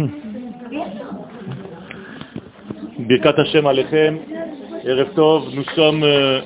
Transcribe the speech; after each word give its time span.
Birkat 2.98 3.34
Alechem, 3.38 4.18
nous 4.84 5.64
sommes 5.74 6.04
euh, 6.04 6.40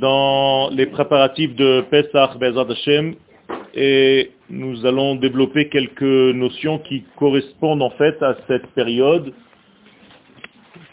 dans 0.00 0.70
les 0.70 0.86
préparatifs 0.86 1.54
de 1.56 1.84
Pesach 1.90 2.38
Bezat 2.38 2.66
Hashem 2.70 3.16
et 3.74 4.30
nous 4.48 4.86
allons 4.86 5.16
développer 5.16 5.68
quelques 5.68 6.02
notions 6.02 6.78
qui 6.78 7.04
correspondent 7.16 7.82
en 7.82 7.90
fait 7.90 8.22
à 8.22 8.36
cette 8.46 8.68
période 8.68 9.34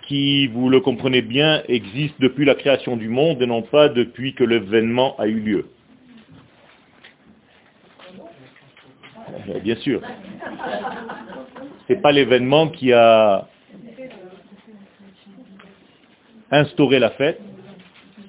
qui, 0.08 0.48
vous 0.48 0.70
le 0.70 0.82
comprenez 0.82 1.22
bien, 1.22 1.62
existe 1.68 2.20
depuis 2.20 2.46
la 2.46 2.56
création 2.56 2.98
du 2.98 3.08
monde 3.08 3.42
et 3.42 3.46
non 3.46 3.62
pas 3.62 3.88
depuis 3.88 4.34
que 4.34 4.44
l'événement 4.44 5.16
a 5.18 5.28
eu 5.28 5.40
lieu. 5.40 5.66
Eh, 9.30 9.33
bien 9.64 9.76
sûr. 9.78 10.02
Ce 11.88 11.94
n'est 11.94 12.00
pas 12.00 12.12
l'événement 12.12 12.70
qui 12.70 12.94
a 12.94 13.48
instauré 16.52 17.00
la 17.00 17.10
fête, 17.12 17.42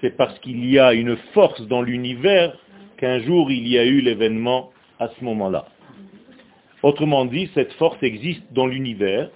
c'est 0.00 0.16
parce 0.16 0.38
qu'il 0.40 0.64
y 0.66 0.78
a 0.78 0.92
une 0.94 1.16
force 1.32 1.60
dans 1.68 1.82
l'univers 1.82 2.56
qu'un 2.96 3.20
jour 3.20 3.50
il 3.50 3.68
y 3.68 3.78
a 3.78 3.84
eu 3.84 4.00
l'événement 4.00 4.70
à 4.98 5.08
ce 5.08 5.24
moment-là. 5.24 5.66
Autrement 6.82 7.24
dit, 7.24 7.50
cette 7.54 7.72
force 7.74 8.02
existe 8.02 8.44
dans 8.52 8.66
l'univers, 8.66 9.30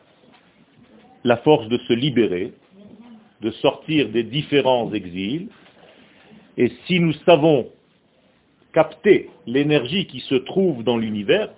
la 1.25 1.39
force 1.39 1.69
de 1.69 1.79
se 1.79 1.93
libérer, 1.93 2.53
de 3.41 3.51
sortir 3.53 4.09
des 4.11 4.23
différents 4.23 4.93
exils, 4.93 5.49
et 6.57 6.73
si 6.87 7.01
nous 7.01 7.13
savons 7.25 7.69
capter 8.73 9.31
l'énergie 9.47 10.07
qui 10.07 10.21
se 10.21 10.35
trouve 10.35 10.83
dans 10.85 10.97
l'univers, 10.97 11.51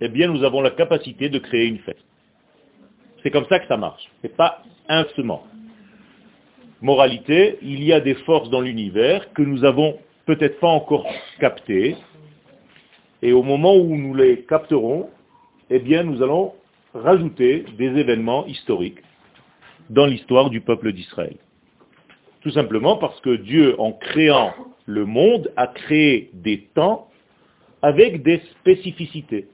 eh 0.00 0.08
bien 0.08 0.28
nous 0.28 0.44
avons 0.44 0.60
la 0.60 0.70
capacité 0.70 1.28
de 1.28 1.38
créer 1.38 1.66
une 1.66 1.78
fête. 1.78 2.02
C'est 3.22 3.30
comme 3.30 3.46
ça 3.46 3.58
que 3.58 3.66
ça 3.66 3.76
marche. 3.76 4.02
Ce 4.22 4.26
n'est 4.26 4.34
pas 4.34 4.62
inversement. 4.88 5.44
Moralité, 6.82 7.58
il 7.62 7.82
y 7.82 7.92
a 7.92 8.00
des 8.00 8.14
forces 8.14 8.50
dans 8.50 8.60
l'univers 8.60 9.32
que 9.32 9.42
nous 9.42 9.64
avons 9.64 9.98
peut-être 10.26 10.60
pas 10.60 10.68
encore 10.68 11.06
captées, 11.40 11.96
et 13.22 13.32
au 13.32 13.42
moment 13.42 13.74
où 13.74 13.96
nous 13.96 14.14
les 14.14 14.42
capterons, 14.42 15.08
eh 15.70 15.78
bien 15.78 16.02
nous 16.02 16.22
allons 16.22 16.52
rajouter 16.94 17.64
des 17.78 17.86
événements 17.86 18.46
historiques 18.46 19.00
dans 19.90 20.06
l'histoire 20.06 20.50
du 20.50 20.60
peuple 20.60 20.92
d'Israël. 20.92 21.36
Tout 22.42 22.50
simplement 22.50 22.96
parce 22.96 23.20
que 23.20 23.36
Dieu, 23.36 23.74
en 23.80 23.92
créant 23.92 24.52
le 24.84 25.04
monde, 25.04 25.52
a 25.56 25.66
créé 25.66 26.30
des 26.32 26.68
temps 26.74 27.08
avec 27.82 28.22
des 28.22 28.40
spécificités. 28.60 29.48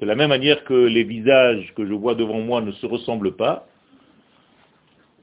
De 0.00 0.06
la 0.06 0.14
même 0.14 0.30
manière 0.30 0.64
que 0.64 0.72
les 0.72 1.04
visages 1.04 1.74
que 1.76 1.86
je 1.86 1.92
vois 1.92 2.14
devant 2.14 2.40
moi 2.40 2.62
ne 2.62 2.72
se 2.72 2.86
ressemblent 2.86 3.36
pas, 3.36 3.66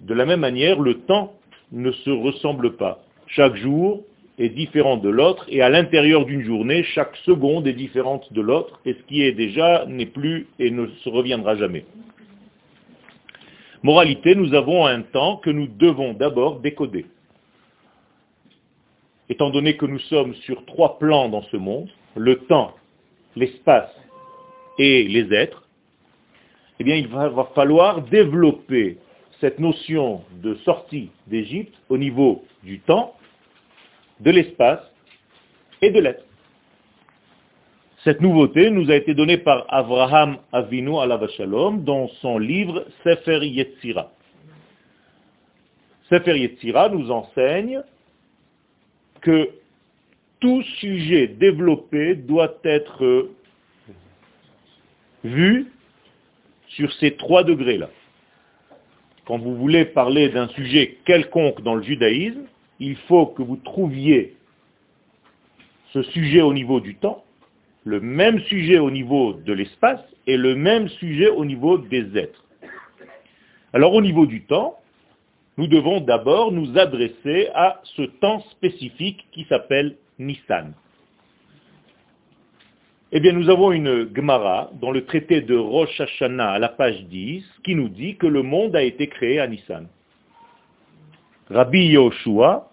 de 0.01 0.13
la 0.13 0.25
même 0.25 0.41
manière, 0.41 0.79
le 0.79 0.99
temps 1.01 1.33
ne 1.71 1.91
se 1.91 2.11
ressemble 2.11 2.75
pas. 2.77 3.03
Chaque 3.25 3.55
jour 3.55 4.03
est 4.37 4.49
différent 4.49 4.97
de 4.97 5.09
l'autre, 5.09 5.45
et 5.49 5.63
à 5.63 5.69
l'intérieur 5.69 6.25
d'une 6.25 6.43
journée, 6.43 6.83
chaque 6.83 7.15
seconde 7.25 7.65
est 7.65 7.73
différente 7.73 8.31
de 8.31 8.41
l'autre, 8.41 8.79
et 8.85 8.93
ce 8.93 9.01
qui 9.07 9.23
est 9.23 9.31
déjà 9.31 9.85
n'est 9.87 10.05
plus 10.05 10.47
et 10.59 10.69
ne 10.69 10.85
se 10.85 11.09
reviendra 11.09 11.55
jamais. 11.55 11.85
Moralité, 13.81 14.35
nous 14.35 14.53
avons 14.53 14.85
un 14.85 15.01
temps 15.01 15.37
que 15.37 15.49
nous 15.49 15.67
devons 15.67 16.13
d'abord 16.13 16.59
décoder. 16.59 17.07
Étant 19.29 19.49
donné 19.49 19.75
que 19.75 19.87
nous 19.87 19.99
sommes 19.99 20.35
sur 20.35 20.65
trois 20.65 20.99
plans 20.99 21.29
dans 21.29 21.43
ce 21.43 21.57
monde, 21.57 21.89
le 22.15 22.37
temps, 22.45 22.75
l'espace 23.35 23.91
et 24.77 25.03
les 25.07 25.33
êtres, 25.33 25.63
eh 26.79 26.83
bien 26.83 26.95
il 26.95 27.07
va, 27.07 27.49
falloir 27.55 28.01
développer 28.03 28.97
cette 29.39 29.59
notion 29.59 30.23
de 30.41 30.55
sortie 30.65 31.09
d'Égypte 31.27 31.73
au 31.89 31.97
niveau 31.97 32.43
du 32.63 32.79
temps, 32.79 33.15
de 34.19 34.31
l'espace 34.31 34.81
et 35.81 35.91
de 35.91 35.99
l'être. 35.99 36.23
Cette 38.03 38.21
nouveauté 38.21 38.69
nous 38.69 38.89
a 38.89 38.95
été 38.95 39.13
donnée 39.13 39.37
par 39.37 39.65
Avraham 39.69 40.37
Avinu 40.51 40.97
Alavashalom 40.99 41.83
dans 41.83 42.07
son 42.21 42.37
livre 42.37 42.85
Sefer 43.03 43.45
Yetzira. 43.45 44.11
Sefer 46.09 46.37
Yetzira 46.37 46.89
nous 46.89 47.11
enseigne 47.11 47.81
que 49.21 49.49
tout 50.39 50.61
sujet 50.79 51.27
développé 51.27 52.15
doit 52.15 52.53
être 52.63 53.29
vu 55.27 55.67
sur 56.69 56.91
ces 56.93 57.15
trois 57.15 57.43
degrés-là. 57.43 57.89
Quand 59.25 59.37
vous 59.37 59.55
voulez 59.55 59.85
parler 59.85 60.29
d'un 60.29 60.47
sujet 60.49 60.97
quelconque 61.05 61.61
dans 61.61 61.75
le 61.75 61.83
judaïsme, 61.83 62.45
il 62.79 62.95
faut 63.07 63.25
que 63.27 63.41
vous 63.41 63.57
trouviez 63.57 64.35
ce 65.93 66.01
sujet 66.03 66.41
au 66.41 66.53
niveau 66.53 66.79
du 66.79 66.95
temps, 66.95 67.23
le 67.83 67.99
même 67.99 68.39
sujet 68.41 68.79
au 68.79 68.91
niveau 68.91 69.33
de 69.33 69.53
l'espace 69.53 70.01
et 70.27 70.37
le 70.37 70.55
même 70.55 70.89
sujet 70.89 71.29
au 71.29 71.45
niveau 71.45 71.77
des 71.77 72.17
êtres. 72.17 72.43
Alors 73.73 73.93
au 73.93 74.01
niveau 74.01 74.25
du 74.25 74.43
temps, 74.43 74.77
nous 75.57 75.67
devons 75.67 76.01
d'abord 76.01 76.51
nous 76.51 76.77
adresser 76.77 77.49
à 77.55 77.81
ce 77.95 78.03
temps 78.03 78.41
spécifique 78.51 79.25
qui 79.31 79.45
s'appelle 79.45 79.95
Nissan. 80.19 80.73
Eh 83.13 83.21
bien, 83.21 83.31
nous 83.31 83.49
avons 83.49 83.71
une 83.71 84.13
Gemara 84.13 84.69
dans 84.81 84.91
le 84.91 85.05
traité 85.05 85.39
de 85.39 85.55
Rosh 85.55 86.01
Hashanah 86.01 86.51
à 86.51 86.59
la 86.59 86.67
page 86.67 87.05
10 87.05 87.41
qui 87.63 87.73
nous 87.73 87.87
dit 87.87 88.17
que 88.17 88.27
le 88.27 88.43
monde 88.43 88.75
a 88.75 88.83
été 88.83 89.07
créé 89.07 89.39
à 89.39 89.47
Nissan. 89.47 89.87
Rabbi 91.49 91.87
Yoshua 91.87 92.69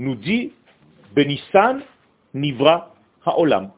nous 0.00 0.16
dit 0.16 0.50
Benissan 1.14 1.78
Nivra 2.34 2.92
Haolam. 3.24 3.70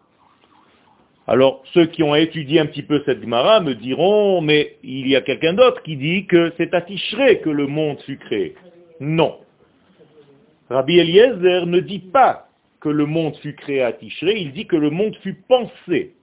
Alors, 1.27 1.63
ceux 1.75 1.85
qui 1.85 2.03
ont 2.03 2.15
étudié 2.15 2.59
un 2.59 2.67
petit 2.67 2.83
peu 2.83 3.03
cette 3.05 3.21
Gemara 3.21 3.61
me 3.61 3.75
diront, 3.75 4.41
mais 4.41 4.77
il 4.83 5.07
y 5.07 5.17
a 5.17 5.21
quelqu'un 5.21 5.53
d'autre 5.53 5.83
qui 5.83 5.99
dit 5.99 6.25
que 6.25 6.55
c'est 6.57 6.73
à 6.73 6.81
Tishré 6.81 7.41
que 7.41 7.51
le 7.51 7.67
monde 7.67 8.01
fut 8.07 8.17
créé. 8.17 8.55
Non. 9.01 9.37
Rabbi 10.71 10.99
Eliezer 10.99 11.67
ne 11.67 11.81
dit 11.81 11.99
pas 11.99 12.49
que 12.83 12.89
le 12.89 13.07
monde 13.07 13.37
fut 13.37 13.55
créé 13.55 13.81
à 13.81 13.93
Tishré, 13.93 14.39
il 14.39 14.53
dit 14.53 14.67
que 14.67 14.77
le 14.77 14.91
monde 14.91 15.15
fut 15.23 15.35
pensé. 15.35 16.15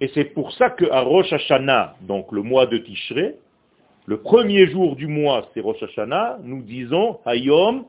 Et 0.00 0.08
c'est 0.14 0.26
pour 0.26 0.52
ça 0.52 0.68
qu'à 0.68 1.00
Rosh 1.00 1.32
Hashanah, 1.32 1.96
donc 2.02 2.30
le 2.32 2.42
mois 2.42 2.66
de 2.66 2.76
Tishré, 2.76 3.36
le 4.04 4.18
premier 4.18 4.66
jour 4.68 4.94
du 4.94 5.06
mois, 5.06 5.48
c'est 5.54 5.60
Rosh 5.60 5.82
Hashanah, 5.82 6.38
nous 6.42 6.62
disons 6.62 7.18
Hayom 7.24 7.86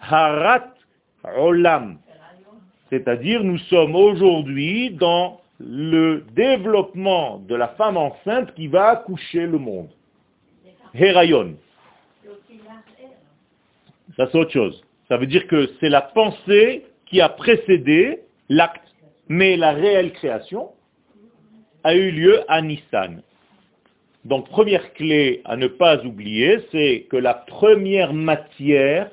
Harat 0.00 0.72
Olam. 1.36 1.98
C'est-à-dire, 2.88 3.44
nous 3.44 3.58
sommes 3.58 3.94
aujourd'hui 3.94 4.90
dans 4.90 5.40
le 5.58 6.24
développement 6.32 7.38
de 7.38 7.54
la 7.56 7.68
femme 7.68 7.96
enceinte 7.96 8.54
qui 8.54 8.68
va 8.68 8.90
accoucher 8.90 9.46
le 9.46 9.58
monde. 9.58 9.88
Herayon. 10.94 11.56
Ça, 14.16 14.28
c'est 14.30 14.38
autre 14.38 14.52
chose. 14.52 14.82
Ça 15.08 15.16
veut 15.16 15.26
dire 15.26 15.46
que 15.46 15.70
c'est 15.80 15.88
la 15.88 16.02
pensée 16.02 16.84
qui 17.06 17.20
a 17.20 17.28
précédé 17.28 18.20
l'acte. 18.48 18.82
Mais 19.28 19.56
la 19.56 19.72
réelle 19.72 20.12
création 20.12 20.70
a 21.84 21.94
eu 21.94 22.10
lieu 22.10 22.40
à 22.48 22.62
Nissan. 22.62 23.22
Donc 24.24 24.48
première 24.48 24.92
clé 24.94 25.40
à 25.44 25.56
ne 25.56 25.68
pas 25.68 26.04
oublier, 26.04 26.58
c'est 26.72 27.06
que 27.10 27.16
la 27.16 27.34
première 27.34 28.12
matière 28.12 29.10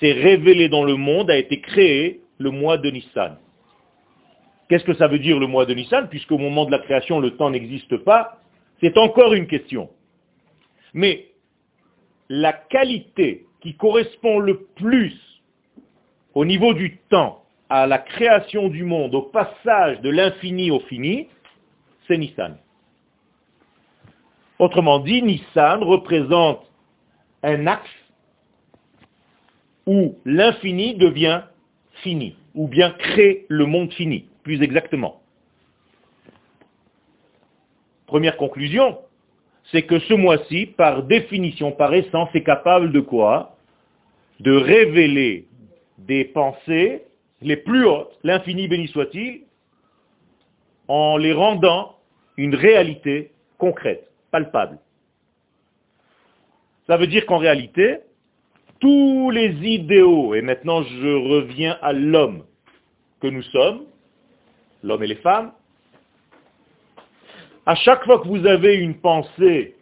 s'est 0.00 0.12
révélée 0.12 0.68
dans 0.68 0.84
le 0.84 0.96
monde, 0.96 1.30
a 1.30 1.36
été 1.36 1.60
créée 1.60 2.22
le 2.38 2.50
mois 2.50 2.76
de 2.76 2.90
Nissan. 2.90 3.38
Qu'est-ce 4.68 4.84
que 4.84 4.94
ça 4.94 5.06
veut 5.06 5.20
dire 5.20 5.38
le 5.38 5.46
mois 5.46 5.64
de 5.64 5.74
Nissan? 5.74 6.08
Puisqu'au 6.08 6.38
moment 6.38 6.64
de 6.64 6.72
la 6.72 6.80
création, 6.80 7.20
le 7.20 7.36
temps 7.36 7.50
n'existe 7.50 7.96
pas, 7.98 8.40
c'est 8.80 8.98
encore 8.98 9.32
une 9.32 9.46
question. 9.46 9.90
Mais 10.92 11.28
la 12.28 12.52
qualité 12.52 13.46
qui 13.62 13.74
correspond 13.76 14.40
le 14.40 14.64
plus 14.76 15.14
au 16.34 16.44
niveau 16.44 16.74
du 16.74 16.98
temps 17.08 17.44
à 17.68 17.86
la 17.86 17.98
création 17.98 18.68
du 18.68 18.84
monde, 18.84 19.14
au 19.14 19.22
passage 19.22 20.00
de 20.02 20.10
l'infini 20.10 20.70
au 20.70 20.80
fini, 20.80 21.28
c'est 22.06 22.18
Nissan. 22.18 22.58
Autrement 24.58 24.98
dit, 24.98 25.22
Nissan 25.22 25.82
représente 25.82 26.66
un 27.42 27.66
axe 27.66 27.88
où 29.86 30.16
l'infini 30.24 30.94
devient 30.96 31.42
fini, 32.02 32.36
ou 32.54 32.68
bien 32.68 32.90
crée 32.90 33.46
le 33.48 33.66
monde 33.66 33.92
fini, 33.92 34.26
plus 34.42 34.62
exactement. 34.62 35.22
Première 38.06 38.36
conclusion, 38.36 38.98
c'est 39.70 39.82
que 39.82 39.98
ce 40.00 40.14
mois-ci, 40.14 40.66
par 40.66 41.04
définition, 41.04 41.72
par 41.72 41.94
essence, 41.94 42.28
est 42.34 42.42
capable 42.42 42.92
de 42.92 43.00
quoi? 43.00 43.51
De 44.42 44.52
révéler 44.56 45.46
des 45.98 46.24
pensées 46.24 47.02
les 47.42 47.56
plus 47.56 47.84
hautes, 47.86 48.18
l'infini 48.24 48.66
béni 48.66 48.88
soit-il, 48.88 49.42
en 50.88 51.16
les 51.16 51.32
rendant 51.32 51.96
une 52.36 52.56
réalité 52.56 53.30
concrète, 53.58 54.10
palpable. 54.32 54.78
Ça 56.88 56.96
veut 56.96 57.06
dire 57.06 57.24
qu'en 57.26 57.38
réalité, 57.38 57.98
tous 58.80 59.30
les 59.30 59.54
idéaux, 59.62 60.34
et 60.34 60.42
maintenant 60.42 60.82
je 60.82 61.34
reviens 61.34 61.78
à 61.80 61.92
l'homme 61.92 62.44
que 63.20 63.28
nous 63.28 63.42
sommes, 63.42 63.84
l'homme 64.82 65.04
et 65.04 65.06
les 65.06 65.22
femmes, 65.28 65.52
à 67.64 67.76
chaque 67.76 68.04
fois 68.04 68.18
que 68.18 68.26
vous 68.26 68.44
avez 68.44 68.74
une 68.74 68.96
pensée, 68.96 69.76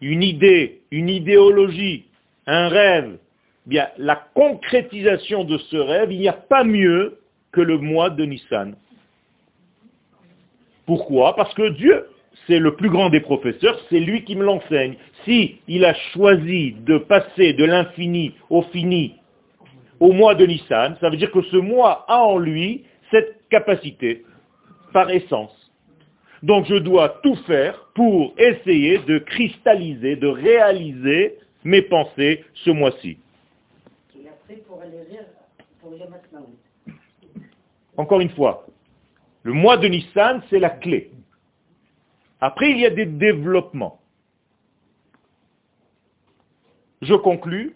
une 0.00 0.22
idée, 0.22 0.80
une 0.90 1.10
idéologie, 1.10 2.06
un 2.46 2.68
rêve, 2.68 3.18
bien 3.66 3.88
la 3.98 4.16
concrétisation 4.34 5.44
de 5.44 5.58
ce 5.58 5.76
rêve, 5.76 6.12
il 6.12 6.20
n'y 6.20 6.28
a 6.28 6.32
pas 6.32 6.64
mieux 6.64 7.18
que 7.52 7.60
le 7.60 7.78
mois 7.78 8.10
de 8.10 8.24
Nissan. 8.24 8.74
Pourquoi? 10.86 11.36
Parce 11.36 11.54
que 11.54 11.68
Dieu, 11.70 12.06
c'est 12.46 12.58
le 12.58 12.74
plus 12.74 12.90
grand 12.90 13.10
des 13.10 13.20
professeurs, 13.20 13.78
c'est 13.88 14.00
lui 14.00 14.24
qui 14.24 14.34
me 14.34 14.44
l'enseigne. 14.44 14.96
Si 15.24 15.60
il 15.68 15.84
a 15.84 15.94
choisi 16.12 16.72
de 16.80 16.98
passer 16.98 17.52
de 17.52 17.64
l'infini 17.64 18.34
au 18.50 18.62
fini 18.62 19.14
au 20.00 20.12
mois 20.12 20.34
de 20.34 20.44
Nissan, 20.46 20.96
ça 21.00 21.10
veut 21.10 21.16
dire 21.16 21.30
que 21.30 21.42
ce 21.42 21.56
mois 21.56 22.04
a 22.08 22.18
en 22.18 22.38
lui 22.38 22.84
cette 23.10 23.48
capacité, 23.50 24.24
par 24.92 25.10
essence. 25.10 25.52
Donc 26.42 26.66
je 26.66 26.74
dois 26.74 27.20
tout 27.22 27.36
faire 27.46 27.78
pour 27.94 28.34
essayer 28.36 28.98
de 28.98 29.18
cristalliser, 29.18 30.16
de 30.16 30.26
réaliser 30.26 31.36
mes 31.64 31.82
pensées 31.82 32.44
ce 32.54 32.70
mois-ci. 32.70 33.18
Encore 37.96 38.20
une 38.20 38.30
fois, 38.30 38.66
le 39.42 39.52
mois 39.52 39.76
de 39.76 39.88
Nissan, 39.88 40.42
c'est 40.48 40.58
la 40.58 40.70
clé. 40.70 41.10
Après, 42.40 42.70
il 42.70 42.78
y 42.78 42.86
a 42.86 42.90
des 42.90 43.06
développements. 43.06 44.00
Je 47.02 47.14
conclus. 47.14 47.74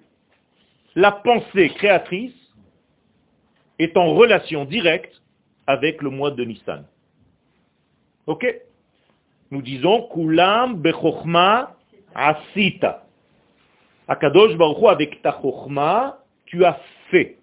La 0.95 1.13
pensée 1.13 1.69
créatrice 1.71 2.35
est 3.79 3.97
en 3.97 4.15
relation 4.15 4.65
directe 4.65 5.21
avec 5.67 6.01
le 6.01 6.11
mois 6.11 6.31
de 6.31 6.45
Nissan. 6.45 6.87
Ok? 8.27 8.47
Nous 9.51 9.63
disons 9.63 10.09
Kulam 10.13 10.81
bechokma 10.81 11.77
asita. 12.15 13.06
Akadosh 14.09 14.57
Baruch 14.57 14.85
avec 14.89 15.23
ta 15.23 15.33
chokma, 15.43 16.19
tu 16.47 16.65
as 16.65 16.79
fait. 17.11 17.39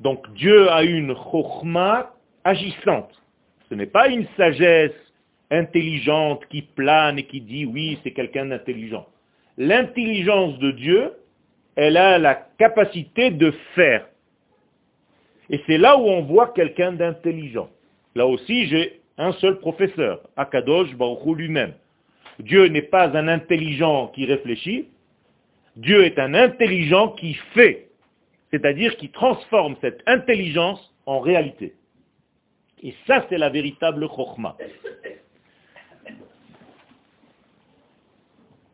Donc 0.00 0.32
Dieu 0.34 0.70
a 0.70 0.82
une 0.82 1.14
chokma 1.14 2.12
agissante. 2.44 3.10
Ce 3.68 3.74
n'est 3.74 3.86
pas 3.86 4.08
une 4.08 4.26
sagesse 4.36 4.92
intelligente 5.50 6.44
qui 6.50 6.62
plane 6.62 7.18
et 7.18 7.24
qui 7.24 7.40
dit 7.40 7.66
oui, 7.66 7.98
c'est 8.02 8.12
quelqu'un 8.12 8.46
d'intelligent. 8.46 9.06
L'intelligence 9.56 10.58
de 10.58 10.70
Dieu, 10.72 11.12
elle 11.76 11.96
a 11.96 12.18
la 12.18 12.34
capacité 12.34 13.30
de 13.30 13.52
faire. 13.74 14.06
Et 15.50 15.60
c'est 15.66 15.78
là 15.78 15.96
où 15.96 16.02
on 16.02 16.22
voit 16.22 16.48
quelqu'un 16.48 16.92
d'intelligent. 16.92 17.68
Là 18.14 18.26
aussi, 18.26 18.66
j'ai 18.66 19.00
un 19.16 19.32
seul 19.32 19.58
professeur, 19.58 20.20
Akadosh 20.36 20.94
Baruch 20.94 21.36
lui-même. 21.36 21.74
Dieu 22.40 22.66
n'est 22.66 22.82
pas 22.82 23.16
un 23.16 23.28
intelligent 23.28 24.08
qui 24.08 24.26
réfléchit, 24.26 24.88
Dieu 25.78 26.04
est 26.04 26.18
un 26.18 26.34
intelligent 26.34 27.10
qui 27.10 27.34
fait, 27.54 27.90
c'est-à-dire 28.50 28.96
qui 28.96 29.10
transforme 29.10 29.76
cette 29.80 30.02
intelligence 30.06 30.92
en 31.06 31.20
réalité. 31.20 31.74
Et 32.82 32.94
ça, 33.06 33.24
c'est 33.28 33.38
la 33.38 33.48
véritable 33.48 34.08
chokhmah. 34.08 34.56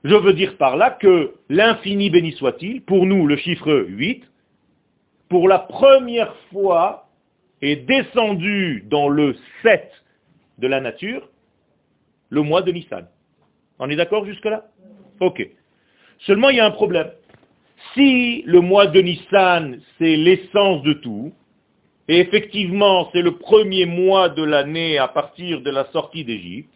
Je 0.02 0.14
veux 0.14 0.32
dire 0.32 0.56
par 0.56 0.76
là 0.76 0.90
que 0.90 1.34
l'infini 1.50 2.08
béni 2.08 2.32
soit-il, 2.32 2.82
pour 2.82 3.04
nous 3.04 3.26
le 3.26 3.36
chiffre 3.36 3.84
8, 3.86 4.24
pour 5.28 5.46
la 5.46 5.58
première 5.58 6.34
fois 6.52 7.10
est 7.60 7.76
descendu 7.76 8.82
dans 8.86 9.08
le 9.08 9.36
7 9.62 9.90
de 10.58 10.66
la 10.66 10.80
nature 10.80 11.28
le 12.30 12.40
mois 12.40 12.62
de 12.62 12.72
Nissan. 12.72 13.06
On 13.78 13.90
est 13.90 13.96
d'accord 13.96 14.24
jusque-là? 14.24 14.70
Ok. 15.20 15.46
Seulement 16.20 16.50
il 16.50 16.56
y 16.56 16.60
a 16.60 16.66
un 16.66 16.70
problème. 16.70 17.10
Si 17.94 18.42
le 18.46 18.60
mois 18.60 18.86
de 18.86 19.00
Nissan, 19.00 19.80
c'est 19.98 20.16
l'essence 20.16 20.82
de 20.82 20.94
tout, 20.94 21.32
et 22.08 22.18
effectivement 22.18 23.10
c'est 23.12 23.22
le 23.22 23.36
premier 23.36 23.86
mois 23.86 24.28
de 24.28 24.42
l'année 24.42 24.98
à 24.98 25.08
partir 25.08 25.60
de 25.60 25.70
la 25.70 25.84
sortie 25.92 26.24
d'Égypte, 26.24 26.72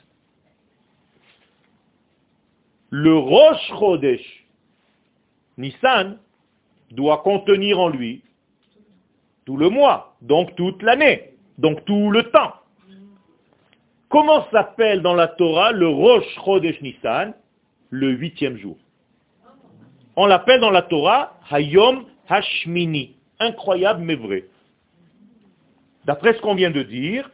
le 2.91 3.17
Rosh 3.17 3.69
Chodesh, 3.79 4.47
Nissan, 5.59 6.19
doit 6.91 7.19
contenir 7.19 7.81
en 7.81 7.89
lui 7.89 8.23
tout 9.45 9.57
le 9.57 9.69
mois, 9.69 10.17
donc 10.23 10.55
toute 10.57 10.83
l'année, 10.83 11.31
donc 11.59 11.85
tout 11.85 12.11
le 12.11 12.31
temps. 12.31 12.55
Comment 14.09 14.49
s'appelle 14.51 15.03
dans 15.03 15.15
la 15.15 15.29
Torah 15.29 15.73
le 15.73 15.89
Rosh 15.89 16.25
Chodesh 16.45 16.81
Nissan? 16.81 17.35
Le 17.91 18.11
huitième 18.11 18.57
jour. 18.59 18.77
On 20.21 20.27
l'appelle 20.27 20.59
dans 20.59 20.73
la 20.73 20.83
Torah 20.83 21.39
Hayom 21.49 22.05
Hashmini. 22.29 23.15
Incroyable 23.39 24.03
mais 24.03 24.17
vrai. 24.17 24.47
D'après 26.07 26.35
ce 26.35 26.41
qu'on 26.41 26.57
vient 26.57 26.73
de 26.73 26.83
dire, 26.83 27.31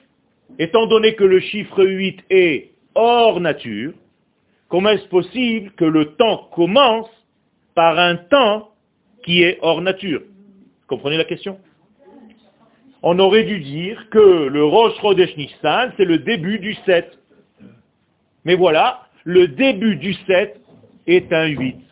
étant 0.59 0.87
donné 0.87 1.15
que 1.15 1.25
le 1.25 1.41
chiffre 1.41 1.83
8 1.83 2.25
est 2.29 2.73
hors 2.95 3.41
nature, 3.41 3.95
Comment 4.69 4.91
est-ce 4.91 5.07
possible 5.07 5.71
que 5.77 5.85
le 5.85 6.17
temps 6.17 6.49
commence 6.53 7.09
par 7.77 7.97
un 7.99 8.17
temps 8.17 8.71
qui 9.25 9.43
est 9.43 9.59
hors 9.63 9.81
nature? 9.81 10.23
Comprenez 10.89 11.17
la 11.17 11.25
question? 11.25 11.61
On 13.03 13.19
aurait 13.21 13.45
dû 13.45 13.61
dire 13.61 14.09
que 14.11 14.49
le 14.49 14.65
Rosh 14.65 15.01
Chodesh 15.01 15.37
Nissan, 15.37 15.93
c'est 15.97 16.05
le 16.05 16.19
début 16.19 16.59
du 16.59 16.75
7. 16.87 17.19
Mais 18.45 18.57
voilà, 18.57 19.07
le 19.23 19.47
début 19.47 19.97
du 19.97 20.15
7 20.27 20.61
est 21.07 21.33
un 21.33 21.47
8. 21.47 21.84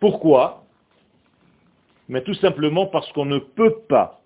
Pourquoi? 0.00 0.64
Mais 2.08 2.22
tout 2.22 2.34
simplement 2.34 2.86
parce 2.86 3.10
qu'on 3.12 3.26
ne 3.26 3.38
peut 3.38 3.76
pas 3.88 4.20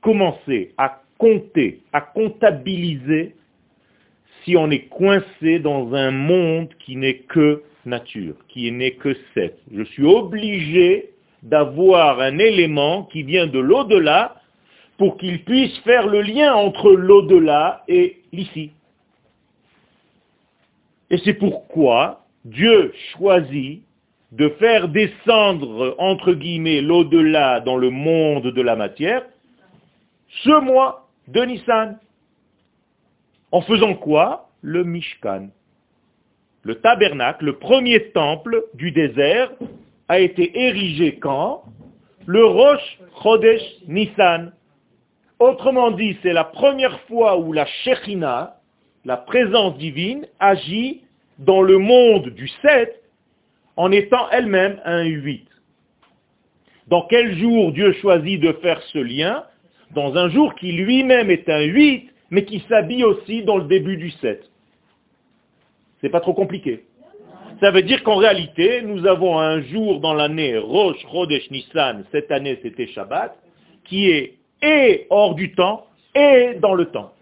commencer 0.00 0.72
à 0.78 1.02
compter, 1.18 1.82
à 1.92 2.00
comptabiliser 2.00 3.36
si 4.44 4.56
on 4.56 4.70
est 4.70 4.88
coincé 4.88 5.58
dans 5.58 5.92
un 5.92 6.10
monde 6.10 6.68
qui 6.78 6.96
n'est 6.96 7.18
que 7.18 7.62
nature, 7.84 8.34
qui 8.48 8.72
n'est 8.72 8.92
que 8.92 9.16
7. 9.34 9.58
Je 9.72 9.82
suis 9.82 10.04
obligé 10.04 11.10
d'avoir 11.42 12.20
un 12.20 12.38
élément 12.38 13.04
qui 13.04 13.22
vient 13.22 13.46
de 13.46 13.58
l'au-delà 13.58 14.40
pour 14.98 15.16
qu'il 15.16 15.44
puisse 15.44 15.76
faire 15.78 16.06
le 16.06 16.20
lien 16.20 16.54
entre 16.54 16.90
l'au-delà 16.90 17.84
et 17.88 18.18
l'ici. 18.32 18.72
Et 21.10 21.18
c'est 21.18 21.34
pourquoi 21.34 22.24
Dieu 22.44 22.92
choisit 23.12 23.82
de 24.32 24.48
faire 24.60 24.88
descendre, 24.88 25.94
entre 25.98 26.32
guillemets, 26.34 26.80
l'au-delà 26.80 27.60
dans 27.60 27.76
le 27.76 27.90
monde 27.90 28.46
de 28.46 28.62
la 28.62 28.76
matière, 28.76 29.24
ce 30.44 30.60
mois 30.60 31.08
de 31.28 31.42
Nissan. 31.42 31.98
En 33.50 33.62
faisant 33.62 33.94
quoi? 33.94 34.48
Le 34.62 34.84
Mishkan. 34.84 35.48
Le 36.62 36.76
tabernacle, 36.76 37.46
le 37.46 37.58
premier 37.58 38.10
temple 38.10 38.64
du 38.74 38.92
désert, 38.92 39.50
a 40.08 40.20
été 40.20 40.66
érigé 40.66 41.16
quand? 41.16 41.64
Le 42.26 42.44
Rosh 42.44 42.98
Chodesh 43.22 43.62
Nissan. 43.88 44.52
Autrement 45.40 45.90
dit, 45.90 46.16
c'est 46.22 46.32
la 46.32 46.44
première 46.44 47.00
fois 47.02 47.38
où 47.38 47.52
la 47.52 47.66
Shekhina, 47.66 48.58
la 49.04 49.16
présence 49.16 49.76
divine, 49.78 50.26
agit 50.38 51.02
dans 51.38 51.62
le 51.62 51.78
monde 51.78 52.28
du 52.28 52.46
7 52.62 52.99
en 53.80 53.90
étant 53.92 54.28
elle-même 54.30 54.78
un 54.84 55.04
8. 55.04 55.46
Dans 56.88 57.06
quel 57.08 57.38
jour 57.38 57.72
Dieu 57.72 57.94
choisit 57.94 58.38
de 58.38 58.52
faire 58.60 58.82
ce 58.92 58.98
lien? 58.98 59.44
Dans 59.92 60.16
un 60.16 60.28
jour 60.28 60.54
qui 60.56 60.72
lui-même 60.72 61.30
est 61.30 61.48
un 61.48 61.62
8 61.62 62.10
mais 62.28 62.44
qui 62.44 62.62
s'habille 62.68 63.04
aussi 63.04 63.42
dans 63.42 63.56
le 63.56 63.64
début 63.64 63.96
du 63.96 64.10
7. 64.10 64.44
C'est 66.02 66.10
pas 66.10 66.20
trop 66.20 66.34
compliqué. 66.34 66.84
Ça 67.60 67.70
veut 67.70 67.80
dire 67.80 68.02
qu'en 68.02 68.16
réalité, 68.16 68.82
nous 68.82 69.06
avons 69.06 69.38
un 69.38 69.62
jour 69.62 70.00
dans 70.00 70.12
l'année, 70.12 70.58
Rosh 70.58 70.98
Chodesh 71.10 71.50
Nissan, 71.50 72.04
cette 72.12 72.30
année 72.30 72.58
c'était 72.62 72.86
Shabbat, 72.86 73.34
qui 73.84 74.10
est 74.10 74.34
et 74.62 75.06
hors 75.08 75.34
du 75.34 75.54
temps 75.54 75.86
et 76.14 76.52
dans 76.60 76.74
le 76.74 76.84
temps. 76.84 77.14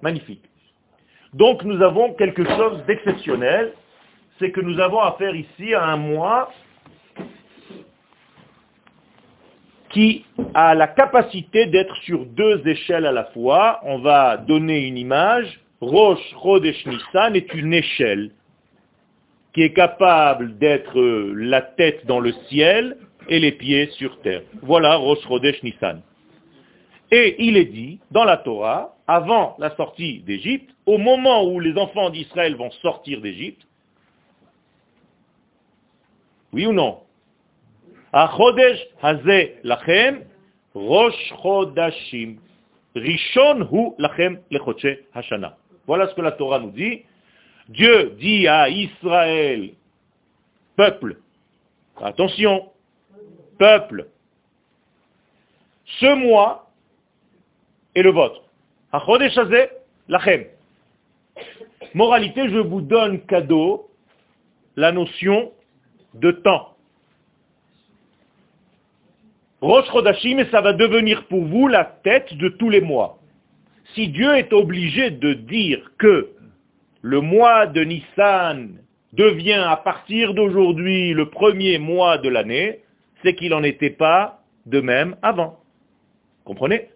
Magnifique. 0.00 0.44
Donc 1.34 1.64
nous 1.64 1.82
avons 1.82 2.14
quelque 2.14 2.44
chose 2.44 2.82
d'exceptionnel, 2.86 3.74
c'est 4.40 4.50
que 4.50 4.60
nous 4.60 4.80
avons 4.80 5.00
affaire 5.00 5.36
ici 5.36 5.74
à 5.74 5.84
un 5.84 5.98
mois 5.98 6.50
qui 9.90 10.24
a 10.54 10.74
la 10.74 10.88
capacité 10.88 11.66
d'être 11.66 11.94
sur 12.04 12.24
deux 12.24 12.66
échelles 12.66 13.06
à 13.06 13.12
la 13.12 13.24
fois. 13.26 13.80
On 13.84 13.98
va 13.98 14.38
donner 14.38 14.86
une 14.86 14.96
image. 14.96 15.60
Rosh 15.80 16.20
Chodesh 16.42 16.86
Nissan 16.86 17.36
est 17.36 17.52
une 17.54 17.74
échelle 17.74 18.30
qui 19.52 19.62
est 19.62 19.72
capable 19.72 20.58
d'être 20.58 20.98
la 21.34 21.60
tête 21.60 22.06
dans 22.06 22.20
le 22.20 22.32
ciel 22.48 22.96
et 23.28 23.40
les 23.40 23.52
pieds 23.52 23.88
sur 23.98 24.20
terre. 24.22 24.42
Voilà 24.62 24.96
Rosh 24.96 25.20
Chodesh 25.26 25.62
Nissan. 25.62 26.02
Et 27.10 27.36
il 27.44 27.56
est 27.56 27.64
dit 27.64 27.98
dans 28.12 28.24
la 28.24 28.36
Torah, 28.36 28.94
avant 29.08 29.56
la 29.58 29.74
sortie 29.74 30.20
d'Égypte, 30.20 30.70
au 30.86 30.98
moment 30.98 31.44
où 31.44 31.58
les 31.58 31.76
enfants 31.76 32.10
d'Israël 32.10 32.54
vont 32.54 32.70
sortir 32.70 33.20
d'Égypte, 33.20 33.66
oui 36.52 36.66
ou 36.66 36.72
non. 36.72 37.00
Voilà 45.86 46.08
ce 46.08 46.14
que 46.14 46.20
la 46.20 46.32
Torah 46.32 46.58
nous 46.58 46.70
dit. 46.70 47.04
Dieu 47.68 48.16
dit 48.18 48.48
à 48.48 48.68
Israël, 48.68 49.70
peuple, 50.76 51.18
attention, 52.00 52.70
peuple, 53.58 54.08
ce 56.00 56.14
mois 56.14 56.70
est 57.94 58.02
le 58.02 58.10
vôtre. 58.10 58.42
Lachem. 60.08 60.46
Moralité, 61.94 62.48
je 62.48 62.58
vous 62.58 62.80
donne 62.80 63.20
cadeau 63.26 63.88
la 64.76 64.90
notion 64.90 65.52
de 66.14 66.30
temps. 66.30 66.76
Rosh 69.60 69.86
Chodashim, 69.92 70.44
ça 70.50 70.60
va 70.62 70.72
devenir 70.72 71.26
pour 71.26 71.44
vous 71.44 71.68
la 71.68 71.84
tête 71.84 72.32
de 72.34 72.48
tous 72.48 72.70
les 72.70 72.80
mois. 72.80 73.18
Si 73.94 74.08
Dieu 74.08 74.36
est 74.36 74.52
obligé 74.52 75.10
de 75.10 75.34
dire 75.34 75.92
que 75.98 76.30
le 77.02 77.20
mois 77.20 77.66
de 77.66 77.82
Nissan 77.82 78.78
devient 79.12 79.64
à 79.66 79.76
partir 79.76 80.34
d'aujourd'hui 80.34 81.12
le 81.12 81.28
premier 81.28 81.78
mois 81.78 82.18
de 82.18 82.28
l'année, 82.28 82.80
c'est 83.22 83.34
qu'il 83.34 83.50
n'en 83.50 83.62
était 83.62 83.90
pas 83.90 84.42
de 84.66 84.80
même 84.80 85.16
avant. 85.22 85.58
Comprenez? 86.44 86.90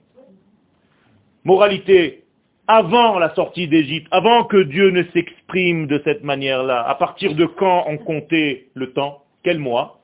Moralité, 1.44 2.23
avant 2.66 3.18
la 3.18 3.34
sortie 3.34 3.68
d'Égypte, 3.68 4.08
avant 4.10 4.44
que 4.44 4.62
Dieu 4.62 4.90
ne 4.90 5.02
s'exprime 5.12 5.86
de 5.86 6.00
cette 6.04 6.24
manière-là, 6.24 6.86
à 6.86 6.94
partir 6.94 7.34
de 7.34 7.44
quand 7.44 7.84
on 7.86 7.98
comptait 7.98 8.68
le 8.74 8.92
temps? 8.92 9.22
Quel 9.42 9.58
mois? 9.58 10.00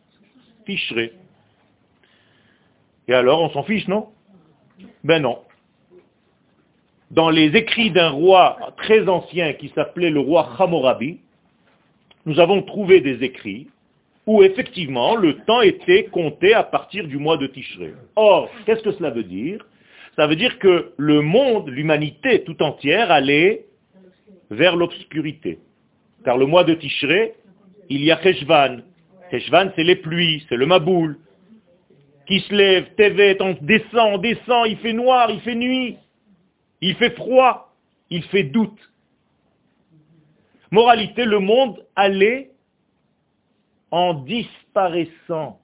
Ficherait. 0.66 1.12
Et 3.08 3.14
alors, 3.14 3.42
on 3.42 3.50
s'en 3.50 3.62
fiche, 3.62 3.88
non? 3.88 4.08
Ben 5.04 5.22
non. 5.22 5.38
Dans 7.10 7.30
les 7.30 7.56
écrits 7.56 7.90
d'un 7.90 8.10
roi 8.10 8.56
très 8.76 9.08
ancien 9.08 9.54
qui 9.54 9.68
s'appelait 9.70 10.10
le 10.10 10.20
roi 10.20 10.48
Hammurabi, 10.58 11.20
nous 12.26 12.38
avons 12.38 12.62
trouvé 12.62 13.00
des 13.00 13.24
écrits 13.24 13.68
où 14.26 14.42
effectivement 14.42 15.16
le 15.16 15.38
temps 15.38 15.62
était 15.62 16.04
compté 16.04 16.54
à 16.54 16.62
partir 16.62 17.08
du 17.08 17.16
mois 17.16 17.36
de 17.36 17.46
Tishré. 17.48 17.94
Or, 18.14 18.48
qu'est-ce 18.64 18.82
que 18.82 18.92
cela 18.92 19.10
veut 19.10 19.24
dire? 19.24 19.66
Ça 20.16 20.26
veut 20.26 20.36
dire 20.36 20.58
que 20.58 20.92
le 20.96 21.20
monde, 21.20 21.68
l'humanité 21.68 22.42
tout 22.44 22.62
entière 22.62 23.10
allait 23.10 23.66
vers 24.50 24.76
l'obscurité. 24.76 25.58
Car 26.24 26.36
le 26.36 26.46
mois 26.46 26.64
de 26.64 26.74
Tishré, 26.74 27.34
il 27.88 28.04
y 28.04 28.10
a 28.10 28.20
Cheshvan. 28.20 28.82
Cheshvan, 29.30 29.70
c'est 29.76 29.84
les 29.84 29.96
pluies, 29.96 30.44
c'est 30.48 30.56
le 30.56 30.66
Maboul. 30.66 31.18
Qui 32.26 32.40
se 32.40 32.54
lève, 32.54 32.94
Tevet, 32.96 33.40
on 33.40 33.56
descend, 33.60 34.14
on 34.14 34.18
descend, 34.18 34.66
il 34.68 34.76
fait 34.78 34.92
noir, 34.92 35.30
il 35.30 35.40
fait 35.40 35.54
nuit, 35.54 35.96
il 36.80 36.94
fait 36.96 37.14
froid, 37.16 37.74
il 38.10 38.22
fait 38.24 38.44
doute. 38.44 38.78
Moralité, 40.70 41.24
le 41.24 41.40
monde 41.40 41.84
allait 41.96 42.50
en 43.90 44.14
disparaissant. 44.14 45.60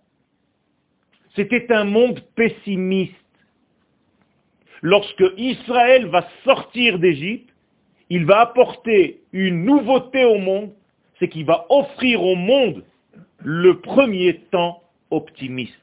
C'était 1.37 1.73
un 1.73 1.85
monde 1.85 2.21
pessimiste 2.35 3.15
lorsque 4.83 5.25
Israël 5.37 6.07
va 6.07 6.27
sortir 6.45 6.99
d'Égypte, 6.99 7.51
il 8.11 8.25
va 8.25 8.41
apporter 8.41 9.21
une 9.33 9.65
nouveauté 9.65 10.25
au 10.25 10.39
monde, 10.39 10.73
c'est 11.19 11.29
qu'il 11.29 11.45
va 11.45 11.67
offrir 11.71 12.23
au 12.23 12.37
monde 12.37 12.85
le 13.39 13.81
premier 13.81 14.41
temps 14.51 14.83
optimiste. 15.11 15.75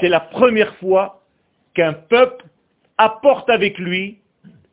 C'est 0.00 0.08
la 0.08 0.20
première 0.20 0.74
fois 0.76 1.22
qu'un 1.74 1.92
peuple 1.92 2.44
apporte 2.98 3.48
avec 3.50 3.78
lui 3.78 4.18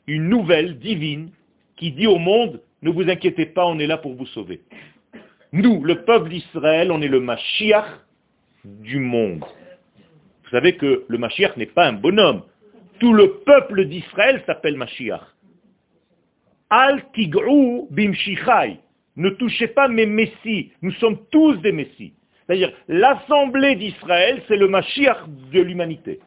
une 0.07 0.29
nouvelle 0.29 0.79
divine 0.79 1.31
qui 1.77 1.91
dit 1.91 2.07
au 2.07 2.17
monde, 2.17 2.61
ne 2.81 2.89
vous 2.89 3.09
inquiétez 3.09 3.45
pas, 3.45 3.65
on 3.65 3.79
est 3.79 3.87
là 3.87 3.97
pour 3.97 4.15
vous 4.15 4.25
sauver. 4.27 4.61
Nous, 5.51 5.83
le 5.83 6.03
peuple 6.03 6.29
d'Israël, 6.29 6.91
on 6.91 7.01
est 7.01 7.07
le 7.07 7.19
Mashiach 7.19 7.85
du 8.63 8.99
monde. 8.99 9.43
Vous 10.43 10.49
savez 10.51 10.75
que 10.75 11.05
le 11.07 11.17
Mashiach 11.17 11.57
n'est 11.57 11.65
pas 11.65 11.87
un 11.87 11.93
bonhomme. 11.93 12.43
Tout 12.99 13.13
le 13.13 13.39
peuple 13.45 13.85
d'Israël 13.85 14.43
s'appelle 14.45 14.75
Mashiach. 14.75 15.21
Al 16.69 17.03
tigrou 17.13 17.87
bimshichai. 17.91 18.79
Ne 19.15 19.29
touchez 19.31 19.67
pas 19.67 19.87
mes 19.87 20.05
messies. 20.05 20.71
Nous 20.81 20.91
sommes 20.93 21.17
tous 21.31 21.55
des 21.57 21.71
messies. 21.71 22.13
C'est-à-dire, 22.45 22.71
l'assemblée 22.87 23.75
d'Israël, 23.75 24.41
c'est 24.47 24.57
le 24.57 24.67
Mashiach 24.67 25.27
de 25.51 25.61
l'humanité. 25.61 26.19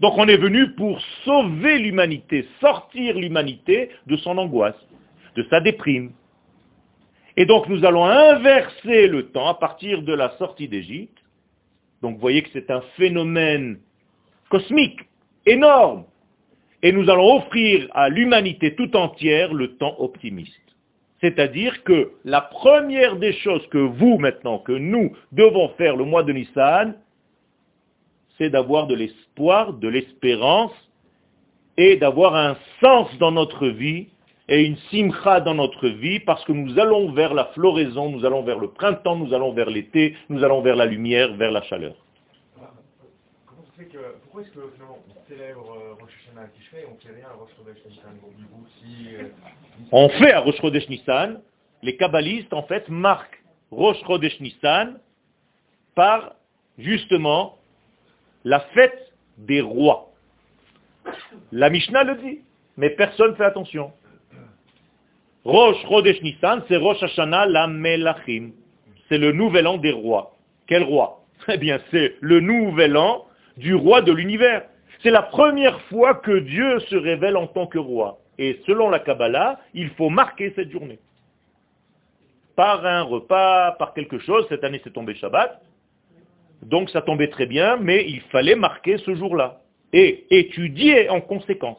Donc 0.00 0.14
on 0.16 0.26
est 0.28 0.38
venu 0.38 0.72
pour 0.72 1.00
sauver 1.24 1.78
l'humanité, 1.78 2.48
sortir 2.60 3.18
l'humanité 3.18 3.90
de 4.06 4.16
son 4.16 4.38
angoisse, 4.38 4.80
de 5.36 5.44
sa 5.50 5.60
déprime. 5.60 6.12
Et 7.36 7.44
donc 7.44 7.68
nous 7.68 7.84
allons 7.84 8.06
inverser 8.06 9.08
le 9.08 9.28
temps 9.30 9.48
à 9.48 9.54
partir 9.54 10.02
de 10.02 10.14
la 10.14 10.30
sortie 10.38 10.68
d'Égypte. 10.68 11.18
Donc 12.00 12.14
vous 12.14 12.20
voyez 12.20 12.42
que 12.42 12.48
c'est 12.54 12.70
un 12.70 12.80
phénomène 12.96 13.78
cosmique 14.48 15.00
énorme. 15.46 16.04
Et 16.82 16.92
nous 16.92 17.10
allons 17.10 17.36
offrir 17.36 17.88
à 17.92 18.08
l'humanité 18.08 18.74
tout 18.74 18.96
entière 18.96 19.52
le 19.52 19.76
temps 19.76 19.96
optimiste. 19.98 20.54
C'est-à-dire 21.20 21.84
que 21.84 22.12
la 22.24 22.40
première 22.40 23.16
des 23.16 23.34
choses 23.34 23.66
que 23.68 23.78
vous, 23.78 24.16
maintenant, 24.18 24.58
que 24.58 24.72
nous 24.72 25.14
devons 25.32 25.68
faire 25.76 25.96
le 25.96 26.04
mois 26.04 26.22
de 26.22 26.32
Nissan, 26.32 26.94
c'est 28.38 28.48
d'avoir 28.48 28.86
de 28.86 28.94
l'espoir, 28.94 29.74
de 29.74 29.88
l'espérance, 29.88 30.72
et 31.76 31.96
d'avoir 31.96 32.34
un 32.34 32.56
sens 32.80 33.08
dans 33.18 33.32
notre 33.32 33.68
vie, 33.68 34.08
et 34.48 34.64
une 34.64 34.76
simcha 34.90 35.40
dans 35.40 35.54
notre 35.54 35.88
vie, 35.88 36.20
parce 36.20 36.44
que 36.44 36.52
nous 36.52 36.78
allons 36.78 37.12
vers 37.12 37.34
la 37.34 37.44
floraison, 37.46 38.10
nous 38.10 38.24
allons 38.24 38.42
vers 38.42 38.58
le 38.58 38.68
printemps, 38.68 39.16
nous 39.16 39.32
allons 39.32 39.52
vers 39.52 39.70
l'été, 39.70 40.16
nous 40.28 40.42
allons 40.42 40.62
vers 40.62 40.74
la 40.74 40.86
lumière, 40.86 41.34
vers 41.34 41.52
la 41.52 41.62
chaleur. 41.62 41.94
Pourquoi 44.22 44.42
est-ce 44.42 44.50
que 44.50 44.60
célèbre 45.28 45.72
euh, 45.72 45.94
Rosh 46.00 46.10
Hashanah 46.26 46.48
et 46.74 46.86
on 46.86 46.96
fait 46.96 47.14
rien 47.14 47.26
à 47.28 47.34
Rosh 47.34 47.50
Chodesh 47.56 47.84
Nissan? 47.86 48.18
Euh, 49.18 49.28
On 49.92 50.08
fait 50.08 50.32
à 50.32 50.40
Rosh 50.40 50.56
Chodesh 50.60 50.88
Nissan, 50.88 51.40
les 51.82 51.96
kabbalistes 51.96 52.52
en 52.52 52.62
fait 52.64 52.88
marquent 52.88 53.42
Rosh 53.70 53.98
Chodesh 54.06 54.38
Nissan 54.40 54.98
par 55.94 56.34
justement 56.78 57.58
la 58.44 58.60
fête 58.74 59.12
des 59.38 59.60
rois. 59.60 60.10
La 61.52 61.70
Mishnah 61.70 62.04
le 62.04 62.16
dit, 62.16 62.40
mais 62.76 62.90
personne 62.90 63.30
ne 63.30 63.36
fait 63.36 63.44
attention. 63.44 63.92
Rosh 65.44 65.76
Chodesh 65.88 66.20
Nissan, 66.22 66.62
c'est 66.68 66.76
Rosh 66.76 67.02
Hashanah 67.02 67.46
la 67.46 67.66
Melachim. 67.66 68.52
C'est 69.08 69.18
le 69.18 69.32
nouvel 69.32 69.66
an 69.66 69.78
des 69.78 69.92
rois. 69.92 70.36
Quel 70.66 70.82
roi? 70.82 71.16
Eh 71.48 71.56
bien, 71.56 71.80
c'est 71.90 72.16
le 72.20 72.40
nouvel 72.40 72.98
an 72.98 73.26
du 73.60 73.74
roi 73.74 74.02
de 74.02 74.12
l'univers. 74.12 74.64
C'est 75.02 75.10
la 75.10 75.22
première 75.22 75.80
fois 75.82 76.14
que 76.14 76.38
Dieu 76.40 76.80
se 76.80 76.96
révèle 76.96 77.36
en 77.36 77.46
tant 77.46 77.66
que 77.66 77.78
roi. 77.78 78.18
Et 78.38 78.60
selon 78.66 78.90
la 78.90 78.98
Kabbalah, 78.98 79.60
il 79.74 79.90
faut 79.90 80.08
marquer 80.08 80.52
cette 80.56 80.70
journée. 80.70 80.98
Par 82.56 82.84
un 82.84 83.02
repas, 83.02 83.72
par 83.72 83.94
quelque 83.94 84.18
chose. 84.18 84.46
Cette 84.48 84.64
année, 84.64 84.80
c'est 84.82 84.92
tombé 84.92 85.14
Shabbat. 85.14 85.62
Donc 86.62 86.90
ça 86.90 87.00
tombait 87.00 87.28
très 87.28 87.46
bien, 87.46 87.76
mais 87.76 88.04
il 88.06 88.20
fallait 88.32 88.56
marquer 88.56 88.98
ce 88.98 89.14
jour-là. 89.14 89.60
Et 89.92 90.26
étudier 90.30 91.08
en 91.08 91.20
conséquence. 91.20 91.78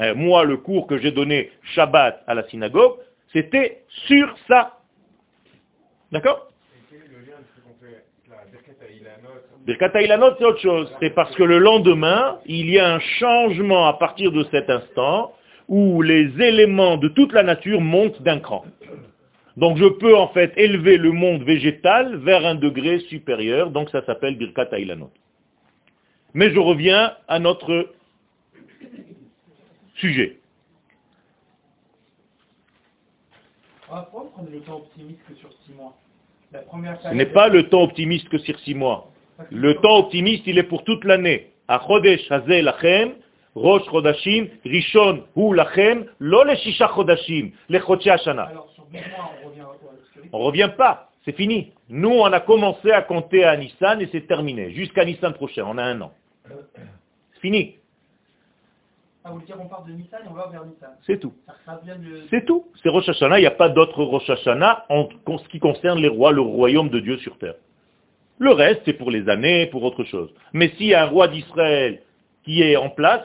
Euh, 0.00 0.14
moi, 0.14 0.44
le 0.44 0.56
cours 0.56 0.86
que 0.86 0.98
j'ai 0.98 1.12
donné 1.12 1.52
Shabbat 1.74 2.22
à 2.26 2.34
la 2.34 2.46
synagogue, 2.48 2.96
c'était 3.32 3.82
sur 4.06 4.34
ça. 4.48 4.78
D'accord? 6.10 6.50
Birkat 9.64 9.92
Ilanot, 10.02 10.36
c'est 10.38 10.44
autre 10.44 10.60
chose. 10.60 10.92
C'est 11.00 11.14
parce 11.14 11.34
que 11.36 11.42
le 11.42 11.58
lendemain, 11.58 12.38
il 12.44 12.68
y 12.68 12.78
a 12.78 12.94
un 12.94 13.00
changement 13.00 13.86
à 13.86 13.94
partir 13.94 14.30
de 14.30 14.44
cet 14.50 14.68
instant 14.68 15.32
où 15.68 16.02
les 16.02 16.30
éléments 16.42 16.98
de 16.98 17.08
toute 17.08 17.32
la 17.32 17.42
nature 17.42 17.80
montent 17.80 18.20
d'un 18.22 18.40
cran. 18.40 18.64
Donc 19.56 19.78
je 19.78 19.86
peux 19.86 20.16
en 20.16 20.28
fait 20.28 20.52
élever 20.56 20.98
le 20.98 21.12
monde 21.12 21.44
végétal 21.44 22.16
vers 22.16 22.44
un 22.44 22.56
degré 22.56 22.98
supérieur, 23.00 23.70
donc 23.70 23.88
ça 23.88 24.04
s'appelle 24.04 24.36
Birkat 24.36 24.68
Ilanot. 24.78 25.10
Mais 26.34 26.50
je 26.50 26.58
reviens 26.58 27.14
à 27.28 27.38
notre 27.38 27.90
sujet. 29.94 30.38
Prendre 33.86 34.50
le 34.50 34.60
temps 34.60 34.76
optimiste 34.76 35.20
que 35.28 35.34
sur 35.36 35.50
six 35.64 35.72
mois 35.72 35.96
Ce 36.52 37.14
n'est 37.14 37.26
pas 37.26 37.48
le 37.48 37.68
temps 37.68 37.82
optimiste 37.82 38.28
que 38.28 38.38
sur 38.38 38.58
six 38.60 38.74
mois. 38.74 39.13
Le 39.50 39.74
temps 39.76 39.98
optimiste, 39.98 40.44
il 40.46 40.58
est 40.58 40.64
pour 40.64 40.84
toute 40.84 41.04
l'année. 41.04 41.50
Achodesh 41.68 42.30
hazel 42.30 42.64
lachem, 42.64 43.14
Rosh 43.54 43.84
Chodashim, 43.90 44.48
Rishon 44.64 45.24
Hu 45.36 45.54
Lachem, 45.54 46.06
Lo 46.18 46.44
le 46.44 46.56
Shisha 46.56 46.88
Chodashim, 46.88 47.52
le 47.68 47.78
Chodshi 47.80 48.10
Hashana. 48.10 48.44
Alors 48.44 48.68
sur 48.74 48.84
12 48.86 49.00
mois, 49.16 49.30
on 50.32 50.38
revient 50.38 50.70
pas, 50.76 51.10
c'est 51.24 51.36
fini. 51.36 51.72
Nous, 51.88 52.10
on 52.10 52.32
a 52.32 52.40
commencé 52.40 52.90
à 52.90 53.02
compter 53.02 53.44
à 53.44 53.56
Nissan 53.56 54.00
et 54.00 54.08
c'est 54.10 54.26
terminé. 54.26 54.72
Jusqu'à 54.72 55.04
Nissan 55.04 55.32
prochain, 55.34 55.64
on 55.66 55.78
a 55.78 55.84
un 55.84 56.00
an. 56.00 56.12
C'est 57.34 57.40
fini. 57.40 57.76
Ah, 59.26 59.30
vous 59.30 59.40
dire 59.42 59.56
on 59.58 59.66
part 59.66 59.84
de 59.84 59.92
Nissan 59.92 60.20
et 60.24 60.28
on 60.28 60.34
va 60.34 60.48
vers 60.48 60.64
Nissan. 60.64 60.90
C'est 61.06 61.20
tout. 61.20 61.32
De... 61.86 62.26
C'est 62.30 62.44
tout. 62.44 62.66
C'est 62.82 62.88
Rosh 62.88 63.08
Hashanah, 63.08 63.38
il 63.38 63.42
n'y 63.42 63.46
a 63.46 63.52
pas 63.52 63.68
d'autre 63.68 64.02
Rosh 64.02 64.28
Hashanah 64.28 64.86
en 64.88 65.08
ce 65.38 65.48
qui 65.48 65.60
concerne 65.60 66.00
les 66.00 66.08
rois, 66.08 66.32
le 66.32 66.40
royaume 66.40 66.88
de 66.88 67.00
Dieu 67.00 67.18
sur 67.18 67.38
terre. 67.38 67.54
Le 68.44 68.52
reste, 68.52 68.82
c'est 68.84 68.92
pour 68.92 69.10
les 69.10 69.26
années, 69.30 69.68
pour 69.68 69.82
autre 69.84 70.04
chose. 70.04 70.30
Mais 70.52 70.68
s'il 70.76 70.88
y 70.88 70.94
a 70.94 71.04
un 71.04 71.06
roi 71.06 71.28
d'Israël 71.28 72.02
qui 72.44 72.60
est 72.60 72.76
en 72.76 72.90
place, 72.90 73.22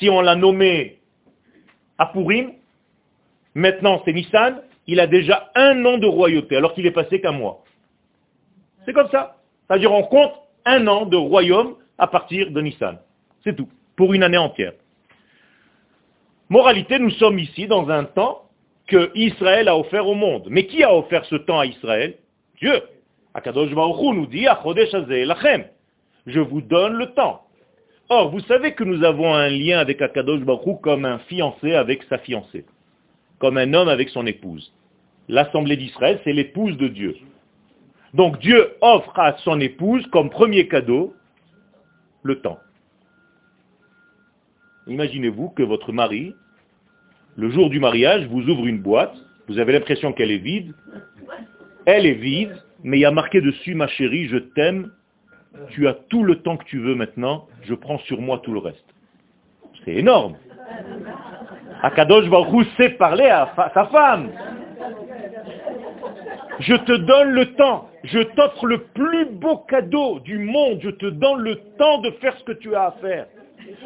si 0.00 0.10
on 0.10 0.20
l'a 0.20 0.34
nommé 0.34 0.98
Apurim, 1.96 2.54
maintenant 3.54 4.02
c'est 4.04 4.12
Nissan, 4.12 4.62
il 4.88 4.98
a 4.98 5.06
déjà 5.06 5.52
un 5.54 5.84
an 5.84 5.96
de 5.96 6.08
royauté, 6.08 6.56
alors 6.56 6.74
qu'il 6.74 6.86
est 6.86 6.90
passé 6.90 7.20
qu'un 7.20 7.30
mois. 7.30 7.62
C'est 8.84 8.92
comme 8.92 9.08
ça. 9.10 9.36
C'est-à-dire 9.68 9.92
on 9.92 10.02
compte 10.02 10.32
un 10.64 10.88
an 10.88 11.06
de 11.06 11.16
royaume 11.16 11.76
à 11.96 12.08
partir 12.08 12.50
de 12.50 12.60
Nissan. 12.60 12.98
C'est 13.44 13.54
tout, 13.54 13.68
pour 13.94 14.12
une 14.12 14.24
année 14.24 14.38
entière. 14.38 14.72
Moralité, 16.48 16.98
nous 16.98 17.12
sommes 17.12 17.38
ici 17.38 17.68
dans 17.68 17.88
un 17.90 18.02
temps 18.02 18.42
que 18.88 19.12
Israël 19.14 19.68
a 19.68 19.78
offert 19.78 20.08
au 20.08 20.14
monde. 20.14 20.48
Mais 20.50 20.66
qui 20.66 20.82
a 20.82 20.92
offert 20.92 21.24
ce 21.26 21.36
temps 21.36 21.60
à 21.60 21.66
Israël? 21.66 22.16
Dieu. 22.56 22.82
Akadosh 23.34 23.74
Baruch 23.74 24.14
nous 24.14 24.26
dit, 24.26 24.46
Je 26.26 26.40
vous 26.40 26.60
donne 26.60 26.94
le 26.94 27.06
temps. 27.12 27.46
Or, 28.08 28.30
vous 28.30 28.40
savez 28.40 28.74
que 28.74 28.82
nous 28.82 29.04
avons 29.04 29.34
un 29.34 29.48
lien 29.48 29.78
avec 29.78 30.02
Akadosh 30.02 30.40
Baruch 30.40 30.80
comme 30.82 31.04
un 31.04 31.18
fiancé 31.20 31.74
avec 31.74 32.02
sa 32.04 32.18
fiancée, 32.18 32.64
comme 33.38 33.56
un 33.56 33.72
homme 33.72 33.88
avec 33.88 34.08
son 34.08 34.26
épouse. 34.26 34.72
L'assemblée 35.28 35.76
d'Israël, 35.76 36.20
c'est 36.24 36.32
l'épouse 36.32 36.76
de 36.76 36.88
Dieu. 36.88 37.16
Donc 38.14 38.40
Dieu 38.40 38.72
offre 38.80 39.16
à 39.18 39.36
son 39.38 39.60
épouse 39.60 40.04
comme 40.08 40.30
premier 40.30 40.66
cadeau 40.66 41.14
le 42.24 42.40
temps. 42.40 42.58
Imaginez-vous 44.88 45.50
que 45.50 45.62
votre 45.62 45.92
mari, 45.92 46.34
le 47.36 47.50
jour 47.50 47.70
du 47.70 47.78
mariage, 47.78 48.26
vous 48.26 48.42
ouvre 48.48 48.66
une 48.66 48.82
boîte, 48.82 49.14
vous 49.46 49.58
avez 49.58 49.72
l'impression 49.72 50.12
qu'elle 50.12 50.32
est 50.32 50.38
vide, 50.38 50.74
elle 51.86 52.06
est 52.06 52.14
vide, 52.14 52.60
mais 52.82 52.98
il 52.98 53.00
y 53.00 53.06
a 53.06 53.10
marqué 53.10 53.40
dessus, 53.40 53.74
ma 53.74 53.86
chérie, 53.86 54.26
je 54.28 54.38
t'aime, 54.38 54.90
tu 55.70 55.88
as 55.88 55.94
tout 55.94 56.22
le 56.22 56.36
temps 56.36 56.56
que 56.56 56.64
tu 56.64 56.78
veux 56.78 56.94
maintenant, 56.94 57.46
je 57.62 57.74
prends 57.74 57.98
sur 58.00 58.20
moi 58.20 58.40
tout 58.42 58.52
le 58.52 58.60
reste. 58.60 58.84
C'est 59.84 59.94
énorme. 59.94 60.36
Akadosh 61.82 62.28
Baruch 62.28 62.66
sait 62.76 62.90
parler 62.90 63.26
à 63.26 63.52
sa 63.74 63.86
femme. 63.86 64.30
Je 66.60 66.74
te 66.74 66.92
donne 66.92 67.30
le 67.30 67.54
temps. 67.54 67.88
Je 68.04 68.18
t'offre 68.20 68.66
le 68.66 68.78
plus 68.78 69.26
beau 69.26 69.58
cadeau 69.58 70.20
du 70.20 70.38
monde. 70.38 70.80
Je 70.82 70.90
te 70.90 71.06
donne 71.06 71.40
le 71.40 71.56
temps 71.78 71.98
de 71.98 72.10
faire 72.12 72.36
ce 72.36 72.44
que 72.44 72.52
tu 72.52 72.74
as 72.74 72.86
à 72.86 72.90
faire. 73.00 73.26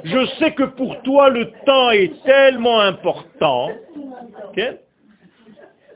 Je 0.03 0.27
sais 0.39 0.53
que 0.53 0.65
pour 0.65 1.01
toi, 1.03 1.31
le 1.31 1.51
temps 1.67 1.91
est 1.91 2.23
tellement 2.25 2.81
important. 2.81 3.71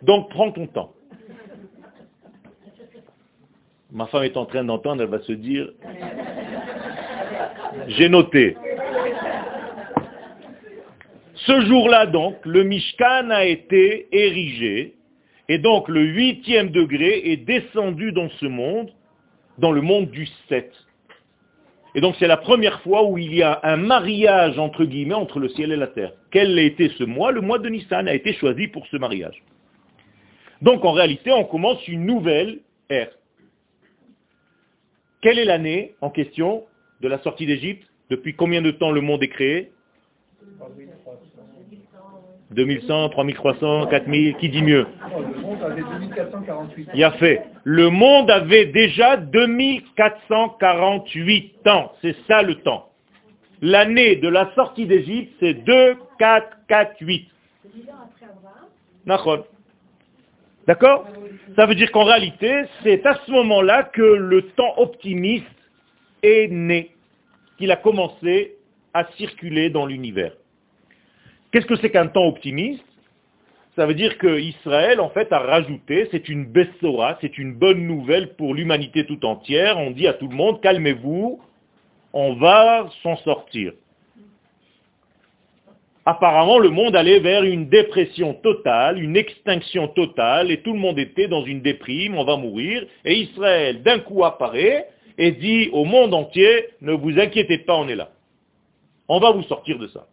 Donc 0.02 0.30
prends 0.30 0.52
ton 0.52 0.66
temps. 0.66 0.92
Ma 3.90 4.06
femme 4.06 4.24
est 4.24 4.36
en 4.36 4.44
train 4.44 4.64
d'entendre, 4.64 5.02
elle 5.02 5.08
va 5.08 5.20
se 5.20 5.32
dire, 5.32 5.70
j'ai 7.88 8.08
noté. 8.10 8.56
Ce 11.34 11.60
jour-là 11.62 12.04
donc, 12.06 12.36
le 12.44 12.64
Mishkan 12.64 13.30
a 13.30 13.46
été 13.46 14.08
érigé, 14.12 14.94
et 15.48 15.58
donc 15.58 15.88
le 15.88 16.02
huitième 16.02 16.68
degré 16.68 17.30
est 17.30 17.38
descendu 17.38 18.12
dans 18.12 18.28
ce 18.28 18.44
monde, 18.44 18.90
dans 19.56 19.72
le 19.72 19.80
monde 19.80 20.10
du 20.10 20.28
7. 20.50 20.70
Et 21.94 22.02
donc 22.02 22.14
c'est 22.18 22.26
la 22.26 22.36
première 22.36 22.82
fois 22.82 23.08
où 23.08 23.16
il 23.16 23.34
y 23.34 23.42
a 23.42 23.58
un 23.62 23.78
mariage, 23.78 24.58
entre 24.58 24.84
guillemets, 24.84 25.14
entre 25.14 25.40
le 25.40 25.48
ciel 25.48 25.72
et 25.72 25.76
la 25.76 25.86
terre. 25.86 26.12
Quel 26.30 26.58
a 26.58 26.62
été 26.62 26.90
ce 26.90 27.04
mois? 27.04 27.32
Le 27.32 27.40
mois 27.40 27.58
de 27.58 27.70
Nissan 27.70 28.06
a 28.06 28.14
été 28.14 28.34
choisi 28.34 28.68
pour 28.68 28.86
ce 28.88 28.98
mariage. 28.98 29.42
Donc 30.60 30.84
en 30.84 30.92
réalité, 30.92 31.32
on 31.32 31.44
commence 31.44 31.88
une 31.88 32.04
nouvelle 32.04 32.58
ère. 32.90 33.08
Quelle 35.20 35.38
est 35.38 35.44
l'année 35.44 35.94
en 36.00 36.08
question 36.10 36.64
de 37.00 37.08
la 37.08 37.18
sortie 37.18 37.46
d'Égypte 37.46 37.88
Depuis 38.08 38.34
combien 38.34 38.62
de 38.62 38.70
temps 38.70 38.92
le 38.92 39.00
monde 39.00 39.20
est 39.22 39.28
créé 39.28 39.72
2100, 42.52 43.10
3300, 43.10 43.88
4000, 43.88 44.36
qui 44.36 44.48
dit 44.48 44.62
mieux 44.62 44.86
Le 44.86 45.42
monde 45.42 45.62
avait 45.62 45.82
2448 45.82 46.88
Il 46.94 47.04
a 47.04 47.10
fait. 47.12 47.42
Le 47.64 47.90
monde 47.90 48.30
avait 48.30 48.64
déjà 48.66 49.16
2448 49.16 51.66
ans. 51.66 51.92
C'est 52.00 52.14
ça 52.26 52.42
le 52.42 52.54
temps. 52.56 52.88
L'année 53.60 54.16
de 54.16 54.28
la 54.28 54.52
sortie 54.54 54.86
d'Égypte, 54.86 55.34
c'est 55.40 55.54
2, 55.54 55.96
4, 56.18 56.58
4, 56.68 56.96
8. 57.00 57.28
D'accord? 60.68 61.06
Ça 61.56 61.64
veut 61.64 61.74
dire 61.74 61.90
qu'en 61.90 62.04
réalité, 62.04 62.64
c'est 62.82 63.04
à 63.06 63.18
ce 63.24 63.30
moment-là 63.32 63.84
que 63.84 64.02
le 64.02 64.42
temps 64.50 64.74
optimiste 64.76 65.46
est 66.22 66.48
né, 66.52 66.90
qu'il 67.56 67.72
a 67.72 67.76
commencé 67.76 68.56
à 68.92 69.06
circuler 69.16 69.70
dans 69.70 69.86
l'univers. 69.86 70.32
Qu'est-ce 71.50 71.64
que 71.64 71.76
c'est 71.76 71.90
qu'un 71.90 72.08
temps 72.08 72.26
optimiste? 72.26 72.84
Ça 73.76 73.86
veut 73.86 73.94
dire 73.94 74.18
que 74.18 74.38
Israël, 74.38 75.00
en 75.00 75.08
fait, 75.08 75.32
a 75.32 75.38
rajouté, 75.38 76.06
c'est 76.10 76.28
une 76.28 76.44
bessora, 76.44 77.16
c'est 77.22 77.38
une 77.38 77.54
bonne 77.54 77.86
nouvelle 77.86 78.34
pour 78.34 78.52
l'humanité 78.54 79.06
tout 79.06 79.24
entière. 79.24 79.78
On 79.78 79.92
dit 79.92 80.06
à 80.06 80.12
tout 80.12 80.28
le 80.28 80.36
monde, 80.36 80.60
calmez-vous, 80.60 81.40
on 82.12 82.34
va 82.34 82.90
s'en 83.02 83.16
sortir 83.18 83.72
apparemment 86.08 86.58
le 86.58 86.70
monde 86.70 86.96
allait 86.96 87.20
vers 87.20 87.42
une 87.42 87.68
dépression 87.68 88.32
totale, 88.32 88.98
une 88.98 89.14
extinction 89.14 89.88
totale, 89.88 90.50
et 90.50 90.62
tout 90.62 90.72
le 90.72 90.78
monde 90.78 90.98
était 90.98 91.28
dans 91.28 91.44
une 91.44 91.60
déprime, 91.60 92.16
on 92.16 92.24
va 92.24 92.38
mourir, 92.38 92.86
et 93.04 93.14
Israël 93.14 93.82
d'un 93.82 93.98
coup 93.98 94.24
apparaît 94.24 94.88
et 95.18 95.32
dit 95.32 95.68
au 95.70 95.84
monde 95.84 96.14
entier, 96.14 96.68
ne 96.80 96.92
vous 96.92 97.18
inquiétez 97.18 97.58
pas, 97.58 97.76
on 97.76 97.88
est 97.88 97.94
là. 97.94 98.08
On 99.06 99.20
va 99.20 99.32
vous 99.32 99.42
sortir 99.42 99.78
de 99.78 99.86
ça. 99.88 100.06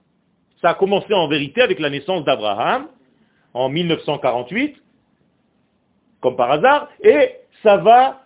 Ça 0.61 0.71
a 0.71 0.73
commencé 0.73 1.13
en 1.13 1.29
vérité 1.29 1.61
avec 1.61 1.79
la 1.79 1.89
naissance 1.89 2.25
d'Abraham 2.25 2.89
en 3.53 3.69
1948, 3.69 4.75
comme 6.19 6.35
par 6.35 6.51
hasard, 6.51 6.89
et 7.01 7.35
ça 7.63 7.77
va 7.77 8.21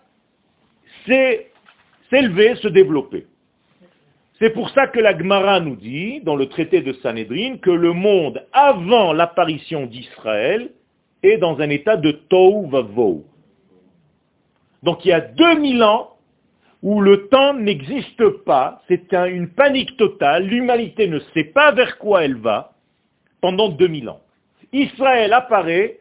s'élever, 1.06 2.56
se 2.56 2.66
développer. 2.66 3.26
C'est 4.40 4.50
pour 4.50 4.70
ça 4.70 4.86
que 4.86 4.98
la 4.98 5.16
Gemara 5.16 5.60
nous 5.60 5.76
dit, 5.76 6.22
dans 6.22 6.34
le 6.34 6.48
traité 6.48 6.80
de 6.80 6.94
Sanhedrin, 6.94 7.58
que 7.58 7.70
le 7.70 7.92
monde, 7.92 8.42
avant 8.54 9.12
l'apparition 9.12 9.84
d'Israël, 9.84 10.70
est 11.22 11.36
dans 11.36 11.60
un 11.60 11.68
état 11.68 11.98
de 11.98 12.10
Tohu 12.12 12.70
Vavou. 12.70 13.26
Donc 14.82 15.04
il 15.04 15.08
y 15.08 15.12
a 15.12 15.20
2000 15.20 15.82
ans 15.82 16.16
où 16.82 17.02
le 17.02 17.28
temps 17.28 17.52
n'existe 17.52 18.26
pas, 18.46 18.80
c'est 18.88 19.12
une 19.12 19.50
panique 19.50 19.98
totale, 19.98 20.46
l'humanité 20.46 21.06
ne 21.06 21.18
sait 21.34 21.44
pas 21.44 21.72
vers 21.72 21.98
quoi 21.98 22.24
elle 22.24 22.36
va, 22.36 22.72
pendant 23.42 23.68
2000 23.68 24.08
ans. 24.08 24.20
Israël 24.72 25.34
apparaît, 25.34 25.98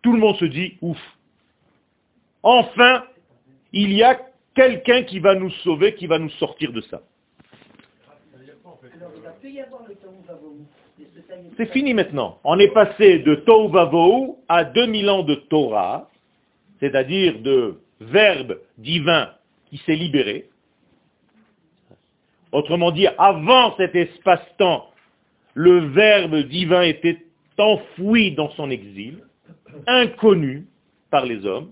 tout 0.00 0.14
le 0.14 0.18
monde 0.18 0.36
se 0.36 0.46
dit, 0.46 0.78
ouf. 0.80 0.98
Enfin, 2.42 3.04
il 3.74 3.92
y 3.92 4.02
a 4.02 4.18
quelqu'un 4.54 5.02
qui 5.02 5.18
va 5.18 5.34
nous 5.34 5.50
sauver, 5.50 5.94
qui 5.94 6.06
va 6.06 6.18
nous 6.18 6.30
sortir 6.30 6.72
de 6.72 6.80
ça. 6.80 7.02
C'est 11.56 11.72
fini 11.72 11.94
maintenant. 11.94 12.38
On 12.44 12.58
est 12.58 12.72
passé 12.72 13.18
de 13.20 13.34
Tohu 13.36 14.36
à 14.48 14.64
2000 14.64 15.10
ans 15.10 15.22
de 15.22 15.34
Torah, 15.34 16.10
c'est-à-dire 16.80 17.40
de 17.40 17.80
verbe 18.00 18.58
divin 18.78 19.30
qui 19.66 19.78
s'est 19.78 19.96
libéré. 19.96 20.48
Autrement 22.52 22.92
dit, 22.92 23.08
avant 23.18 23.76
cet 23.76 23.94
espace-temps, 23.94 24.90
le 25.54 25.86
verbe 25.88 26.36
divin 26.48 26.82
était 26.82 27.18
enfoui 27.58 28.32
dans 28.32 28.50
son 28.50 28.70
exil, 28.70 29.18
inconnu 29.86 30.66
par 31.10 31.26
les 31.26 31.44
hommes, 31.46 31.70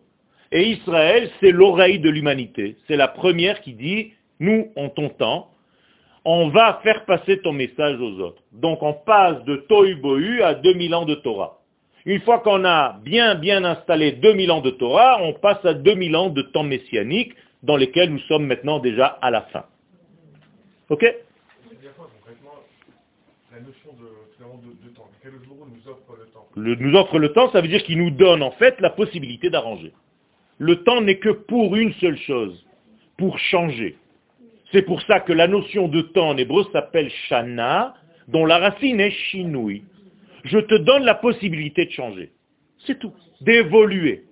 et 0.51 0.71
Israël, 0.71 1.31
c'est 1.41 1.51
l'oreille 1.51 1.99
de 1.99 2.11
l'humanité. 2.11 2.77
C'est 2.87 2.97
la 2.97 3.09
première 3.09 3.61
qui 3.63 3.73
dit, 3.73 4.13
nous, 4.39 4.71
en 4.77 4.89
ton 4.91 5.09
temps, 5.09 5.52
on 6.25 6.49
va 6.49 6.81
faire 6.83 7.05
passer 7.05 7.39
ton 7.41 7.53
message 7.53 8.01
aux 8.01 8.21
autres. 8.21 8.43
Donc 8.53 8.83
on 8.83 8.93
passe 8.93 9.43
de 9.45 9.57
Tohu 9.57 10.43
à 10.43 10.55
2000 10.55 10.95
ans 10.95 11.05
de 11.05 11.15
Torah. 11.17 11.59
Une 12.05 12.21
fois 12.23 12.41
qu'on 12.41 12.65
a 12.65 12.99
bien 13.05 13.35
bien 13.37 13.65
installé 13.65 14.13
2000 14.13 14.51
ans 14.51 14.61
de 14.61 14.71
Torah, 14.71 15.19
on 15.23 15.35
passe 15.35 15.65
à 15.65 15.75
2000 15.75 16.17
ans 16.17 16.31
de 16.31 16.43
temps 16.43 16.65
messianique 16.65 17.35
dans 17.63 17.77
lesquels 17.77 18.11
nous 18.11 18.19
sommes 18.21 18.47
maintenant 18.47 18.81
déjà 18.81 19.07
à 19.07 19.31
la 19.31 19.43
fin. 19.43 19.65
Ok? 20.89 21.03
La 23.53 23.61
notion 23.61 23.91
de, 23.93 24.89
temps. 24.95 25.09
Le 25.23 26.27
temps 26.33 26.47
Nous 26.57 26.95
offre 26.97 27.19
le 27.19 27.33
temps, 27.33 27.51
ça 27.53 27.61
veut 27.61 27.69
dire 27.69 27.83
qu'il 27.85 27.99
nous 27.99 28.11
donne 28.11 28.43
en 28.43 28.51
fait 28.53 28.81
la 28.81 28.91
possibilité 28.91 29.51
d'arranger. 29.51 29.93
Le 30.59 30.83
temps 30.83 31.01
n'est 31.01 31.19
que 31.19 31.31
pour 31.31 31.77
une 31.77 31.93
seule 31.95 32.19
chose, 32.19 32.65
pour 33.17 33.39
changer. 33.39 33.97
C'est 34.73 34.83
pour 34.83 35.03
ça 35.03 35.21
que 35.21 35.33
la 35.33 35.47
notion 35.47 35.87
de 35.89 36.01
temps 36.01 36.31
en 36.31 36.37
hébreu 36.37 36.65
s'appelle 36.73 37.11
shana, 37.29 37.95
dont 38.29 38.47
la 38.47 38.59
racine 38.59 39.01
est 39.01 39.11
shinui. 39.11 39.85
Je 40.45 40.59
te 40.59 40.75
donne 40.75 41.05
la 41.05 41.15
possibilité 41.15 41.85
de 41.85 41.91
changer. 41.91 42.33
C'est 42.87 42.99
tout. 42.99 43.13
D'évoluer. 43.43 44.25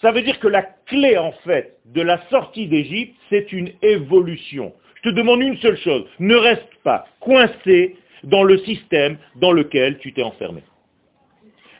Ça 0.00 0.12
veut 0.12 0.22
dire 0.22 0.38
que 0.38 0.48
la 0.48 0.62
clé, 0.62 1.18
en 1.18 1.32
fait, 1.44 1.78
de 1.86 2.00
la 2.00 2.22
sortie 2.28 2.68
d'Égypte, 2.68 3.14
c'est 3.28 3.52
une 3.52 3.72
évolution. 3.82 4.72
Je 5.02 5.10
te 5.10 5.14
demande 5.14 5.42
une 5.42 5.58
seule 5.58 5.76
chose. 5.78 6.06
Ne 6.18 6.36
reste 6.36 6.74
pas 6.84 7.06
coincé 7.20 7.96
dans 8.22 8.44
le 8.44 8.58
système 8.58 9.18
dans 9.36 9.52
lequel 9.52 9.98
tu 9.98 10.12
t'es 10.12 10.22
enfermé. 10.22 10.62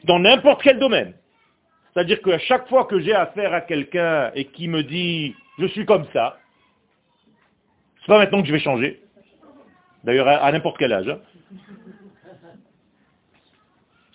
Dans 0.04 0.18
n'importe 0.18 0.62
quel 0.62 0.78
domaine. 0.78 1.14
C'est-à-dire 1.92 2.20
qu'à 2.22 2.38
chaque 2.38 2.68
fois 2.68 2.84
que 2.84 3.00
j'ai 3.00 3.14
affaire 3.14 3.52
à 3.54 3.60
quelqu'un 3.60 4.32
et 4.34 4.46
qui 4.46 4.68
me 4.68 4.82
dit 4.82 5.34
je 5.58 5.66
suis 5.66 5.84
comme 5.84 6.06
ça, 6.12 6.38
maintenant 8.18 8.40
que 8.40 8.48
je 8.48 8.52
vais 8.52 8.60
changer. 8.60 9.00
D'ailleurs, 10.04 10.28
à, 10.28 10.50
n'importe 10.52 10.78
quel 10.78 10.92
âge. 10.92 11.08
Hein. 11.08 11.20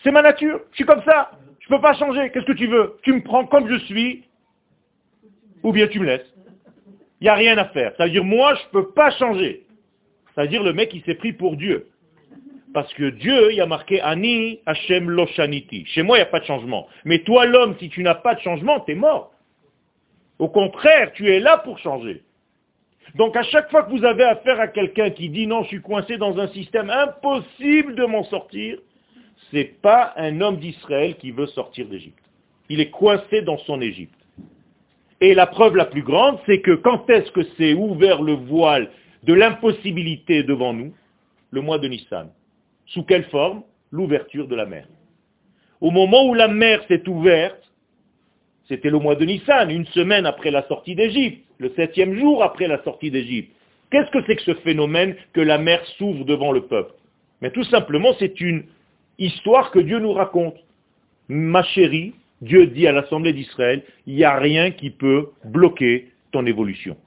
C'est 0.04 0.12
ma 0.12 0.22
nature. 0.22 0.60
Je 0.72 0.76
suis 0.76 0.86
comme 0.86 1.04
ça. 1.04 1.32
Je 1.60 1.72
ne 1.72 1.78
peux 1.78 1.82
pas 1.82 1.94
changer. 1.96 2.30
Qu'est-ce 2.32 2.46
que 2.46 2.54
tu 2.54 2.68
veux? 2.68 2.98
Tu 3.04 3.14
me 3.14 3.22
prends 3.24 3.46
comme 3.46 3.68
je 3.68 3.78
suis, 3.86 4.24
ou 5.64 5.72
bien 5.72 5.88
tu 5.88 6.00
me 6.00 6.06
laisses. 6.06 6.34
Il 7.22 7.26
n'y 7.26 7.30
a 7.30 7.36
rien 7.36 7.58
à 7.58 7.66
faire. 7.66 7.94
C'est-à-dire, 7.96 8.24
moi, 8.24 8.56
je 8.56 8.62
ne 8.66 8.72
peux 8.72 8.92
pas 8.92 9.12
changer. 9.12 9.66
C'est-à-dire, 10.34 10.62
le 10.62 10.74
mec, 10.74 10.94
il 10.94 11.02
s'est 11.04 11.16
pris 11.16 11.34
pour 11.34 11.56
Dieu. 11.56 11.88
Parce 12.74 12.94
que 12.94 13.10
Dieu, 13.10 13.54
il 13.54 13.62
a 13.62 13.66
marqué 13.66 14.02
Ani 14.02 14.60
Hashem 14.66 15.10
Loshaniti. 15.10 15.86
Chez 15.86 16.04
moi, 16.04 16.18
il 16.18 16.20
n'y 16.20 16.28
a 16.28 16.30
pas 16.30 16.42
de 16.42 16.46
changement. 16.46 16.88
Mais 17.06 17.20
toi, 17.20 17.46
l'homme, 17.46 17.78
si 17.80 17.90
tu 17.90 18.04
n'as 18.04 18.16
pas 18.16 18.36
de 18.36 18.42
changement, 18.42 18.82
tu 18.82 18.92
es 18.92 18.96
mort. 18.96 19.32
Au 20.40 20.50
contraire, 20.50 21.14
tu 21.14 21.32
es 21.32 21.40
là 21.40 21.58
pour 21.60 21.80
changer. 21.80 22.25
Donc 23.14 23.38
à 23.38 23.44
chaque 23.44 23.70
fois 23.70 23.84
que 23.84 23.92
vous 23.92 24.04
avez 24.04 24.24
affaire 24.24 24.60
à 24.60 24.68
quelqu'un 24.68 25.12
qui 25.12 25.30
dit 25.30 25.48
non, 25.48 25.64
je 25.64 25.68
suis 25.70 25.82
coincé 25.82 26.18
dans 26.18 26.38
un 26.40 26.48
système 26.50 26.90
impossible 26.90 27.96
de 27.96 28.06
m'en 28.06 28.24
sortir, 28.24 28.80
ce 29.52 29.58
n'est 29.58 29.66
pas 29.66 30.14
un 30.18 30.42
homme 30.42 30.58
d'Israël 30.58 31.16
qui 31.18 31.32
veut 31.32 31.46
sortir 31.48 31.88
d'Égypte. 31.88 32.24
Il 32.70 32.80
est 32.80 32.90
coincé 32.90 33.42
dans 33.44 33.58
son 33.60 33.80
Égypte. 33.80 34.14
Et 35.22 35.34
la 35.34 35.48
preuve 35.48 35.76
la 35.76 35.86
plus 35.86 36.02
grande, 36.02 36.40
c'est 36.46 36.62
que 36.62 36.72
quand 36.72 37.10
est-ce 37.10 37.32
que 37.32 37.44
s'est 37.58 37.74
ouvert 37.74 38.22
le 38.22 38.34
voile 38.34 38.90
de 39.24 39.34
l'impossibilité 39.34 40.44
devant 40.44 40.74
nous? 40.74 40.94
Le 41.52 41.62
mois 41.62 41.80
de 41.80 41.88
Nissan. 41.88 42.30
Sous 42.88 43.04
quelle 43.04 43.26
forme? 43.26 43.64
L'ouverture 43.92 44.48
de 44.48 44.56
la 44.56 44.66
mer. 44.66 44.88
Au 45.80 45.92
moment 45.92 46.26
où 46.26 46.34
la 46.34 46.48
mer 46.48 46.84
s'est 46.88 47.08
ouverte, 47.08 47.72
c'était 48.68 48.90
le 48.90 49.00
mois 49.00 49.16
de 49.16 49.26
Nissan, 49.26 49.70
une 49.70 49.86
semaine 49.88 50.26
après 50.26 50.52
la 50.52 50.68
sortie 50.68 50.96
d'Égypte, 50.96 51.44
le 51.60 51.72
septième 51.76 52.18
jour 52.18 52.44
après 52.44 52.68
la 52.68 52.84
sortie 52.84 53.12
d'Égypte. 53.12 53.52
Qu'est-ce 53.92 54.10
que 54.12 54.24
c'est 54.26 54.36
que 54.36 54.42
ce 54.42 54.56
phénomène 54.56 55.16
que 55.34 55.42
la 55.42 55.58
mer 55.58 55.86
s'ouvre 55.98 56.26
devant 56.26 56.52
le 56.52 56.62
peuple? 56.62 56.94
Mais 57.42 57.52
tout 57.52 57.64
simplement, 57.66 58.14
c'est 58.18 58.42
une 58.42 58.64
histoire 59.20 59.72
que 59.72 59.80
Dieu 59.80 60.00
nous 60.00 60.14
raconte. 60.14 60.58
Ma 61.28 61.64
chérie, 61.64 62.14
Dieu 62.42 62.68
dit 62.68 62.88
à 62.88 62.92
l'Assemblée 62.92 63.34
d'Israël, 63.34 63.84
il 64.08 64.16
n'y 64.16 64.24
a 64.24 64.38
rien 64.38 64.72
qui 64.72 64.90
peut 64.90 65.30
bloquer 65.44 66.12
ton 66.32 66.46
évolution. 66.46 66.98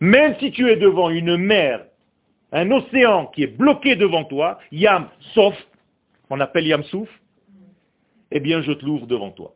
Même 0.00 0.34
si 0.40 0.50
tu 0.50 0.68
es 0.68 0.76
devant 0.76 1.10
une 1.10 1.36
mer 1.36 1.84
un 2.54 2.70
océan 2.70 3.26
qui 3.26 3.42
est 3.42 3.48
bloqué 3.48 3.96
devant 3.96 4.24
toi, 4.24 4.58
Yam, 4.70 5.08
sauf, 5.34 5.54
on 6.30 6.38
appelle 6.38 6.66
Yam 6.66 6.84
Souf, 6.84 7.08
eh 8.30 8.38
bien 8.40 8.62
je 8.62 8.72
te 8.72 8.84
l'ouvre 8.84 9.06
devant 9.06 9.30
toi. 9.30 9.54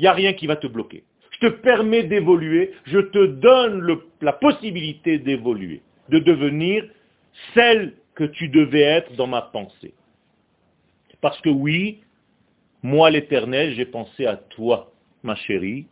Il 0.00 0.04
n'y 0.04 0.08
a 0.08 0.14
rien 0.14 0.32
qui 0.32 0.46
va 0.46 0.56
te 0.56 0.66
bloquer. 0.66 1.04
Je 1.30 1.46
te 1.46 1.52
permets 1.52 2.04
d'évoluer, 2.04 2.72
je 2.86 3.00
te 3.00 3.26
donne 3.26 4.00
la 4.22 4.32
possibilité 4.32 5.18
d'évoluer, 5.18 5.82
de 6.08 6.18
devenir 6.18 6.88
celle 7.52 7.92
que 8.14 8.24
tu 8.24 8.48
devais 8.48 8.80
être 8.80 9.14
dans 9.16 9.26
ma 9.26 9.42
pensée. 9.42 9.92
Parce 11.20 11.38
que 11.42 11.50
oui, 11.50 12.00
moi 12.82 13.10
l'Éternel, 13.10 13.74
j'ai 13.74 13.84
pensé 13.84 14.24
à 14.24 14.36
toi, 14.36 14.90
ma 15.22 15.34
chérie, 15.36 15.86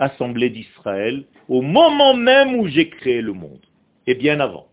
assemblée 0.00 0.50
d'Israël, 0.50 1.22
au 1.48 1.62
moment 1.62 2.14
même 2.14 2.56
où 2.56 2.66
j'ai 2.66 2.88
créé 2.88 3.22
le 3.22 3.34
monde, 3.34 3.64
et 4.08 4.16
bien 4.16 4.40
avant 4.40 4.66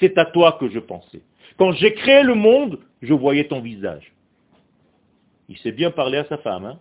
c'est 0.00 0.18
à 0.18 0.24
toi 0.24 0.56
que 0.58 0.68
je 0.68 0.80
pensais. 0.80 1.22
Quand 1.56 1.70
j'ai 1.72 1.94
créé 1.94 2.24
le 2.24 2.34
monde, 2.34 2.80
je 3.00 3.14
voyais 3.14 3.44
ton 3.44 3.60
visage. 3.60 4.12
Il 5.48 5.56
sait 5.58 5.72
bien 5.72 5.90
parler 5.90 6.18
à 6.18 6.24
sa 6.24 6.38
femme. 6.38 6.64
Hein 6.66 6.78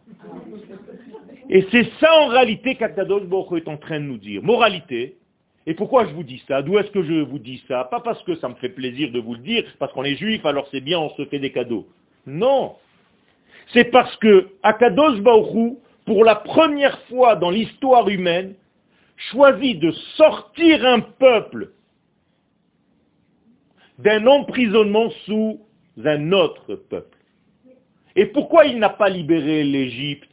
et 1.49 1.65
c'est 1.71 1.89
ça 1.99 2.13
en 2.21 2.27
réalité 2.27 2.75
qu'Akadosh 2.75 3.23
Baruch 3.23 3.63
est 3.63 3.69
en 3.69 3.77
train 3.77 3.99
de 3.99 4.05
nous 4.05 4.17
dire. 4.17 4.43
Moralité. 4.43 5.17
Et 5.65 5.73
pourquoi 5.73 6.05
je 6.05 6.13
vous 6.13 6.23
dis 6.23 6.41
ça? 6.47 6.61
D'où 6.61 6.77
est-ce 6.77 6.91
que 6.91 7.03
je 7.03 7.21
vous 7.21 7.39
dis 7.39 7.63
ça? 7.67 7.85
Pas 7.85 7.99
parce 7.99 8.21
que 8.23 8.35
ça 8.35 8.49
me 8.49 8.55
fait 8.55 8.69
plaisir 8.69 9.11
de 9.11 9.19
vous 9.19 9.33
le 9.33 9.41
dire, 9.41 9.63
parce 9.79 9.91
qu'on 9.93 10.03
est 10.03 10.15
juif, 10.15 10.45
alors 10.45 10.67
c'est 10.71 10.81
bien, 10.81 10.97
on 10.99 11.09
se 11.11 11.25
fait 11.25 11.39
des 11.39 11.51
cadeaux. 11.51 11.87
Non. 12.25 12.75
C'est 13.73 13.85
parce 13.85 14.15
que 14.17 14.49
Akadosh 14.63 15.19
Baruch 15.19 15.77
pour 16.07 16.23
la 16.23 16.35
première 16.35 16.97
fois 17.03 17.35
dans 17.35 17.49
l'histoire 17.49 18.07
humaine, 18.07 18.55
choisit 19.17 19.77
de 19.77 19.91
sortir 20.15 20.85
un 20.85 21.01
peuple 21.01 21.71
d'un 23.99 24.25
emprisonnement 24.25 25.09
sous 25.25 25.59
un 26.03 26.31
autre 26.31 26.75
peuple. 26.75 27.16
Et 28.17 28.25
pourquoi 28.25 28.65
il 28.65 28.79
n'a 28.79 28.89
pas 28.89 29.09
libéré 29.09 29.63
l'Égypte? 29.63 30.27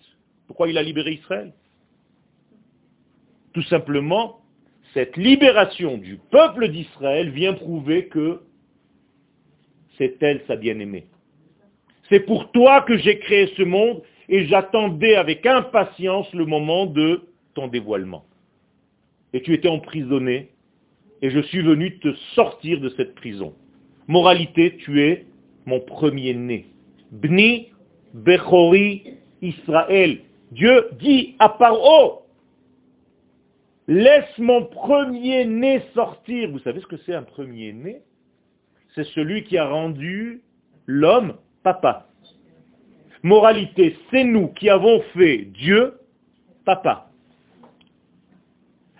Pourquoi 0.46 0.68
il 0.68 0.78
a 0.78 0.82
libéré 0.82 1.12
Israël? 1.12 1.52
Tout 3.52 3.62
simplement, 3.64 4.40
cette 4.94 5.18
libération 5.18 5.98
du 5.98 6.16
peuple 6.16 6.68
d'Israël 6.68 7.28
vient 7.30 7.52
prouver 7.52 8.08
que 8.08 8.40
c'est 9.98 10.20
elle 10.22 10.42
sa 10.46 10.56
bien-aimée. 10.56 11.06
C'est 12.08 12.20
pour 12.20 12.50
toi 12.52 12.80
que 12.80 12.96
j'ai 12.96 13.18
créé 13.18 13.52
ce 13.54 13.62
monde 13.62 14.02
et 14.30 14.46
j'attendais 14.46 15.16
avec 15.16 15.44
impatience 15.44 16.32
le 16.32 16.46
moment 16.46 16.86
de 16.86 17.28
ton 17.52 17.68
dévoilement. 17.68 18.24
Et 19.34 19.42
tu 19.42 19.52
étais 19.52 19.68
emprisonné 19.68 20.48
et 21.20 21.28
je 21.28 21.40
suis 21.40 21.60
venu 21.60 21.98
te 21.98 22.14
sortir 22.34 22.80
de 22.80 22.88
cette 22.96 23.14
prison. 23.14 23.54
Moralité, 24.08 24.76
tu 24.78 25.02
es 25.02 25.26
mon 25.66 25.80
premier-né. 25.80 26.66
Bni 27.12 27.73
Bechori 28.14 29.18
Israël. 29.42 30.20
Dieu 30.52 30.88
dit 31.00 31.34
à 31.40 31.48
Paro, 31.48 32.26
laisse 33.88 34.38
mon 34.38 34.64
premier-né 34.64 35.82
sortir. 35.94 36.50
Vous 36.50 36.60
savez 36.60 36.80
ce 36.80 36.86
que 36.86 36.96
c'est 36.98 37.14
un 37.14 37.24
premier-né? 37.24 38.02
C'est 38.94 39.04
celui 39.08 39.42
qui 39.44 39.58
a 39.58 39.68
rendu 39.68 40.42
l'homme 40.86 41.36
papa. 41.62 42.06
Moralité, 43.22 43.96
c'est 44.10 44.24
nous 44.24 44.48
qui 44.48 44.70
avons 44.70 45.00
fait 45.14 45.38
Dieu 45.38 45.94
papa. 46.64 47.10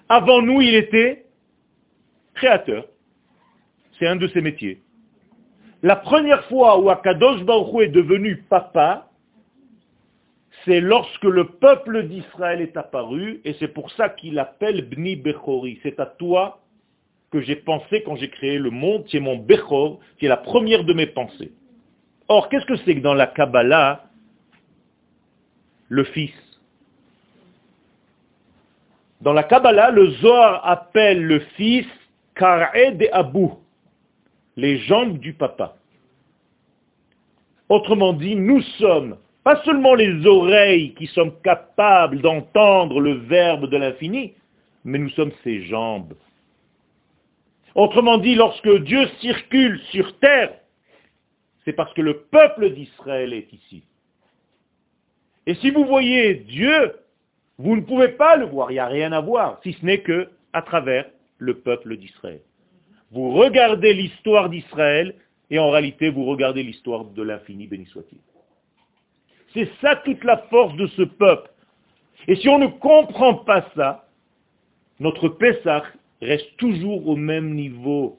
Avant 0.08 0.42
nous, 0.42 0.60
il 0.60 0.74
était 0.74 1.26
créateur. 2.34 2.86
C'est 3.98 4.06
un 4.06 4.16
de 4.16 4.26
ses 4.28 4.40
métiers. 4.40 4.83
La 5.84 5.96
première 5.96 6.42
fois 6.46 6.78
où 6.80 6.88
Akadosh 6.88 7.42
Baruch 7.42 7.82
est 7.82 7.88
devenu 7.88 8.38
papa, 8.48 9.10
c'est 10.64 10.80
lorsque 10.80 11.24
le 11.24 11.44
peuple 11.44 12.04
d'Israël 12.04 12.62
est 12.62 12.74
apparu, 12.78 13.42
et 13.44 13.54
c'est 13.60 13.68
pour 13.68 13.90
ça 13.90 14.08
qu'il 14.08 14.38
appelle 14.38 14.88
Bni 14.88 15.16
Bechori. 15.16 15.78
C'est 15.82 16.00
à 16.00 16.06
toi 16.06 16.62
que 17.30 17.42
j'ai 17.42 17.56
pensé 17.56 18.02
quand 18.02 18.16
j'ai 18.16 18.30
créé 18.30 18.56
le 18.58 18.70
monde, 18.70 19.04
qui 19.04 19.18
est 19.18 19.20
mon 19.20 19.36
Bechor, 19.36 20.00
qui 20.18 20.24
est 20.24 20.30
la 20.30 20.38
première 20.38 20.84
de 20.84 20.94
mes 20.94 21.04
pensées. 21.04 21.52
Or, 22.28 22.48
qu'est-ce 22.48 22.64
que 22.64 22.76
c'est 22.76 22.94
que 22.94 23.00
dans 23.00 23.12
la 23.12 23.26
Kabbalah, 23.26 24.04
le 25.90 26.04
fils? 26.04 26.32
Dans 29.20 29.34
la 29.34 29.42
Kabbalah, 29.42 29.90
le 29.90 30.12
Zohar 30.12 30.66
appelle 30.66 31.22
le 31.26 31.40
fils 31.58 31.86
de 32.40 33.12
Abou, 33.12 33.58
les 34.56 34.78
jambes 34.78 35.18
du 35.18 35.32
papa. 35.32 35.76
Autrement 37.68 38.12
dit, 38.12 38.36
nous 38.36 38.62
sommes 38.78 39.16
pas 39.42 39.62
seulement 39.64 39.94
les 39.94 40.26
oreilles 40.26 40.94
qui 40.94 41.06
sommes 41.08 41.38
capables 41.42 42.20
d'entendre 42.22 43.00
le 43.00 43.14
verbe 43.14 43.68
de 43.68 43.76
l'infini, 43.76 44.34
mais 44.84 44.98
nous 44.98 45.10
sommes 45.10 45.32
ses 45.42 45.62
jambes. 45.64 46.14
Autrement 47.74 48.18
dit, 48.18 48.34
lorsque 48.34 48.82
Dieu 48.84 49.06
circule 49.20 49.80
sur 49.90 50.18
terre, 50.18 50.54
c'est 51.64 51.72
parce 51.72 51.92
que 51.94 52.02
le 52.02 52.20
peuple 52.30 52.70
d'Israël 52.70 53.32
est 53.32 53.52
ici. 53.52 53.84
Et 55.46 55.54
si 55.56 55.70
vous 55.70 55.84
voyez 55.84 56.34
Dieu, 56.34 56.94
vous 57.58 57.76
ne 57.76 57.82
pouvez 57.82 58.08
pas 58.08 58.36
le 58.36 58.46
voir, 58.46 58.70
il 58.70 58.74
n'y 58.74 58.80
a 58.80 58.86
rien 58.86 59.12
à 59.12 59.20
voir, 59.20 59.60
si 59.62 59.72
ce 59.74 59.84
n'est 59.84 60.00
que 60.00 60.30
à 60.52 60.62
travers 60.62 61.06
le 61.38 61.58
peuple 61.58 61.96
d'Israël. 61.96 62.40
Vous 63.14 63.30
regardez 63.30 63.94
l'histoire 63.94 64.50
d'Israël 64.50 65.14
et 65.48 65.60
en 65.60 65.70
réalité 65.70 66.10
vous 66.10 66.24
regardez 66.24 66.64
l'histoire 66.64 67.04
de 67.04 67.22
l'infini, 67.22 67.68
béni 67.68 67.86
soit-il. 67.86 68.18
C'est 69.52 69.70
ça 69.80 69.94
toute 70.04 70.24
la 70.24 70.38
force 70.50 70.74
de 70.74 70.88
ce 70.88 71.02
peuple. 71.02 71.48
Et 72.26 72.34
si 72.34 72.48
on 72.48 72.58
ne 72.58 72.66
comprend 72.66 73.34
pas 73.34 73.64
ça, 73.76 74.08
notre 74.98 75.28
Pessah 75.28 75.84
reste 76.20 76.56
toujours 76.56 77.08
au 77.08 77.14
même 77.14 77.54
niveau. 77.54 78.18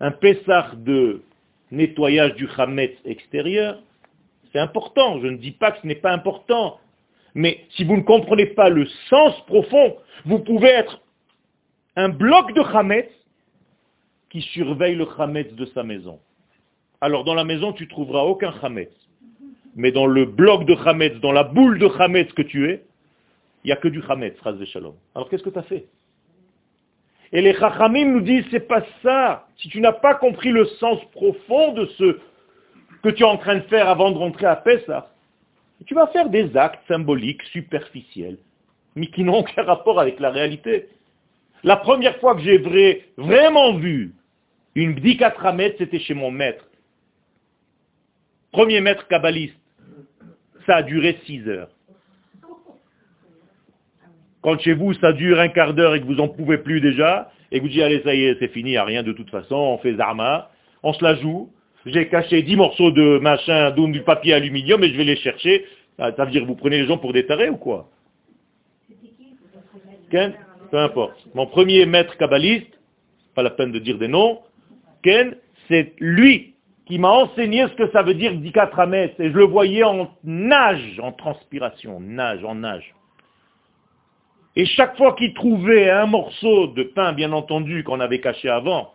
Un 0.00 0.10
Pessah 0.10 0.72
de 0.76 1.22
nettoyage 1.70 2.34
du 2.34 2.48
Hametz 2.54 2.92
extérieur, 3.06 3.78
c'est 4.52 4.58
important. 4.58 5.20
Je 5.20 5.28
ne 5.28 5.38
dis 5.38 5.52
pas 5.52 5.72
que 5.72 5.80
ce 5.80 5.86
n'est 5.86 5.94
pas 5.94 6.12
important. 6.12 6.80
Mais 7.34 7.64
si 7.70 7.84
vous 7.84 7.96
ne 7.96 8.02
comprenez 8.02 8.46
pas 8.46 8.68
le 8.68 8.86
sens 9.08 9.40
profond, 9.46 9.96
vous 10.26 10.40
pouvez 10.40 10.68
être 10.68 11.00
un 11.96 12.10
bloc 12.10 12.52
de 12.52 12.60
Hametz 12.60 13.08
qui 14.30 14.42
surveille 14.42 14.94
le 14.94 15.06
Hametz 15.18 15.52
de 15.54 15.66
sa 15.66 15.82
maison. 15.82 16.18
Alors 17.00 17.24
dans 17.24 17.34
la 17.34 17.44
maison, 17.44 17.72
tu 17.72 17.88
trouveras 17.88 18.22
aucun 18.22 18.52
Hametz. 18.62 18.92
Mais 19.74 19.92
dans 19.92 20.06
le 20.06 20.24
bloc 20.24 20.64
de 20.64 20.74
Hametz, 20.74 21.20
dans 21.20 21.32
la 21.32 21.44
boule 21.44 21.78
de 21.78 21.88
Hametz 21.98 22.32
que 22.32 22.42
tu 22.42 22.70
es, 22.70 22.82
il 23.64 23.68
n'y 23.68 23.72
a 23.72 23.76
que 23.76 23.88
du 23.88 24.02
Hametz, 24.08 24.36
de 24.42 24.64
Shalom. 24.64 24.94
Alors 25.14 25.28
qu'est-ce 25.28 25.42
que 25.42 25.50
tu 25.50 25.58
as 25.58 25.62
fait? 25.62 25.86
Et 27.32 27.42
les 27.42 27.54
Chachamim 27.54 28.12
nous 28.12 28.20
disent, 28.20 28.44
c'est 28.50 28.68
pas 28.68 28.84
ça. 29.02 29.48
Si 29.56 29.68
tu 29.68 29.80
n'as 29.80 29.92
pas 29.92 30.14
compris 30.14 30.50
le 30.50 30.64
sens 30.64 31.00
profond 31.12 31.72
de 31.72 31.86
ce 31.98 32.18
que 33.02 33.08
tu 33.10 33.22
es 33.22 33.26
en 33.26 33.36
train 33.36 33.56
de 33.56 33.62
faire 33.62 33.88
avant 33.88 34.10
de 34.10 34.18
rentrer 34.18 34.46
à 34.46 34.56
Pessah, 34.56 35.10
tu 35.86 35.94
vas 35.94 36.06
faire 36.08 36.30
des 36.30 36.56
actes 36.56 36.86
symboliques, 36.88 37.42
superficiels, 37.52 38.38
mais 38.94 39.08
qui 39.08 39.24
n'ont 39.24 39.38
aucun 39.38 39.62
rapport 39.62 40.00
avec 40.00 40.20
la 40.20 40.30
réalité. 40.30 40.88
La 41.64 41.76
première 41.76 42.16
fois 42.18 42.34
que 42.34 42.42
j'ai 42.42 42.58
vraiment 43.16 43.76
vu 43.76 44.14
une 44.74 44.94
bdikat 44.94 45.34
c'était 45.78 45.98
chez 45.98 46.14
mon 46.14 46.30
maître. 46.30 46.64
Premier 48.52 48.80
maître 48.80 49.08
kabbaliste. 49.08 49.56
Ça 50.66 50.76
a 50.76 50.82
duré 50.82 51.18
six 51.24 51.46
heures. 51.48 51.70
Quand 54.42 54.58
chez 54.60 54.74
vous, 54.74 54.94
ça 54.94 55.12
dure 55.12 55.40
un 55.40 55.48
quart 55.48 55.74
d'heure 55.74 55.94
et 55.94 56.00
que 56.00 56.06
vous 56.06 56.14
n'en 56.14 56.28
pouvez 56.28 56.58
plus 56.58 56.80
déjà, 56.80 57.32
et 57.50 57.58
que 57.58 57.64
vous 57.64 57.68
dites, 57.68 57.82
allez, 57.82 58.00
ça 58.02 58.14
y 58.14 58.24
est, 58.24 58.38
c'est 58.38 58.48
fini, 58.48 58.70
il 58.70 58.72
n'y 58.72 58.76
a 58.76 58.84
rien 58.84 59.02
de 59.02 59.12
toute 59.12 59.30
façon, 59.30 59.56
on 59.56 59.78
fait 59.78 59.94
zarma, 59.94 60.50
on 60.82 60.92
se 60.92 61.02
la 61.02 61.16
joue, 61.16 61.50
j'ai 61.84 62.08
caché 62.08 62.42
dix 62.42 62.56
morceaux 62.56 62.90
de 62.90 63.18
machin, 63.18 63.70
du 63.70 64.02
papier 64.02 64.34
aluminium, 64.34 64.82
et 64.84 64.90
je 64.90 64.96
vais 64.96 65.04
les 65.04 65.16
chercher. 65.16 65.64
Ah, 65.98 66.12
ça 66.16 66.24
veut 66.24 66.30
dire 66.30 66.42
que 66.42 66.46
vous 66.46 66.56
prenez 66.56 66.80
les 66.80 66.86
gens 66.86 66.98
pour 66.98 67.12
des 67.12 67.26
tarés 67.26 67.48
ou 67.48 67.56
quoi? 67.56 67.88
Peu 70.70 70.78
importe. 70.78 71.26
Mon 71.34 71.46
premier 71.46 71.86
maître 71.86 72.16
kabbaliste, 72.16 72.78
pas 73.34 73.42
la 73.42 73.50
peine 73.50 73.72
de 73.72 73.78
dire 73.78 73.98
des 73.98 74.08
noms, 74.08 74.40
Ken, 75.02 75.36
c'est 75.68 75.94
lui 75.98 76.54
qui 76.86 76.98
m'a 76.98 77.10
enseigné 77.10 77.66
ce 77.68 77.74
que 77.74 77.90
ça 77.90 78.02
veut 78.02 78.14
dire 78.14 78.32
dikatrames, 78.34 78.94
et 78.94 79.12
je 79.18 79.36
le 79.36 79.44
voyais 79.44 79.82
en 79.82 80.08
nage, 80.24 81.00
en 81.02 81.12
transpiration, 81.12 82.00
nage, 82.00 82.44
en 82.44 82.54
nage. 82.54 82.94
Et 84.54 84.64
chaque 84.64 84.96
fois 84.96 85.14
qu'il 85.14 85.34
trouvait 85.34 85.90
un 85.90 86.06
morceau 86.06 86.68
de 86.68 86.84
pain, 86.84 87.12
bien 87.12 87.32
entendu, 87.32 87.82
qu'on 87.84 88.00
avait 88.00 88.20
caché 88.20 88.48
avant, 88.48 88.92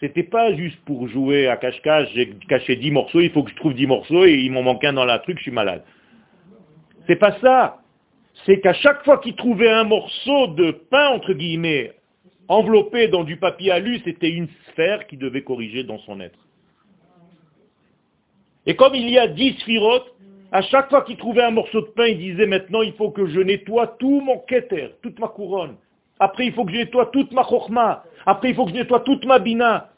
c'était 0.00 0.24
pas 0.24 0.52
juste 0.54 0.78
pour 0.84 1.08
jouer 1.08 1.46
à 1.46 1.56
cache-cache, 1.56 2.08
j'ai 2.12 2.30
caché 2.48 2.74
dix 2.74 2.90
morceaux, 2.90 3.20
il 3.20 3.30
faut 3.30 3.44
que 3.44 3.50
je 3.50 3.56
trouve 3.56 3.74
dix 3.74 3.86
morceaux 3.86 4.24
et 4.24 4.34
il 4.34 4.50
m'en 4.50 4.62
manque 4.62 4.84
un 4.84 4.92
dans 4.92 5.04
la 5.04 5.20
truc, 5.20 5.38
je 5.38 5.42
suis 5.42 5.52
malade. 5.52 5.84
C'est 7.06 7.16
pas 7.16 7.38
ça. 7.40 7.81
C'est 8.44 8.60
qu'à 8.60 8.72
chaque 8.72 9.04
fois 9.04 9.18
qu'il 9.18 9.36
trouvait 9.36 9.70
un 9.70 9.84
morceau 9.84 10.48
de 10.48 10.72
pain, 10.90 11.10
entre 11.10 11.32
guillemets, 11.32 11.92
enveloppé 12.48 13.08
dans 13.08 13.24
du 13.24 13.36
papier 13.36 13.70
alu, 13.70 14.00
c'était 14.04 14.30
une 14.30 14.48
sphère 14.70 15.06
qui 15.06 15.16
devait 15.16 15.42
corriger 15.42 15.84
dans 15.84 15.98
son 16.00 16.20
être. 16.20 16.38
Et 18.66 18.76
comme 18.76 18.94
il 18.94 19.08
y 19.08 19.18
a 19.18 19.26
dix 19.26 19.54
sphirotes, 19.60 20.12
à 20.52 20.62
chaque 20.62 20.90
fois 20.90 21.02
qu'il 21.02 21.16
trouvait 21.16 21.42
un 21.42 21.50
morceau 21.50 21.80
de 21.80 21.86
pain, 21.86 22.06
il 22.06 22.18
disait 22.18 22.46
maintenant 22.46 22.82
il 22.82 22.92
faut 22.92 23.10
que 23.10 23.26
je 23.26 23.40
nettoie 23.40 23.96
tout 23.98 24.20
mon 24.20 24.38
keter, 24.38 24.90
toute 25.02 25.18
ma 25.18 25.28
couronne. 25.28 25.76
Après 26.20 26.46
il 26.46 26.52
faut 26.52 26.64
que 26.64 26.72
je 26.72 26.76
nettoie 26.76 27.06
toute 27.06 27.32
ma 27.32 27.42
chorma. 27.42 28.04
Après 28.26 28.50
il 28.50 28.54
faut 28.54 28.64
que 28.64 28.70
je 28.70 28.76
nettoie 28.76 29.00
toute 29.00 29.24
ma 29.24 29.38
bina. 29.38 29.90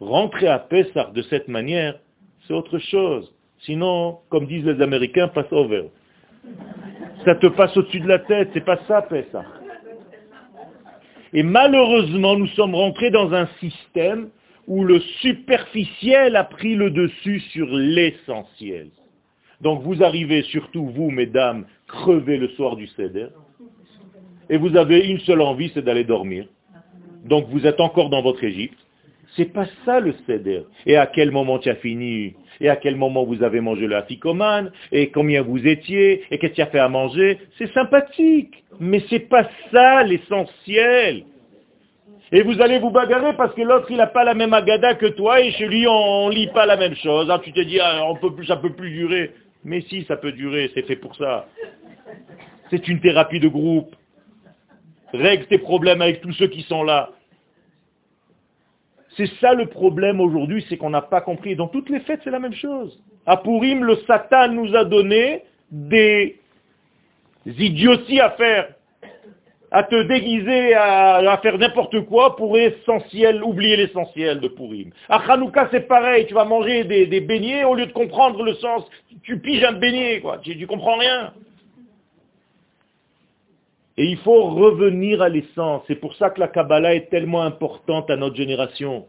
Rentrer 0.00 0.48
à 0.48 0.58
Pessah 0.58 1.10
de 1.14 1.22
cette 1.22 1.48
manière, 1.48 1.98
c'est 2.46 2.54
autre 2.54 2.78
chose. 2.78 3.32
Sinon, 3.60 4.18
comme 4.28 4.46
disent 4.46 4.64
les 4.64 4.82
Américains, 4.82 5.28
passe 5.28 5.52
over. 5.52 5.84
Ça 7.24 7.34
te 7.34 7.46
passe 7.46 7.76
au-dessus 7.76 8.00
de 8.00 8.08
la 8.08 8.18
tête, 8.18 8.50
c'est 8.52 8.64
pas 8.64 8.78
ça 8.86 9.02
Pessah. 9.02 9.44
Et 11.32 11.42
malheureusement, 11.42 12.36
nous 12.36 12.46
sommes 12.48 12.74
rentrés 12.74 13.10
dans 13.10 13.32
un 13.32 13.48
système 13.60 14.28
où 14.66 14.84
le 14.84 15.00
superficiel 15.20 16.36
a 16.36 16.44
pris 16.44 16.74
le 16.74 16.90
dessus 16.90 17.40
sur 17.40 17.66
l'essentiel. 17.66 18.88
Donc 19.60 19.82
vous 19.82 20.02
arrivez, 20.02 20.42
surtout 20.42 20.86
vous, 20.86 21.10
mesdames, 21.10 21.64
crever 21.86 22.36
le 22.36 22.48
soir 22.50 22.76
du 22.76 22.86
Seder, 22.88 23.28
et 24.50 24.56
vous 24.58 24.76
avez 24.76 25.06
une 25.06 25.20
seule 25.20 25.40
envie, 25.40 25.70
c'est 25.72 25.82
d'aller 25.82 26.04
dormir. 26.04 26.46
Donc 27.24 27.48
vous 27.48 27.66
êtes 27.66 27.80
encore 27.80 28.10
dans 28.10 28.22
votre 28.22 28.44
Égypte. 28.44 28.78
C'est 29.36 29.52
pas 29.52 29.66
ça 29.84 30.00
le 30.00 30.14
Seder. 30.26 30.62
Et 30.86 30.96
à 30.96 31.06
quel 31.06 31.30
moment 31.30 31.58
tu 31.58 31.68
as 31.68 31.74
fini? 31.76 32.34
Et 32.60 32.68
à 32.68 32.76
quel 32.76 32.94
moment 32.96 33.24
vous 33.24 33.42
avez 33.42 33.60
mangé 33.60 33.86
le 33.86 33.96
afikoman 33.96 34.70
Et 34.92 35.10
combien 35.10 35.42
vous 35.42 35.66
étiez? 35.66 36.22
Et 36.30 36.38
qu'est-ce 36.38 36.52
que 36.52 36.56
tu 36.56 36.62
as 36.62 36.66
fait 36.66 36.78
à 36.78 36.88
manger? 36.88 37.38
C'est 37.58 37.72
sympathique. 37.72 38.62
Mais 38.78 39.02
c'est 39.10 39.28
pas 39.28 39.48
ça 39.72 40.04
l'essentiel. 40.04 41.24
Et 42.32 42.42
vous 42.42 42.60
allez 42.60 42.78
vous 42.78 42.90
bagarrer 42.90 43.36
parce 43.36 43.54
que 43.54 43.62
l'autre, 43.62 43.86
il 43.90 43.96
n'a 43.96 44.06
pas 44.06 44.24
la 44.24 44.34
même 44.34 44.52
agada 44.52 44.94
que 44.94 45.06
toi 45.06 45.40
et 45.40 45.52
chez 45.52 45.66
lui, 45.66 45.86
on 45.86 46.28
ne 46.28 46.34
lit 46.34 46.48
pas 46.48 46.66
la 46.66 46.76
même 46.76 46.94
chose. 46.96 47.28
Ah, 47.30 47.40
tu 47.42 47.52
te 47.52 47.60
dis, 47.60 47.78
ah, 47.80 48.04
on 48.08 48.16
peut 48.16 48.34
plus, 48.34 48.46
ça 48.46 48.56
peut 48.56 48.72
plus 48.72 48.90
durer. 48.90 49.32
Mais 49.64 49.82
si, 49.82 50.04
ça 50.04 50.16
peut 50.16 50.32
durer, 50.32 50.70
c'est 50.74 50.86
fait 50.86 50.96
pour 50.96 51.14
ça. 51.16 51.46
C'est 52.70 52.88
une 52.88 53.00
thérapie 53.00 53.40
de 53.40 53.48
groupe. 53.48 53.94
Règle 55.12 55.46
tes 55.46 55.58
problèmes 55.58 56.02
avec 56.02 56.20
tous 56.20 56.32
ceux 56.32 56.48
qui 56.48 56.62
sont 56.62 56.82
là. 56.82 57.10
C'est 59.16 59.30
ça 59.40 59.54
le 59.54 59.66
problème 59.66 60.20
aujourd'hui, 60.20 60.64
c'est 60.68 60.76
qu'on 60.76 60.90
n'a 60.90 61.02
pas 61.02 61.20
compris. 61.20 61.54
Dans 61.54 61.68
toutes 61.68 61.88
les 61.88 62.00
fêtes, 62.00 62.20
c'est 62.24 62.30
la 62.30 62.40
même 62.40 62.54
chose. 62.54 63.00
À 63.26 63.36
Purim, 63.36 63.84
le 63.84 63.96
Satan 64.06 64.48
nous 64.48 64.74
a 64.74 64.84
donné 64.84 65.44
des 65.70 66.36
idioties 67.46 68.20
à 68.20 68.30
faire, 68.30 68.68
à 69.70 69.82
te 69.82 70.02
déguiser, 70.02 70.74
à, 70.74 71.38
faire 71.42 71.58
n'importe 71.58 72.00
quoi 72.06 72.36
pour 72.36 72.58
essentiel, 72.58 73.42
oublier 73.42 73.76
l'essentiel 73.76 74.40
de 74.40 74.48
Purim. 74.48 74.90
À 75.08 75.18
Hanouka, 75.32 75.68
c'est 75.70 75.86
pareil, 75.86 76.26
tu 76.26 76.34
vas 76.34 76.44
manger 76.44 76.84
des, 76.84 77.20
beignets, 77.20 77.64
au 77.64 77.74
lieu 77.74 77.86
de 77.86 77.92
comprendre 77.92 78.42
le 78.42 78.54
sens, 78.54 78.84
tu 79.22 79.38
piges 79.38 79.64
un 79.64 79.72
beignet, 79.72 80.20
quoi, 80.20 80.38
tu, 80.38 80.56
tu 80.56 80.66
comprends 80.66 80.96
rien. 80.96 81.32
Et 83.96 84.06
il 84.06 84.18
faut 84.18 84.50
revenir 84.50 85.22
à 85.22 85.28
l'essence. 85.28 85.82
C'est 85.86 85.94
pour 85.96 86.14
ça 86.16 86.30
que 86.30 86.40
la 86.40 86.48
Kabbalah 86.48 86.94
est 86.94 87.10
tellement 87.10 87.42
importante 87.42 88.10
à 88.10 88.16
notre 88.16 88.34
génération. 88.34 89.06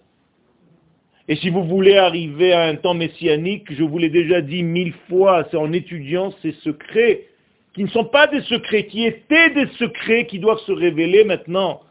Et 1.27 1.35
si 1.37 1.49
vous 1.49 1.63
voulez 1.63 1.97
arriver 1.97 2.53
à 2.53 2.65
un 2.65 2.75
temps 2.75 2.93
messianique, 2.93 3.73
je 3.73 3.83
vous 3.83 3.97
l'ai 3.97 4.09
déjà 4.09 4.41
dit 4.41 4.61
mille 4.61 4.93
fois, 5.09 5.47
c'est 5.49 5.57
en 5.57 5.73
étudiant 5.73 6.31
ces 6.43 6.51
secrets, 6.63 7.25
qui 7.73 7.83
ne 7.83 7.89
sont 7.89 8.05
pas 8.05 8.27
des 8.27 8.41
secrets, 8.41 8.85
qui 8.85 9.05
étaient 9.05 9.49
des 9.49 9.67
secrets 9.79 10.27
qui 10.27 10.37
doivent 10.37 10.59
se 10.59 10.71
révéler 10.71 11.23
maintenant. 11.23 11.81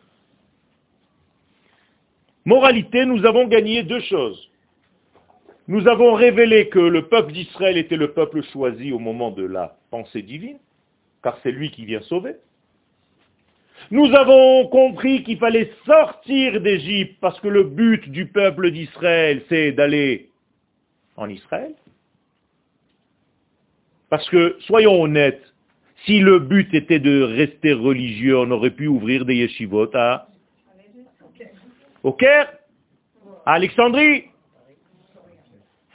Moralité, 2.44 3.04
nous 3.06 3.24
avons 3.26 3.48
gagné 3.48 3.82
deux 3.82 4.00
choses. 4.00 4.50
Nous 5.66 5.88
avons 5.88 6.12
révélé 6.12 6.68
que 6.68 6.78
le 6.78 7.08
peuple 7.08 7.32
d'Israël 7.32 7.76
était 7.76 7.96
le 7.96 8.12
peuple 8.12 8.42
choisi 8.52 8.92
au 8.92 8.98
moment 8.98 9.30
de 9.30 9.44
la 9.44 9.76
pensée 9.90 10.22
divine, 10.22 10.58
car 11.22 11.38
c'est 11.42 11.50
lui 11.50 11.70
qui 11.70 11.86
vient 11.86 12.02
sauver. 12.02 12.36
Nous 13.90 14.14
avons 14.14 14.66
compris 14.68 15.22
qu'il 15.22 15.38
fallait 15.38 15.72
sortir 15.84 16.60
d'Égypte 16.60 17.16
parce 17.20 17.38
que 17.40 17.48
le 17.48 17.64
but 17.64 18.08
du 18.08 18.26
peuple 18.26 18.70
d'Israël, 18.70 19.42
c'est 19.48 19.72
d'aller 19.72 20.30
en 21.16 21.28
Israël. 21.28 21.74
Parce 24.08 24.28
que, 24.30 24.56
soyons 24.60 25.02
honnêtes, 25.02 25.42
si 26.06 26.20
le 26.20 26.38
but 26.38 26.72
était 26.74 26.98
de 26.98 27.22
rester 27.22 27.72
religieux, 27.72 28.38
on 28.38 28.50
aurait 28.50 28.70
pu 28.70 28.86
ouvrir 28.86 29.24
des 29.24 29.36
yeshivot 29.36 29.90
à 29.94 30.28
au 32.02 32.12
Caire, 32.12 32.52
à 33.46 33.54
Alexandrie, 33.54 34.26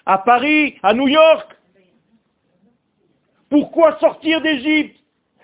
à 0.05 0.17
Paris, 0.17 0.75
à 0.81 0.93
New 0.93 1.07
York. 1.07 1.55
Pourquoi 3.49 3.97
sortir 3.99 4.41
d'Égypte? 4.41 4.98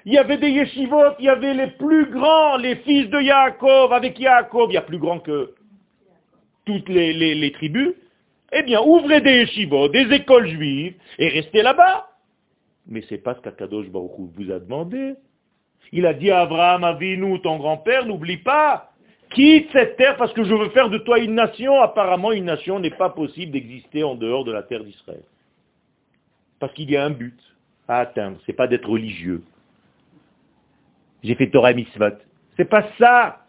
Il 0.05 0.13
y 0.13 0.19
avait 0.19 0.37
des 0.37 0.51
yeshivot, 0.51 1.15
il 1.19 1.25
y 1.25 1.29
avait 1.29 1.55
les 1.55 1.71
plus 1.71 2.05
grands, 2.11 2.57
les 2.57 2.75
fils 2.77 3.09
de 3.09 3.19
Yaakov, 3.19 3.91
avec 3.91 4.19
Yaakov, 4.19 4.69
il 4.69 4.75
y 4.75 4.77
a 4.77 4.81
plus 4.81 4.99
grand 4.99 5.19
que 5.19 5.55
toutes 6.65 6.89
les, 6.89 7.51
tribus. 7.53 7.93
Eh 8.51 8.61
bien, 8.61 8.81
ouvrez 8.81 9.21
des 9.21 9.39
yeshivot, 9.39 9.89
des 9.89 10.13
écoles 10.13 10.47
juives, 10.47 10.93
et 11.17 11.29
restez 11.29 11.63
là-bas. 11.63 12.07
Mais 12.87 13.03
c'est 13.09 13.17
pas 13.17 13.33
ce 13.33 13.41
qu'Akadosh 13.41 13.89
Baruch 13.89 14.11
vous 14.35 14.51
a 14.51 14.59
demandé. 14.59 15.15
Il 15.91 16.05
a 16.05 16.13
dit 16.13 16.29
à 16.29 16.41
Abraham, 16.41 16.83
Avinu, 16.83 17.41
ton 17.41 17.57
grand-père, 17.57 18.05
n'oublie 18.05 18.37
pas, 18.37 18.91
quitte 19.31 19.69
cette 19.71 19.97
terre 19.97 20.17
parce 20.17 20.33
que 20.33 20.43
je 20.43 20.53
veux 20.53 20.69
faire 20.69 20.89
de 20.89 20.99
toi 20.99 21.17
une 21.17 21.33
nation. 21.33 21.81
Apparemment, 21.81 22.31
une 22.31 22.45
nation 22.45 22.79
n'est 22.79 22.91
pas 22.91 23.09
possible 23.09 23.51
d'exister 23.51 24.03
en 24.03 24.13
dehors 24.13 24.45
de 24.45 24.51
la 24.51 24.61
terre 24.61 24.83
d'Israël. 24.83 25.23
Parce 26.59 26.73
qu'il 26.73 26.91
y 26.91 26.95
a 26.95 27.03
un 27.03 27.09
but 27.09 27.39
à 27.87 27.99
atteindre, 27.99 28.37
c'est 28.45 28.53
pas 28.53 28.67
d'être 28.67 28.87
religieux. 28.87 29.43
J'ai 31.23 31.35
fait 31.35 31.49
Torah 31.49 31.71
et 31.71 31.75
Mitzvot. 31.75 32.17
C'est 32.57 32.69
pas 32.69 32.87
ça. 32.99 33.45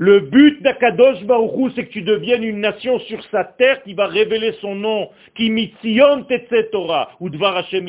Le 0.00 0.20
but 0.20 0.62
d'Akadosh 0.62 1.24
Baruchou, 1.24 1.70
c'est 1.74 1.86
que 1.86 1.92
tu 1.92 2.02
deviennes 2.02 2.44
une 2.44 2.60
nation 2.60 3.00
sur 3.00 3.20
sa 3.32 3.42
terre 3.42 3.82
qui 3.82 3.94
va 3.94 4.06
révéler 4.06 4.52
son 4.60 4.76
nom, 4.76 5.10
qui 5.34 5.50
mitzion 5.50 6.24
Torah, 6.70 7.10
ou 7.18 7.28
dvar 7.30 7.56
Hashem 7.56 7.84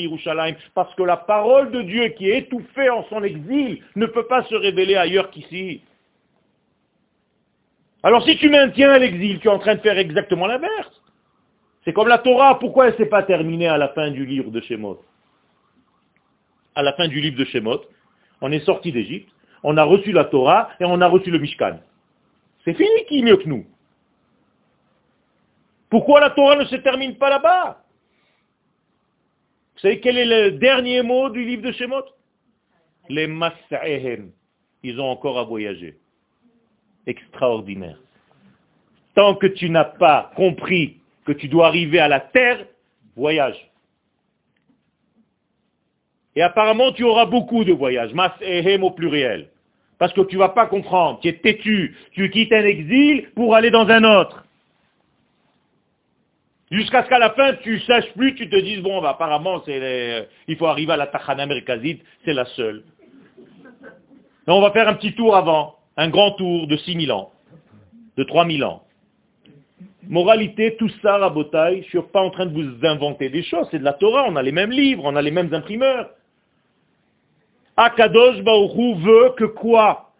parce 0.74 0.95
que 0.95 1.04
la 1.04 1.17
parole 1.17 1.69
de 1.69 1.84
Dieu 1.84 2.08
qui 2.17 2.32
est 2.32 2.39
étouffée 2.39 2.89
en 2.89 3.04
son 3.10 3.24
exil 3.24 3.84
ne 3.95 4.08
peut 4.08 4.26
pas 4.26 4.41
se 4.45 4.56
révéler 4.56 4.95
ailleurs 4.95 5.30
qu'ici. 5.30 5.84
Alors 8.02 8.24
si 8.24 8.38
tu 8.38 8.50
maintiens 8.50 8.98
l'exil, 8.98 9.39
tu 9.39 9.48
es 9.48 9.52
en 9.52 9.60
train 9.60 9.76
de 9.76 9.82
faire 9.82 10.00
exactement 10.00 10.48
l'inverse. 10.48 11.04
C'est 11.86 11.93
comme 11.93 12.08
la 12.08 12.17
Torah, 12.17 12.58
pourquoi 12.58 12.88
elle 12.88 12.93
ne 12.93 12.98
s'est 12.98 13.06
pas 13.06 13.22
terminée 13.22 13.67
à 13.67 13.78
la 13.78 13.89
fin 13.89 14.10
du 14.10 14.26
livre 14.26 14.50
de 14.50 14.62
Shemot? 14.62 15.00
À 16.74 16.82
la 16.82 16.93
fin 16.93 17.08
du 17.08 17.22
livre 17.22 17.38
de 17.38 17.45
Shemot, 17.45 17.82
on 18.41 18.52
est 18.52 18.65
sorti 18.65 18.91
d'Égypte, 18.91 19.30
on 19.63 19.78
a 19.78 19.84
reçu 19.84 20.12
la 20.12 20.25
Torah 20.25 20.69
et 20.80 20.86
on 20.86 21.02
a 21.02 21.08
reçu 21.08 21.32
le 21.32 21.39
Mishkan. 21.39 21.80
C'est 22.63 22.73
fini 22.73 23.06
qui 23.08 23.19
est 23.19 23.23
mieux 23.23 23.38
que 23.38 23.47
nous. 23.47 23.65
Pourquoi 25.89 26.19
la 26.19 26.30
Torah 26.30 26.56
ne 26.56 26.65
se 26.65 26.75
termine 26.75 27.15
pas 27.15 27.30
là-bas? 27.30 27.84
Vous 29.75 29.82
savez 29.82 29.99
quel 29.99 30.17
est 30.17 30.25
le 30.25 30.58
dernier 30.58 31.02
mot 31.02 31.30
du 31.30 31.43
livre 31.45 31.63
de 31.63 31.71
Shemot? 31.71 32.04
Les 33.10 33.28
Mas'ehem. 33.28 34.32
Ils 34.84 34.99
ont 34.99 35.10
encore 35.10 35.39
à 35.39 35.43
voyager. 35.43 35.97
Extraordinaire. 37.08 37.97
Tant 39.15 39.36
que 39.36 39.47
tu 39.47 39.69
n'as 39.69 39.86
pas 39.86 40.32
compris 40.36 40.97
que 41.25 41.32
tu 41.32 41.47
dois 41.47 41.67
arriver 41.67 41.99
à 41.99 42.08
la 42.08 42.19
terre, 42.19 42.65
voyage. 43.15 43.69
Et 46.36 46.42
apparemment, 46.42 46.92
tu 46.92 47.04
auras 47.04 47.26
beaucoup 47.26 47.63
de 47.63 47.74
voyages. 47.74 48.13
Mas'ehem 48.13 48.84
au 48.84 48.92
pluriel. 48.92 49.50
Parce 49.98 50.13
que 50.13 50.22
tu 50.22 50.36
ne 50.36 50.39
vas 50.39 50.50
pas 50.50 50.68
comprendre, 50.68 51.20
tu 51.22 51.28
es 51.28 51.34
têtu, 51.34 51.96
tu 52.13 52.30
quittes 52.30 52.54
un 52.54 52.63
exil 52.63 53.30
pour 53.36 53.54
aller 53.54 53.70
dans 53.70 53.88
un 53.89 54.04
autre. 54.06 54.46
Jusqu'à 56.72 57.04
ce 57.04 57.10
qu'à 57.10 57.20
la 57.20 57.32
fin, 57.32 57.56
tu 57.56 57.74
ne 57.74 57.80
saches 57.80 58.13
plus, 58.13 58.36
tu 58.36 58.50
te 58.50 58.56
dises, 58.56 58.82
bon, 58.82 59.02
bah, 59.02 59.10
apparemment, 59.10 59.62
les- 59.68 60.24
il 60.48 60.56
faut 60.56 60.68
arriver 60.68 60.94
à 60.94 60.98
la 60.98 61.08
Tachana 61.08 61.46
Merkazit, 61.46 62.00
c'est 62.24 62.34
la 62.34 62.46
seule. 62.46 62.84
On 64.48 64.62
va 64.62 64.72
faire 64.72 64.88
un 64.88 64.94
petit 64.94 65.13
tour 65.13 65.36
avant, 65.36 65.76
un 65.98 66.10
grand 66.10 66.32
tour 66.32 66.68
de 66.68 66.78
6000 66.78 67.12
ans, 67.12 67.32
de 68.18 68.24
3000 68.24 68.63
ans. 68.63 68.84
Moralité, 70.08 70.76
tout 70.78 70.89
ça, 71.02 71.18
Rabotaï, 71.18 71.82
je 71.82 71.98
ne 71.98 72.02
suis 72.02 72.12
pas 72.12 72.22
en 72.22 72.30
train 72.30 72.46
de 72.46 72.54
vous 72.54 72.86
inventer 72.86 73.30
des 73.30 73.44
choses, 73.44 73.68
c'est 73.70 73.80
de 73.80 73.84
la 73.84 73.94
Torah, 73.94 74.26
on 74.28 74.36
a 74.38 74.42
les 74.42 74.52
mêmes 74.52 74.72
livres, 74.72 75.04
on 75.06 75.15
a 75.15 75.22
les 75.22 75.32
mêmes 75.32 75.54
imprimeurs. 75.54 76.10
Veut 77.80 79.34
que 79.38 79.46
quoi? 79.46 80.12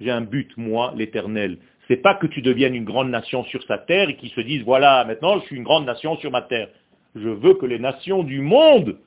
J'ai 0.00 0.10
un 0.10 0.20
but, 0.20 0.56
moi, 0.58 0.92
l'éternel. 0.96 1.58
C'est 1.86 1.96
pas 1.96 2.14
que 2.14 2.26
tu 2.26 2.42
deviennes 2.42 2.74
une 2.74 2.84
grande 2.84 3.08
nation 3.08 3.44
sur 3.44 3.62
sa 3.62 3.78
terre 3.78 4.10
et 4.10 4.16
qu'ils 4.16 4.28
se 4.30 4.42
disent, 4.42 4.64
voilà, 4.64 5.04
maintenant 5.06 5.38
je 5.40 5.46
suis 5.46 5.56
une 5.56 5.62
grande 5.62 5.86
nation 5.86 6.18
sur 6.18 6.30
ma 6.30 6.42
terre. 6.42 6.68
Je 7.14 7.30
veux 7.30 7.54
que 7.54 7.64
les 7.64 7.78
nations 7.78 8.22
du 8.22 8.42
monde 8.42 8.98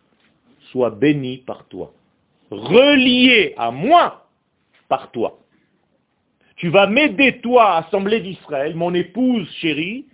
soient 0.72 0.90
bénies 0.90 1.44
par 1.46 1.66
toi. 1.66 1.94
Reliées 2.50 3.54
à 3.58 3.70
moi 3.70 4.26
par 4.90 5.12
toi. 5.12 5.38
Tu 6.56 6.70
vas 6.70 6.88
m'aider, 6.88 7.40
toi, 7.42 7.76
Assemblée 7.76 8.22
d'Israël, 8.22 8.76
mon 8.76 8.94
épouse 8.96 9.48
chérie, 9.60 10.08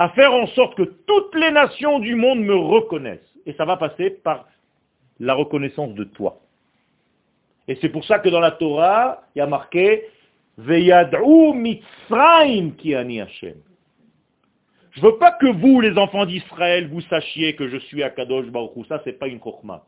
à 0.00 0.08
faire 0.08 0.32
en 0.32 0.46
sorte 0.46 0.78
que 0.78 0.94
toutes 1.06 1.34
les 1.34 1.50
nations 1.50 1.98
du 1.98 2.14
monde 2.14 2.40
me 2.40 2.54
reconnaissent. 2.54 3.34
Et 3.44 3.52
ça 3.52 3.66
va 3.66 3.76
passer 3.76 4.08
par 4.08 4.48
la 5.18 5.34
reconnaissance 5.34 5.94
de 5.94 6.04
toi. 6.04 6.40
Et 7.68 7.76
c'est 7.82 7.90
pour 7.90 8.02
ça 8.06 8.18
que 8.18 8.30
dans 8.30 8.40
la 8.40 8.52
Torah, 8.52 9.24
il 9.34 9.40
y 9.40 9.42
a 9.42 9.46
marqué 9.46 10.04
Veyad'u 10.56 11.52
Mitzrayim 11.52 12.70
ki 12.78 12.94
ani 12.94 13.20
Hashem. 13.20 13.56
Je 14.92 15.02
veux 15.02 15.18
pas 15.18 15.32
que 15.32 15.48
vous, 15.48 15.82
les 15.82 15.98
enfants 15.98 16.24
d'Israël, 16.24 16.88
vous 16.88 17.02
sachiez 17.02 17.54
que 17.54 17.68
je 17.68 17.76
suis 17.76 18.02
Akadosh 18.02 18.46
Baruch 18.46 18.74
Hu. 18.76 18.84
Ça, 18.88 19.02
c'est 19.04 19.18
pas 19.18 19.28
une 19.28 19.38
chokma. 19.38 19.84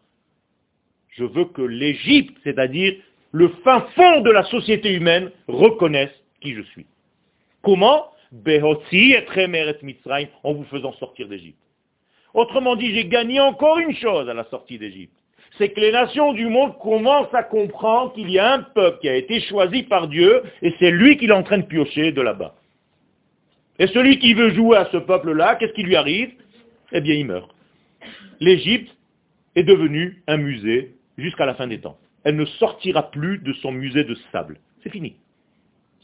Je 1.08 1.24
veux 1.24 1.46
que 1.46 1.62
l'Égypte, 1.62 2.36
c'est-à-dire 2.44 2.96
le 3.30 3.48
fin 3.64 3.80
fond 3.94 4.20
de 4.20 4.30
la 4.30 4.44
société 4.44 4.92
humaine, 4.92 5.30
reconnaisse 5.48 6.12
qui 6.42 6.52
je 6.52 6.60
suis. 6.64 6.86
Comment? 7.62 8.12
En 10.42 10.54
vous 10.54 10.64
faisant 10.64 10.92
sortir 10.94 11.28
d'Égypte. 11.28 11.58
Autrement 12.34 12.76
dit, 12.76 12.94
j'ai 12.94 13.04
gagné 13.04 13.40
encore 13.40 13.78
une 13.78 13.94
chose 13.94 14.28
à 14.28 14.34
la 14.34 14.44
sortie 14.44 14.78
d'Égypte. 14.78 15.12
C'est 15.58 15.68
que 15.68 15.80
les 15.80 15.92
nations 15.92 16.32
du 16.32 16.46
monde 16.46 16.78
commencent 16.78 17.34
à 17.34 17.42
comprendre 17.42 18.14
qu'il 18.14 18.30
y 18.30 18.38
a 18.38 18.54
un 18.54 18.60
peuple 18.60 19.00
qui 19.00 19.08
a 19.10 19.16
été 19.16 19.40
choisi 19.40 19.82
par 19.82 20.08
Dieu 20.08 20.42
et 20.62 20.74
c'est 20.78 20.90
lui 20.90 21.18
qui 21.18 21.26
est 21.26 21.32
en 21.32 21.42
train 21.42 21.58
de 21.58 21.66
piocher 21.66 22.10
de 22.10 22.22
là-bas. 22.22 22.54
Et 23.78 23.86
celui 23.88 24.18
qui 24.18 24.32
veut 24.32 24.50
jouer 24.50 24.78
à 24.78 24.88
ce 24.92 24.96
peuple-là, 24.96 25.56
qu'est-ce 25.56 25.74
qui 25.74 25.82
lui 25.82 25.96
arrive? 25.96 26.30
Eh 26.92 27.00
bien, 27.02 27.14
il 27.14 27.26
meurt. 27.26 27.54
L'Égypte 28.40 28.94
est 29.54 29.62
devenue 29.62 30.22
un 30.26 30.38
musée 30.38 30.94
jusqu'à 31.18 31.44
la 31.44 31.54
fin 31.54 31.66
des 31.66 31.80
temps. 31.80 31.98
Elle 32.24 32.36
ne 32.36 32.44
sortira 32.44 33.10
plus 33.10 33.38
de 33.38 33.52
son 33.54 33.72
musée 33.72 34.04
de 34.04 34.16
sable. 34.30 34.58
C'est 34.82 34.90
fini. 34.90 35.16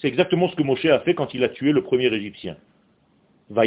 C'est 0.01 0.09
exactement 0.09 0.49
ce 0.49 0.57
que 0.57 0.63
Moshe 0.63 0.85
a 0.87 1.01
fait 1.01 1.15
quand 1.15 1.35
il 1.35 1.43
a 1.45 1.49
tué 1.49 1.73
le 1.73 1.83
premier 1.83 2.07
Égyptien. 2.07 2.57
C'est 3.51 3.65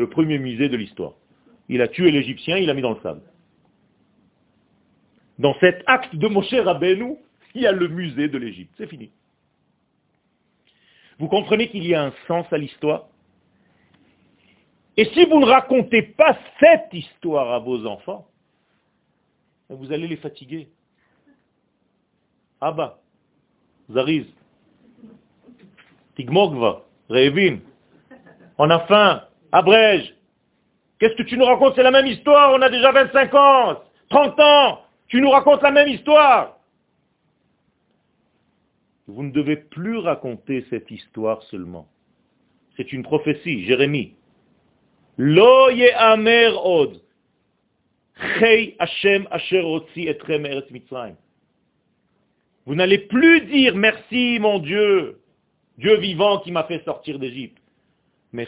le 0.00 0.08
premier 0.08 0.38
musée 0.38 0.68
de 0.68 0.76
l'histoire. 0.76 1.12
Il 1.68 1.80
a 1.80 1.88
tué 1.88 2.10
l'Égyptien, 2.10 2.58
il 2.58 2.66
l'a 2.66 2.74
mis 2.74 2.82
dans 2.82 2.94
le 2.94 3.00
sable. 3.00 3.22
Dans 5.38 5.54
cet 5.60 5.82
acte 5.86 6.14
de 6.16 6.26
Moshe 6.28 6.52
Rabbeinu, 6.52 7.16
il 7.54 7.62
y 7.62 7.66
a 7.66 7.72
le 7.72 7.88
musée 7.88 8.28
de 8.28 8.38
l'Égypte. 8.38 8.72
C'est 8.76 8.88
fini. 8.88 9.10
Vous 11.18 11.28
comprenez 11.28 11.68
qu'il 11.68 11.86
y 11.86 11.94
a 11.94 12.02
un 12.02 12.12
sens 12.26 12.46
à 12.52 12.58
l'histoire? 12.58 13.08
Et 14.96 15.04
si 15.06 15.24
vous 15.26 15.40
ne 15.40 15.46
racontez 15.46 16.02
pas 16.02 16.36
cette 16.60 16.92
histoire 16.92 17.52
à 17.52 17.58
vos 17.60 17.86
enfants, 17.86 18.26
vous 19.68 19.92
allez 19.92 20.08
les 20.08 20.16
fatiguer. 20.16 20.68
Abba, 22.60 23.00
Zariz, 23.92 24.26
Tigmogva, 26.16 26.82
Revin, 27.08 27.58
on 28.58 28.70
a 28.70 28.80
faim, 28.86 29.22
abrège. 29.52 30.14
Qu'est-ce 30.98 31.16
que 31.16 31.22
tu 31.22 31.36
nous 31.36 31.44
racontes? 31.44 31.74
C'est 31.74 31.82
la 31.82 31.90
même 31.90 32.06
histoire, 32.06 32.52
on 32.54 32.62
a 32.62 32.70
déjà 32.70 32.92
25 32.92 33.34
ans, 33.34 33.82
30 34.10 34.40
ans, 34.40 34.80
tu 35.08 35.20
nous 35.20 35.30
racontes 35.30 35.62
la 35.62 35.70
même 35.70 35.88
histoire. 35.88 36.58
Vous 39.06 39.22
ne 39.22 39.32
devez 39.32 39.56
plus 39.56 39.98
raconter 39.98 40.64
cette 40.70 40.90
histoire 40.90 41.42
seulement. 41.44 41.88
C'est 42.76 42.92
une 42.92 43.02
prophétie, 43.02 43.64
Jérémie. 43.64 44.14
Lo 45.18 45.68
od. 46.64 47.00
Hashem 48.16 49.28
asher 49.30 49.62
eretz 49.96 50.70
Mitzrayim. 50.70 51.16
Vous 52.66 52.74
n'allez 52.74 52.98
plus 52.98 53.42
dire 53.42 53.74
merci 53.76 54.38
mon 54.40 54.58
Dieu, 54.58 55.20
Dieu 55.78 55.96
vivant 55.98 56.38
qui 56.38 56.50
m'a 56.50 56.64
fait 56.64 56.82
sortir 56.84 57.18
d'Égypte. 57.18 57.58
Mais. 58.32 58.46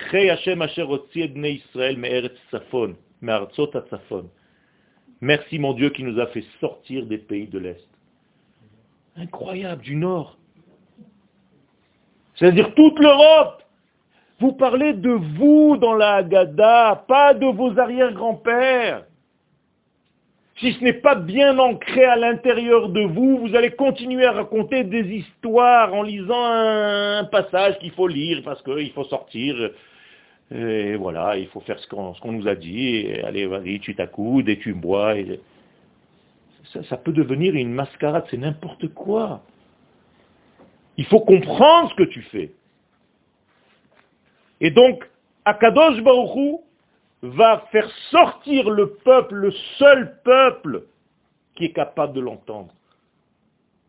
Merci 5.20 5.58
mon 5.58 5.72
Dieu 5.74 5.90
qui 5.90 6.02
nous 6.02 6.18
a 6.18 6.26
fait 6.28 6.44
sortir 6.60 7.06
des 7.06 7.18
pays 7.18 7.46
de 7.46 7.58
l'Est. 7.58 7.88
Incroyable, 9.16 9.82
du 9.82 9.96
Nord. 9.96 10.36
C'est-à-dire 12.34 12.74
toute 12.74 12.98
l'Europe. 12.98 13.62
Vous 14.38 14.52
parlez 14.52 14.92
de 14.92 15.10
vous 15.10 15.78
dans 15.78 15.94
la 15.94 16.16
Haggadah, 16.16 17.04
pas 17.08 17.32
de 17.32 17.46
vos 17.46 17.78
arrière-grands-pères. 17.78 19.06
Si 20.58 20.72
ce 20.72 20.82
n'est 20.82 20.94
pas 20.94 21.14
bien 21.14 21.58
ancré 21.58 22.04
à 22.04 22.16
l'intérieur 22.16 22.88
de 22.88 23.02
vous, 23.02 23.38
vous 23.38 23.54
allez 23.54 23.72
continuer 23.72 24.24
à 24.24 24.32
raconter 24.32 24.84
des 24.84 25.02
histoires 25.02 25.92
en 25.92 26.02
lisant 26.02 26.44
un 26.46 27.24
passage 27.24 27.78
qu'il 27.78 27.90
faut 27.90 28.08
lire 28.08 28.42
parce 28.42 28.62
qu'il 28.62 28.90
faut 28.92 29.04
sortir. 29.04 29.70
Et 30.54 30.94
voilà, 30.96 31.36
il 31.36 31.48
faut 31.48 31.60
faire 31.60 31.78
ce 31.78 31.86
qu'on 31.88 32.32
nous 32.32 32.48
a 32.48 32.54
dit. 32.54 33.06
Allez, 33.24 33.46
vas-y, 33.46 33.80
tu 33.80 33.94
t'accoudes 33.94 34.48
et 34.48 34.58
tu 34.58 34.72
bois. 34.72 35.14
Ça 36.88 36.96
peut 36.96 37.12
devenir 37.12 37.54
une 37.54 37.72
mascarade, 37.72 38.24
c'est 38.30 38.38
n'importe 38.38 38.88
quoi. 38.94 39.42
Il 40.96 41.04
faut 41.04 41.20
comprendre 41.20 41.90
ce 41.90 41.94
que 41.96 42.08
tu 42.08 42.22
fais. 42.22 42.52
Et 44.62 44.70
donc, 44.70 45.04
Akadosh 45.44 46.02
Baruchou 46.02 46.62
va 47.22 47.66
faire 47.72 47.90
sortir 48.10 48.70
le 48.70 48.94
peuple, 49.04 49.34
le 49.34 49.50
seul 49.78 50.20
peuple 50.22 50.84
qui 51.54 51.64
est 51.66 51.72
capable 51.72 52.12
de 52.12 52.20
l'entendre. 52.20 52.72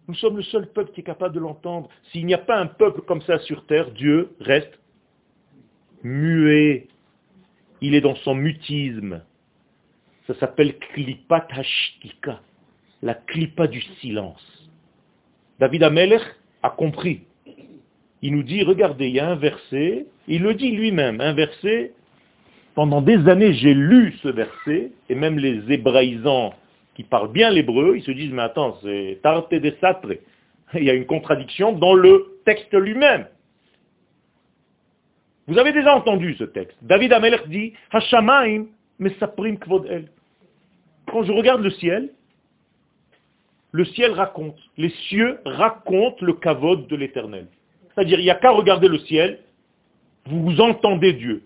Nous 0.07 0.15
sommes 0.15 0.37
le 0.37 0.43
seul 0.43 0.67
peuple 0.71 0.91
qui 0.93 1.01
est 1.01 1.03
capable 1.03 1.35
de 1.35 1.39
l'entendre. 1.39 1.89
S'il 2.11 2.25
n'y 2.25 2.33
a 2.33 2.37
pas 2.37 2.57
un 2.57 2.67
peuple 2.67 3.01
comme 3.01 3.21
ça 3.23 3.39
sur 3.39 3.65
terre, 3.65 3.91
Dieu 3.91 4.29
reste 4.39 4.79
muet. 6.03 6.87
Il 7.81 7.93
est 7.93 8.01
dans 8.01 8.15
son 8.15 8.35
mutisme. 8.35 9.21
Ça 10.25 10.33
s'appelle 10.35 10.77
klipat 10.77 11.47
hashtika, 11.51 12.41
la 13.01 13.13
klipa 13.13 13.67
du 13.67 13.81
silence. 14.01 14.69
David 15.59 15.83
Amelech 15.83 16.21
a 16.63 16.69
compris. 16.69 17.21
Il 18.21 18.35
nous 18.35 18.43
dit, 18.43 18.63
regardez, 18.63 19.07
il 19.07 19.15
y 19.15 19.19
a 19.19 19.29
un 19.29 19.35
verset, 19.35 20.07
il 20.27 20.41
le 20.41 20.53
dit 20.53 20.71
lui-même, 20.71 21.21
un 21.21 21.33
verset 21.33 21.93
pendant 22.77 23.01
des 23.01 23.27
années, 23.27 23.53
j'ai 23.53 23.73
lu 23.73 24.13
ce 24.21 24.27
verset, 24.27 24.91
et 25.09 25.15
même 25.15 25.39
les 25.39 25.73
hébraïsants 25.73 26.53
qui 26.93 27.01
parlent 27.01 27.31
bien 27.31 27.49
l'hébreu, 27.49 27.97
ils 27.97 28.03
se 28.03 28.11
disent, 28.11 28.31
mais 28.31 28.43
attends, 28.43 28.77
c'est 28.83 29.17
tarte 29.23 29.51
des 29.51 29.75
satre. 29.81 30.09
Il 30.75 30.83
y 30.83 30.89
a 30.91 30.93
une 30.93 31.07
contradiction 31.07 31.71
dans 31.71 31.95
le 31.95 32.37
texte 32.45 32.71
lui-même. 32.75 33.25
Vous 35.47 35.57
avez 35.57 35.73
déjà 35.73 35.95
entendu 35.95 36.35
ce 36.35 36.43
texte. 36.43 36.77
David 36.83 37.13
Amelech 37.13 37.47
dit, 37.47 37.73
Hashamaim 37.89 38.67
mesaprim 38.99 39.57
kvod 39.57 39.87
el. 39.87 40.09
Quand 41.11 41.23
je 41.23 41.31
regarde 41.31 41.63
le 41.63 41.71
ciel, 41.71 42.11
le 43.71 43.85
ciel 43.85 44.11
raconte, 44.11 44.59
les 44.77 44.91
cieux 45.09 45.39
racontent 45.45 46.23
le 46.23 46.33
kavod 46.33 46.85
de 46.85 46.95
l'éternel. 46.95 47.47
C'est-à-dire, 47.95 48.19
il 48.19 48.25
n'y 48.25 48.29
a 48.29 48.35
qu'à 48.35 48.51
regarder 48.51 48.87
le 48.87 48.99
ciel, 48.99 49.39
vous 50.27 50.61
entendez 50.61 51.13
Dieu. 51.13 51.41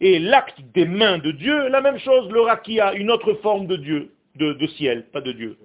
Et 0.00 0.18
l'acte 0.18 0.60
des 0.74 0.86
mains 0.86 1.18
de 1.18 1.32
Dieu, 1.32 1.68
la 1.68 1.80
même 1.80 1.98
chose, 1.98 2.30
le 2.30 2.40
rakia, 2.40 2.94
une 2.94 3.10
autre 3.10 3.34
forme 3.34 3.66
de 3.66 3.76
Dieu, 3.76 4.10
de, 4.36 4.66
ciel, 4.78 5.04
pas 5.12 5.20
de 5.20 5.32
Dieu. 5.32 5.58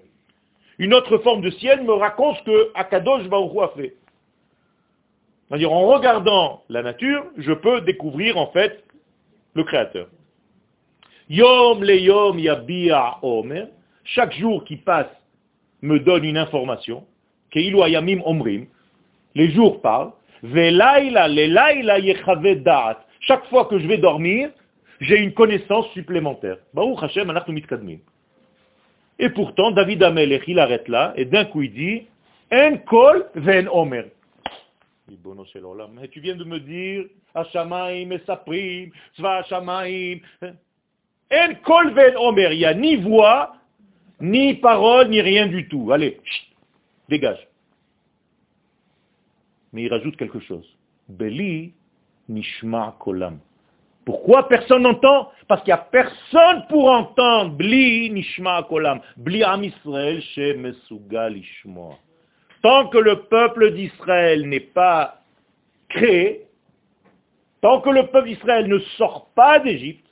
Une 0.80 0.94
autre 0.94 1.18
forme 1.20 1.42
de 1.42 1.50
ciel 1.50 1.82
me 1.84 1.94
raconte 1.94 2.38
ce 2.40 2.44
que 2.44 2.72
Akadosh 2.76 3.28
Baruch 3.30 3.58
a 3.62 3.70
fait. 3.70 3.96
C'est-à-dire, 5.48 5.72
en 5.72 5.88
regardant 5.88 6.62
la 6.68 6.84
nature, 6.84 7.24
je 7.38 7.54
peux 7.54 7.82
découvrir 7.82 8.38
en 8.38 8.48
fait 8.48 8.84
le 9.54 9.64
Créateur. 9.64 10.08
Yom 11.30 11.84
le 11.84 11.98
yom 12.00 12.38
omer, 13.22 13.68
chaque 14.04 14.34
jour 14.34 14.66
qui 14.66 14.76
passe 14.76 15.08
me 15.82 16.00
donne 16.00 16.26
une 16.26 16.38
information, 16.38 17.06
ayamim 17.56 18.22
omrim, 18.26 18.68
les 19.36 19.52
jours 19.52 19.82
parlent, 19.82 20.12
chaque 23.22 23.46
fois 23.46 23.66
que 23.66 23.80
je 23.80 23.88
vais 23.88 23.98
dormir, 23.98 24.50
j'ai 25.02 25.18
une 25.18 25.34
connaissance 25.34 25.88
supplémentaire. 25.92 26.58
Et 29.20 29.30
pourtant, 29.30 29.72
David 29.72 30.04
Amelech, 30.04 30.44
il 30.48 30.60
arrête 30.60 30.88
là, 30.88 31.14
et 31.16 31.26
d'un 31.26 31.46
coup 31.46 31.64
il 31.64 31.74
dit, 31.74 32.08
En 32.52 32.78
kol 32.78 33.28
ven 33.36 33.68
omer. 33.72 34.06
Tu 36.12 36.20
viens 36.20 36.36
de 36.36 36.44
me 36.44 36.60
dire, 36.60 37.06
Hashamaim 37.34 38.12
et 38.12 38.20
Saprim, 38.26 38.92
Tzva 39.16 39.38
Hashamaim. 39.38 40.20
En 40.42 41.54
kol 41.64 41.94
ven 41.94 42.16
omer. 42.18 42.54
Il 42.54 42.60
n'y 42.60 42.66
a 42.66 42.74
ni 42.74 42.96
voix, 42.96 43.56
ni 44.22 44.54
parole, 44.56 45.10
ni 45.10 45.22
rien 45.22 45.48
du 45.48 45.68
tout. 45.68 45.92
Allez, 45.92 46.20
dégage 47.10 47.48
mais 49.74 49.84
il 49.84 49.90
rajoute 49.90 50.18
quelque 50.18 50.40
chose. 50.40 50.66
Beli 51.10 51.74
nishma 52.30 52.96
kolam. 53.00 53.40
Pourquoi 54.06 54.48
personne 54.48 54.84
n'entend? 54.84 55.32
Parce 55.50 55.62
qu'il 55.64 55.74
n'y 55.74 55.80
a 55.80 55.84
personne 55.84 56.66
pour 56.70 56.90
entendre. 56.90 57.56
Bli 57.56 58.10
nishma 58.10 58.64
kolam. 58.64 59.02
Bli 59.18 59.44
am 59.44 59.64
Israël 59.64 60.24
Tant 62.62 62.88
que 62.88 62.98
le 62.98 63.24
peuple 63.24 63.74
d'Israël 63.74 64.48
n'est 64.48 64.60
pas 64.60 65.22
créé, 65.90 66.46
tant 67.62 67.82
que 67.82 67.90
le 67.90 68.08
peuple 68.08 68.30
d'Israël 68.30 68.68
ne 68.68 68.80
sort 68.98 69.30
pas 69.36 69.60
d'Égypte, 69.60 70.06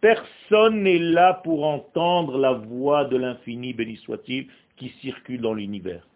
personne 0.00 0.82
n'est 0.82 0.98
là 0.98 1.34
pour 1.44 1.64
entendre 1.64 2.38
la 2.38 2.52
voix 2.52 3.04
de 3.04 3.16
l'infini, 3.16 3.72
béni 3.72 3.96
soit-il, 3.96 4.48
qui 4.76 4.90
circule 5.00 5.40
dans 5.40 5.54
l'univers. 5.54 6.06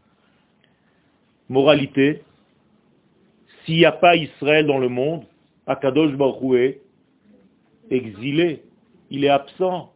Moralité, 1.49 2.23
s'il 3.65 3.77
n'y 3.77 3.85
a 3.85 3.93
pas 3.93 4.17
Israël 4.17 4.67
dans 4.67 4.79
le 4.79 4.89
monde, 4.89 5.25
Akadosh 5.67 6.13
Baruch 6.13 6.55
est 6.55 6.83
exilé, 7.91 8.63
il 9.11 9.25
est 9.25 9.29
absent, 9.29 9.93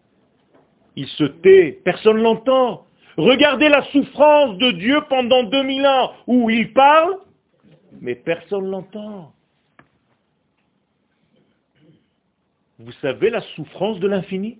il 0.94 1.06
se 1.08 1.24
tait, 1.24 1.80
personne 1.84 2.18
ne 2.18 2.22
l'entend. 2.22 2.86
Regardez 3.16 3.68
la 3.68 3.82
souffrance 3.90 4.58
de 4.58 4.72
Dieu 4.72 5.00
pendant 5.08 5.42
2000 5.44 5.86
ans, 5.86 6.12
où 6.26 6.50
il 6.50 6.72
parle, 6.72 7.18
mais 8.00 8.14
personne 8.14 8.64
ne 8.64 8.70
l'entend. 8.70 9.32
Vous 12.78 12.92
savez 13.00 13.30
la 13.30 13.40
souffrance 13.54 13.98
de 14.00 14.08
l'infini? 14.08 14.58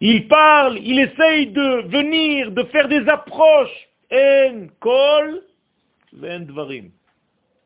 Il 0.00 0.28
parle, 0.28 0.78
il 0.78 0.98
essaye 0.98 1.48
de 1.48 1.88
venir, 1.88 2.52
de 2.52 2.64
faire 2.64 2.88
des 2.88 3.06
approches. 3.08 3.88
En 4.12 4.66
kol. 4.80 5.42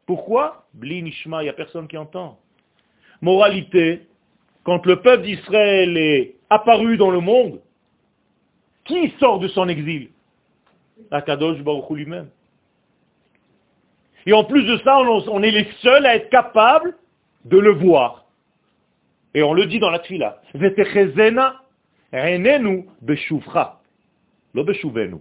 Pourquoi? 0.08 0.64
Bli 0.72 1.02
Nishma, 1.02 1.42
il 1.42 1.44
n'y 1.44 1.50
a 1.50 1.52
personne 1.52 1.86
qui 1.86 1.98
entend. 1.98 2.38
Moralité, 3.20 4.06
quand 4.64 4.86
le 4.86 5.02
peuple 5.02 5.24
d'Israël 5.24 5.98
est 5.98 6.34
apparu 6.48 6.96
dans 6.96 7.10
le 7.10 7.20
monde, 7.20 7.60
qui 8.86 9.12
sort 9.20 9.38
de 9.38 9.48
son 9.48 9.68
exil? 9.68 10.08
Akadosh 11.10 11.58
Baruch 11.58 11.90
lui-même. 11.90 12.30
Et 14.24 14.32
en 14.32 14.44
plus 14.44 14.64
de 14.64 14.78
ça, 14.78 14.98
on 14.98 15.42
est 15.42 15.50
les 15.50 15.68
seuls 15.82 16.06
à 16.06 16.16
être 16.16 16.30
capables 16.30 16.96
de 17.44 17.58
le 17.58 17.72
voir. 17.72 18.24
Et 19.34 19.42
on 19.42 19.52
le 19.52 19.66
dit 19.66 19.78
dans 19.78 19.90
la 19.90 19.98
tfila. 19.98 20.40
Vetechezena 20.54 21.60
renenu 22.14 22.86
beshuvcha. 23.02 23.78
Lo 24.54 24.64
beshuvenu. 24.64 25.18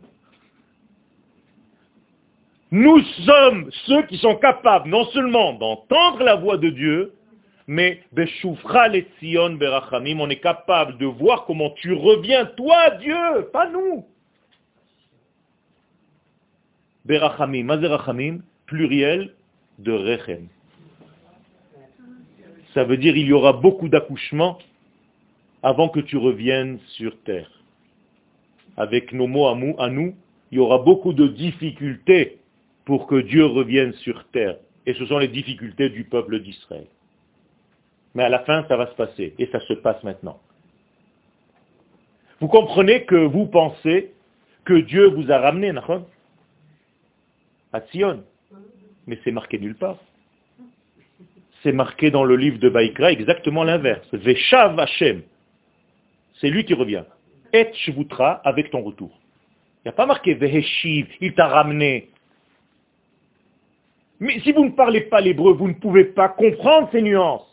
Nous 2.71 2.99
sommes 3.25 3.69
ceux 3.85 4.03
qui 4.07 4.17
sont 4.17 4.35
capables 4.35 4.89
non 4.89 5.05
seulement 5.05 5.53
d'entendre 5.53 6.23
la 6.23 6.35
voix 6.35 6.57
de 6.57 6.69
Dieu, 6.69 7.13
mais 7.65 8.01
on 8.11 10.29
est 10.29 10.41
capable 10.41 10.97
de 10.97 11.05
voir 11.05 11.45
comment 11.45 11.69
tu 11.71 11.93
reviens, 11.93 12.45
toi 12.45 12.89
Dieu, 12.99 13.49
pas 13.53 13.69
nous. 13.69 14.05
Berachamim, 17.05 17.63
mazerachamim, 17.63 18.39
pluriel 18.65 19.33
de 19.79 19.93
rechem. 19.93 20.49
Ça 22.73 22.83
veut 22.83 22.97
dire 22.97 23.15
il 23.15 23.27
y 23.27 23.33
aura 23.33 23.53
beaucoup 23.53 23.87
d'accouchements 23.87 24.57
avant 25.63 25.87
que 25.87 26.01
tu 26.01 26.17
reviennes 26.17 26.79
sur 26.97 27.17
terre. 27.23 27.49
Avec 28.75 29.13
nos 29.13 29.27
mots 29.27 29.47
à 29.47 29.89
nous, 29.89 30.15
il 30.51 30.57
y 30.57 30.59
aura 30.59 30.79
beaucoup 30.79 31.13
de 31.13 31.27
difficultés 31.27 32.39
pour 32.87 33.05
que 33.05 33.19
Dieu 33.19 33.45
revienne 33.45 33.91
sur 33.95 34.23
terre. 34.29 34.55
Et 34.85 34.93
ce 34.93 35.05
sont 35.07 35.17
les 35.17 35.27
difficultés 35.27 35.89
du 35.89 36.05
peuple 36.05 36.39
d'Israël. 36.39 36.87
Mais 38.15 38.23
à 38.23 38.29
la 38.29 38.39
fin, 38.39 38.65
ça 38.69 38.77
va 38.77 38.87
se 38.87 38.95
passer. 38.95 39.35
Et 39.37 39.47
ça 39.47 39.59
se 39.59 39.73
passe 39.73 40.01
maintenant. 40.05 40.39
Vous 42.39 42.47
comprenez 42.47 43.03
que 43.03 43.17
vous 43.17 43.45
pensez 43.47 44.13
que 44.63 44.75
Dieu 44.75 45.07
vous 45.07 45.29
a 45.29 45.37
ramené, 45.37 45.73
à 47.73 47.81
Sion. 47.91 48.23
Mais 49.05 49.19
c'est 49.25 49.33
marqué 49.33 49.59
nulle 49.59 49.75
part. 49.75 49.97
C'est 51.63 51.73
marqué 51.73 52.09
dans 52.09 52.23
le 52.23 52.37
livre 52.37 52.57
de 52.57 52.69
Baïkra 52.69 53.11
exactement 53.11 53.65
l'inverse. 53.65 54.07
Veshav 54.13 54.79
Hashem. 54.79 55.23
C'est 56.39 56.49
lui 56.49 56.63
qui 56.63 56.73
revient. 56.73 57.03
Et 57.51 57.69
Shvutra 57.73 58.39
avec 58.45 58.71
ton 58.71 58.81
retour. 58.81 59.11
Il 59.79 59.87
n'y 59.87 59.89
a 59.89 59.93
pas 59.93 60.05
marqué 60.05 60.35
Veheshiv, 60.35 61.09
il 61.19 61.33
t'a 61.33 61.47
ramené. 61.47 62.11
Mais 64.19 64.39
si 64.39 64.51
vous 64.51 64.65
ne 64.65 64.71
parlez 64.71 65.01
pas 65.01 65.21
l'hébreu, 65.21 65.53
vous 65.53 65.67
ne 65.67 65.73
pouvez 65.73 66.05
pas 66.05 66.29
comprendre 66.29 66.89
ces 66.91 67.01
nuances. 67.01 67.45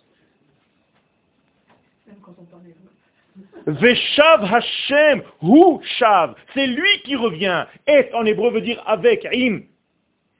Veshav 3.66 4.44
Hashem, 4.44 5.22
Hu 5.42 5.78
Shav, 5.98 6.34
c'est 6.52 6.66
lui 6.66 7.00
qui 7.04 7.16
revient. 7.16 7.64
Et 7.86 8.10
en 8.12 8.24
hébreu 8.26 8.50
veut 8.50 8.60
dire 8.60 8.82
avec, 8.86 9.26
im, 9.26 9.60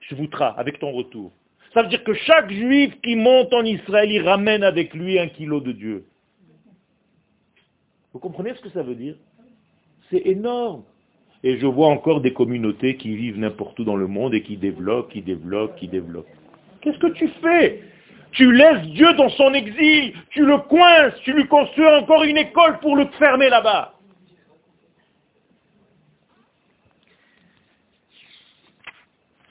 shvutra, 0.01 0.59
avec 0.59 0.79
ton 0.79 0.93
retour. 0.93 1.33
Ça 1.73 1.83
veut 1.83 1.89
dire 1.89 2.05
que 2.05 2.15
chaque 2.15 2.51
juif 2.51 3.01
qui 3.03 3.17
monte 3.17 3.53
en 3.53 3.65
Israël, 3.65 4.11
il 4.11 4.23
ramène 4.27 4.63
avec 4.63 4.95
lui 4.95 5.19
un 5.19 5.29
kilo 5.29 5.61
de 5.61 5.73
Dieu. 5.73 6.05
Vous 8.13 8.21
comprenez 8.21 8.55
ce 8.55 8.61
que 8.61 8.71
ça 8.71 8.83
veut 8.83 8.95
dire? 8.95 9.17
C'est 10.11 10.25
énorme. 10.27 10.85
Et 11.47 11.59
je 11.59 11.67
vois 11.67 11.89
encore 11.89 12.23
des 12.23 12.33
communautés 12.33 12.97
qui 12.97 13.15
vivent 13.15 13.39
n'importe 13.39 13.79
où 13.79 13.85
dans 13.85 13.97
le 13.97 14.07
monde 14.07 14.33
et 14.33 14.43
qui 14.43 14.57
développent, 14.57 15.13
qui 15.13 15.21
développent, 15.21 15.77
qui 15.77 15.89
développent. 15.89 16.27
Qu'est-ce 16.81 16.99
que 16.99 17.13
tu 17.13 17.29
fais? 17.43 17.83
Tu 18.33 18.51
laisses 18.51 18.87
Dieu 18.89 19.13
dans 19.13 19.29
son 19.29 19.53
exil, 19.53 20.15
tu 20.31 20.47
le 20.47 20.57
coinces, 20.57 21.15
tu 21.23 21.35
lui 21.35 21.47
construis 21.47 21.87
encore 21.87 22.25
une 22.25 22.39
école 22.39 22.79
pour 22.81 22.97
le 22.97 23.07
fermer 23.19 23.51
là-bas. 23.51 23.93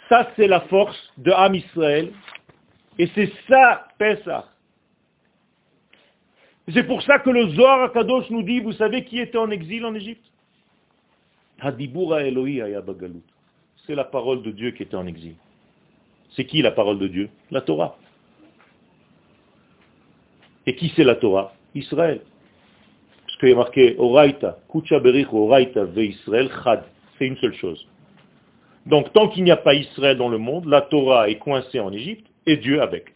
Ça, 0.10 0.32
c'est 0.36 0.48
la 0.48 0.62
force 0.62 1.14
de 1.20 1.32
Ham 1.32 1.54
Israël. 1.54 2.12
Et 2.98 3.08
c'est 3.14 3.32
ça, 3.48 3.88
Pessah. 4.00 4.48
C'est 6.74 6.88
pour 6.88 7.04
ça 7.04 7.20
que 7.20 7.30
le 7.30 7.50
Zohar 7.50 7.92
Kadosh 7.92 8.32
nous 8.32 8.42
dit, 8.42 8.62
vous 8.62 8.74
savez 8.74 9.06
qui 9.06 9.20
était 9.20 9.38
en 9.38 9.52
exil 9.52 9.86
en 9.86 9.94
Égypte? 9.94 10.33
C'est 13.86 13.96
la 13.96 14.04
parole 14.04 14.42
de 14.44 14.52
Dieu 14.52 14.72
qui 14.72 14.84
était 14.84 14.96
en 14.96 15.08
exil. 15.08 15.36
C'est 16.36 16.46
qui 16.46 16.62
la 16.62 16.72
parole 16.72 17.00
de 17.00 17.08
Dieu? 17.08 17.30
La 17.52 17.62
Torah. 17.62 17.98
Et 20.66 20.76
qui 20.76 20.92
c'est 20.96 21.04
la 21.04 21.16
Torah? 21.16 21.54
Israël. 21.76 22.22
Parce 23.26 23.38
qu'il 23.38 23.50
y 23.50 23.52
a 23.52 23.56
marqué 23.56 23.96
Oraita, 23.98 24.60
Kucha 24.70 25.00
Berich 25.00 25.32
Oraita 25.32 25.86
ve 25.86 26.06
Israël 26.06 26.50
Chad. 26.64 26.84
C'est 27.18 27.28
une 27.28 27.38
seule 27.38 27.56
chose. 27.56 27.88
Donc 28.86 29.14
tant 29.14 29.30
qu'il 29.30 29.44
n'y 29.44 29.52
a 29.52 29.58
pas 29.58 29.74
Israël 29.74 30.18
dans 30.18 30.30
le 30.30 30.38
monde, 30.38 30.66
la 30.66 30.82
Torah 30.82 31.30
est 31.30 31.38
coincée 31.38 31.80
en 31.80 31.92
Égypte 31.92 32.28
et 32.46 32.58
Dieu 32.58 32.82
avec. 32.82 33.14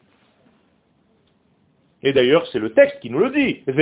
Et 2.07 2.13
d'ailleurs, 2.13 2.47
c'est 2.53 2.59
le 2.59 2.71
texte 2.71 3.01
qui 3.01 3.09
nous 3.09 3.19
le 3.19 3.31
dit. 3.31 3.63
Il 3.67 3.75
n'y 3.75 3.81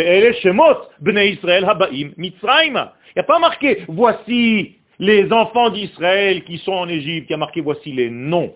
a 3.18 3.24
pas 3.24 3.38
marqué, 3.38 3.84
voici 3.88 4.78
les 4.98 5.32
enfants 5.32 5.70
d'Israël 5.70 6.44
qui 6.44 6.58
sont 6.58 6.72
en 6.72 6.90
Égypte. 6.90 7.28
Il 7.30 7.34
y 7.34 7.36
a 7.36 7.38
marqué, 7.38 7.62
voici 7.62 7.92
les 7.92 8.10
noms 8.10 8.52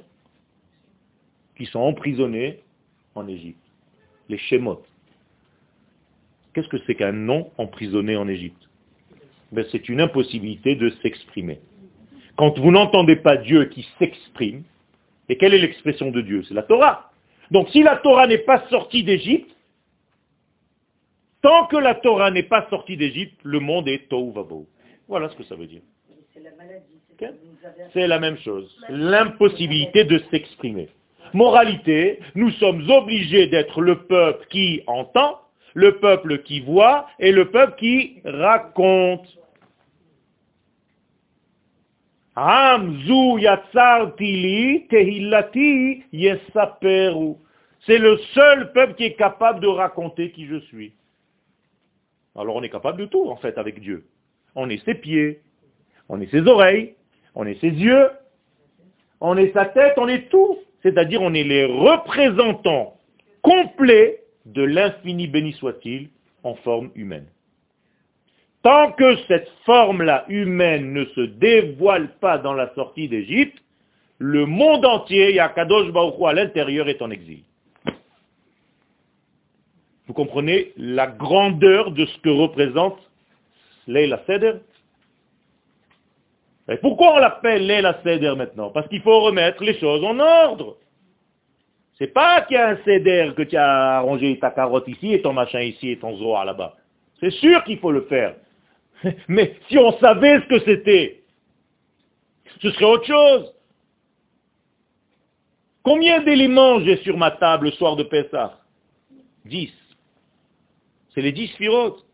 qui 1.55 1.67
sont 1.67 1.81
emprisonnés 1.81 2.61
en 3.13 3.27
Égypte. 3.27 3.61
Les 4.27 4.39
Shemot. 4.39 4.81
Qu'est-ce 6.55 6.69
que 6.69 6.79
c'est 6.87 6.95
qu'un 6.95 7.11
nom 7.11 7.51
emprisonné 7.59 8.15
en 8.15 8.27
Égypte? 8.27 8.67
Ben, 9.51 9.63
C'est 9.71 9.87
une 9.87 10.01
impossibilité 10.01 10.73
de 10.73 10.89
s'exprimer. 11.03 11.59
Quand 12.37 12.57
vous 12.57 12.71
n'entendez 12.71 13.17
pas 13.17 13.37
Dieu 13.37 13.65
qui 13.65 13.87
s'exprime, 13.99 14.63
et 15.29 15.37
quelle 15.37 15.53
est 15.53 15.59
l'expression 15.59 16.09
de 16.09 16.21
Dieu? 16.21 16.43
C'est 16.47 16.55
la 16.55 16.63
Torah. 16.63 17.11
Donc 17.51 17.69
si 17.69 17.83
la 17.83 17.97
Torah 17.97 18.25
n'est 18.25 18.39
pas 18.39 18.63
sortie 18.71 19.03
d'Égypte, 19.03 19.51
tant 21.41 21.67
que 21.67 21.77
la 21.77 21.95
Torah 21.95 22.31
n'est 22.31 22.43
pas 22.43 22.67
sortie 22.69 22.97
d'Égypte, 22.97 23.39
le 23.43 23.59
monde 23.59 23.87
est 23.87 24.09
tohu 24.09 24.33
Voilà 25.07 25.29
ce 25.29 25.35
que 25.35 25.43
ça 25.43 25.55
veut 25.55 25.67
dire. 25.67 25.81
C'est 27.93 28.07
la 28.07 28.19
même 28.19 28.37
chose. 28.37 28.75
L'impossibilité 28.89 30.03
de 30.03 30.19
s'exprimer. 30.31 30.89
Moralité, 31.33 32.19
nous 32.35 32.51
sommes 32.51 32.89
obligés 32.89 33.47
d'être 33.47 33.81
le 33.81 33.99
peuple 34.03 34.45
qui 34.49 34.81
entend, 34.87 35.39
le 35.73 35.99
peuple 35.99 36.41
qui 36.43 36.61
voit 36.61 37.07
et 37.19 37.31
le 37.31 37.51
peuple 37.51 37.75
qui 37.77 38.21
raconte. 38.23 39.27
C'est 47.85 47.97
le 47.97 48.17
seul 48.33 48.71
peuple 48.71 48.95
qui 48.95 49.03
est 49.03 49.15
capable 49.15 49.59
de 49.59 49.67
raconter 49.67 50.31
qui 50.31 50.47
je 50.47 50.59
suis. 50.61 50.93
Alors 52.37 52.55
on 52.55 52.63
est 52.63 52.69
capable 52.69 52.99
de 52.99 53.05
tout 53.05 53.29
en 53.29 53.35
fait 53.35 53.57
avec 53.57 53.79
Dieu. 53.79 54.05
On 54.55 54.69
est 54.69 54.83
ses 54.85 54.95
pieds, 54.95 55.41
on 56.07 56.19
est 56.21 56.31
ses 56.31 56.47
oreilles, 56.47 56.95
on 57.35 57.45
est 57.45 57.59
ses 57.59 57.69
yeux, 57.69 58.09
on 59.21 59.37
est 59.37 59.53
sa 59.53 59.65
tête, 59.65 59.93
on 59.97 60.07
est 60.07 60.29
tout. 60.29 60.59
C'est-à-dire 60.83 61.21
on 61.21 61.33
est 61.33 61.43
les 61.43 61.65
représentants 61.65 62.97
complets 63.41 64.23
de 64.45 64.63
l'infini 64.63 65.27
béni 65.27 65.53
soit-il 65.53 66.09
en 66.43 66.55
forme 66.55 66.91
humaine. 66.95 67.27
Tant 68.63 68.91
que 68.91 69.15
cette 69.27 69.49
forme-là 69.65 70.25
humaine 70.27 70.93
ne 70.93 71.05
se 71.05 71.21
dévoile 71.21 72.09
pas 72.19 72.37
dans 72.37 72.53
la 72.53 72.73
sortie 72.75 73.07
d'Égypte, 73.07 73.57
le 74.17 74.45
monde 74.45 74.85
entier, 74.85 75.33
Yakadosh 75.33 75.91
Baruch 75.91 76.15
à 76.27 76.33
l'intérieur, 76.33 76.89
est 76.89 77.01
en 77.01 77.09
exil. 77.09 77.43
Vous 80.09 80.15
comprenez 80.15 80.73
la 80.75 81.05
grandeur 81.05 81.91
de 81.91 82.03
ce 82.03 82.17
que 82.17 82.29
représente 82.29 82.97
Leila 83.85 84.19
Seder 84.25 84.53
Et 86.67 86.77
pourquoi 86.77 87.13
on 87.13 87.19
l'appelle 87.19 87.67
Leila 87.67 88.01
Seder 88.03 88.33
maintenant? 88.35 88.71
Parce 88.71 88.87
qu'il 88.87 89.03
faut 89.03 89.19
remettre 89.19 89.63
les 89.63 89.79
choses 89.79 90.03
en 90.03 90.17
ordre. 90.17 90.77
C'est 91.99 92.07
pas 92.07 92.41
qu'il 92.41 92.57
y 92.57 92.59
a 92.59 92.69
un 92.69 92.77
Seder 92.77 93.33
que 93.37 93.43
tu 93.43 93.55
as 93.55 93.97
arrangé 93.97 94.39
ta 94.39 94.49
carotte 94.49 94.87
ici 94.87 95.13
et 95.13 95.21
ton 95.21 95.31
machin 95.31 95.61
ici 95.61 95.91
et 95.91 95.99
ton 95.99 96.17
zoar 96.17 96.43
là-bas. 96.43 96.75
C'est 97.19 97.29
sûr 97.29 97.63
qu'il 97.63 97.77
faut 97.77 97.91
le 97.91 98.01
faire. 98.05 98.33
Mais 99.27 99.57
si 99.67 99.77
on 99.77 99.91
savait 99.99 100.41
ce 100.41 100.47
que 100.47 100.59
c'était, 100.61 101.21
ce 102.63 102.71
serait 102.71 102.85
autre 102.85 103.05
chose. 103.05 103.53
Combien 105.83 106.21
d'éléments 106.21 106.79
j'ai 106.79 106.97
sur 107.03 107.15
ma 107.15 107.29
table 107.29 107.67
le 107.67 107.71
soir 107.73 107.95
de 107.95 108.01
Pessah? 108.01 108.57
Dix. 109.45 109.71
C'est 111.19 111.23
les 111.23 111.33
dix 111.33 111.47
sphirotes. 111.47 112.05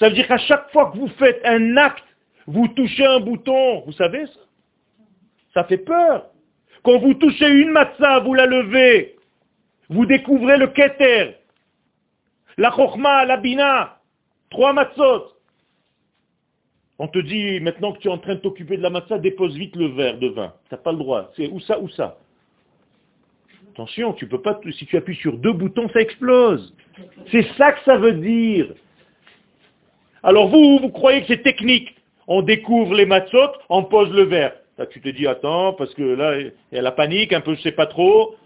Ça 0.00 0.08
veut 0.08 0.16
dire 0.16 0.26
qu'à 0.26 0.36
chaque 0.36 0.68
fois 0.72 0.90
que 0.90 0.98
vous 0.98 1.06
faites 1.10 1.40
un 1.44 1.76
acte, 1.76 2.02
vous 2.48 2.66
touchez 2.66 3.06
un 3.06 3.20
bouton. 3.20 3.82
Vous 3.86 3.92
savez 3.92 4.26
ça? 4.26 4.40
Ça 5.54 5.62
fait 5.62 5.78
peur. 5.78 6.26
Quand 6.82 6.98
vous 6.98 7.14
touchez 7.14 7.48
une 7.48 7.70
matzah, 7.70 8.18
vous 8.18 8.34
la 8.34 8.46
levez. 8.46 9.14
Vous 9.90 10.06
découvrez 10.06 10.56
le 10.56 10.66
keter, 10.66 11.36
la 12.56 12.72
chokma, 12.72 13.26
la 13.26 13.36
bina, 13.36 14.00
trois 14.50 14.72
matzot. 14.72 15.36
On 16.98 17.06
te 17.06 17.20
dit, 17.20 17.60
maintenant 17.60 17.92
que 17.92 17.98
tu 17.98 18.08
es 18.08 18.10
en 18.10 18.18
train 18.18 18.34
de 18.34 18.40
t'occuper 18.40 18.76
de 18.76 18.82
la 18.82 18.90
matzah, 18.90 19.18
dépose 19.18 19.54
vite 19.56 19.76
le 19.76 19.86
verre 19.86 20.18
de 20.18 20.26
vin. 20.30 20.52
Tu 20.68 20.74
n'as 20.74 20.80
pas 20.80 20.90
le 20.90 20.98
droit. 20.98 21.30
C'est 21.36 21.46
où 21.46 21.60
ça, 21.60 21.78
ou 21.78 21.88
ça? 21.90 22.18
Attention, 23.72 24.12
tu 24.12 24.26
peux 24.26 24.40
pas, 24.40 24.60
si 24.78 24.84
tu 24.86 24.96
appuies 24.96 25.16
sur 25.16 25.38
deux 25.38 25.52
boutons, 25.52 25.88
ça 25.90 26.00
explose. 26.00 26.74
C'est 27.30 27.46
ça 27.56 27.72
que 27.72 27.82
ça 27.84 27.96
veut 27.96 28.12
dire. 28.12 28.74
Alors 30.22 30.48
vous, 30.48 30.78
vous 30.78 30.90
croyez 30.90 31.22
que 31.22 31.28
c'est 31.28 31.42
technique. 31.42 31.94
On 32.28 32.42
découvre 32.42 32.94
les 32.94 33.06
matzot, 33.06 33.52
on 33.70 33.84
pose 33.84 34.12
le 34.12 34.24
verre. 34.24 34.52
tu 34.90 35.00
te 35.00 35.08
dis, 35.08 35.26
attends, 35.26 35.72
parce 35.72 35.94
que 35.94 36.02
là, 36.02 36.38
il 36.38 36.52
y 36.72 36.78
a 36.78 36.82
la 36.82 36.92
panique, 36.92 37.32
un 37.32 37.40
peu, 37.40 37.54
je 37.54 37.62
sais 37.62 37.72
pas 37.72 37.86
trop. 37.86 38.36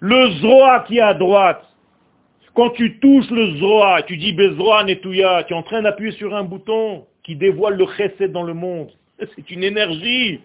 Le 0.00 0.30
zroa 0.40 0.80
qui 0.80 0.98
est 0.98 1.02
à 1.02 1.14
droite, 1.14 1.64
quand 2.54 2.70
tu 2.70 2.98
touches 2.98 3.30
le 3.30 3.56
Zoa, 3.56 4.02
tu 4.04 4.16
dis 4.16 4.32
Bezroa 4.32 4.84
Netouya, 4.84 5.44
tu 5.44 5.52
es 5.52 5.56
en 5.56 5.62
train 5.62 5.82
d'appuyer 5.82 6.12
sur 6.12 6.34
un 6.34 6.44
bouton 6.44 7.04
qui 7.24 7.34
dévoile 7.36 7.76
le 7.76 7.86
chesed 7.96 8.30
dans 8.30 8.44
le 8.44 8.54
monde. 8.54 8.90
C'est 9.36 9.50
une 9.50 9.64
énergie. 9.64 10.40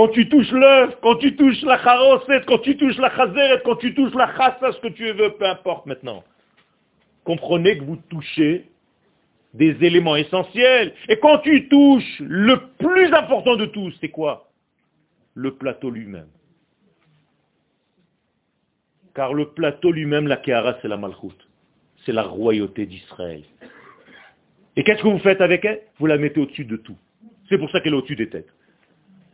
Quand 0.00 0.08
tu 0.08 0.30
touches 0.30 0.50
l'œuf, 0.52 0.96
quand 1.02 1.16
tu 1.16 1.36
touches 1.36 1.60
la 1.60 1.76
charoset, 1.76 2.40
quand 2.46 2.60
tu 2.60 2.74
touches 2.78 2.96
la 2.96 3.14
chazeret, 3.14 3.60
quand 3.62 3.76
tu 3.76 3.92
touches 3.92 4.14
la 4.14 4.34
chassa, 4.34 4.72
ce 4.72 4.80
que 4.80 4.88
tu 4.88 5.04
veux, 5.12 5.32
peu 5.32 5.44
importe 5.44 5.84
maintenant. 5.84 6.24
Comprenez 7.22 7.76
que 7.76 7.84
vous 7.84 7.98
touchez 8.08 8.64
des 9.52 9.76
éléments 9.84 10.16
essentiels. 10.16 10.94
Et 11.10 11.18
quand 11.18 11.40
tu 11.40 11.68
touches, 11.68 12.18
le 12.20 12.68
plus 12.78 13.12
important 13.12 13.56
de 13.56 13.66
tous, 13.66 13.94
c'est 14.00 14.08
quoi? 14.08 14.48
Le 15.34 15.50
plateau 15.56 15.90
lui-même. 15.90 16.30
Car 19.14 19.34
le 19.34 19.50
plateau 19.50 19.92
lui-même, 19.92 20.28
la 20.28 20.38
Kehara, 20.38 20.78
c'est 20.80 20.88
la 20.88 20.96
Malchut. 20.96 21.36
C'est 22.06 22.12
la 22.12 22.22
royauté 22.22 22.86
d'Israël. 22.86 23.42
Et 24.76 24.82
qu'est-ce 24.82 25.02
que 25.02 25.08
vous 25.08 25.18
faites 25.18 25.42
avec 25.42 25.62
elle? 25.66 25.82
Vous 25.98 26.06
la 26.06 26.16
mettez 26.16 26.40
au-dessus 26.40 26.64
de 26.64 26.78
tout. 26.78 26.96
C'est 27.50 27.58
pour 27.58 27.70
ça 27.70 27.80
qu'elle 27.80 27.92
est 27.92 27.96
au-dessus 27.96 28.16
des 28.16 28.30
têtes. 28.30 28.48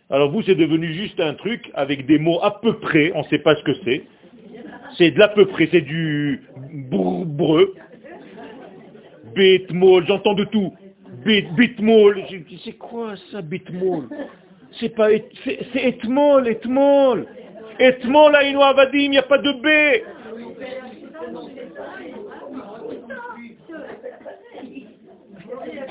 Alors 0.08 0.30
vous, 0.30 0.42
c'est 0.42 0.54
devenu 0.54 0.92
juste 0.92 1.18
un 1.18 1.34
truc 1.34 1.70
avec 1.74 2.06
des 2.06 2.18
mots 2.18 2.38
à 2.42 2.60
peu 2.60 2.78
près, 2.78 3.10
on 3.14 3.22
ne 3.22 3.24
sait 3.24 3.40
pas 3.40 3.56
ce 3.56 3.62
que 3.64 3.74
c'est. 3.84 4.04
C'est 4.96 5.10
de 5.10 5.18
l'à 5.18 5.28
peu 5.28 5.46
près, 5.46 5.68
c'est 5.72 5.80
du 5.80 6.42
breu. 6.72 7.74
Bitmol, 9.34 10.06
j'entends 10.06 10.34
de 10.34 10.44
tout. 10.44 10.72
Bit, 11.24 11.52
bitmol, 11.54 12.22
c'est 12.64 12.78
quoi 12.78 13.14
ça, 13.32 13.42
bitmol 13.42 14.08
C'est 14.78 14.94
pas, 14.94 15.08
c'est 15.44 15.58
etmol, 15.74 16.46
etmol. 16.46 17.26
Etmol, 17.80 18.34
aïnou 18.36 18.62
avadim, 18.62 18.98
il 18.98 19.10
n'y 19.10 19.18
a 19.18 19.22
pas 19.22 19.38
de 19.38 19.52
B. 19.52 19.66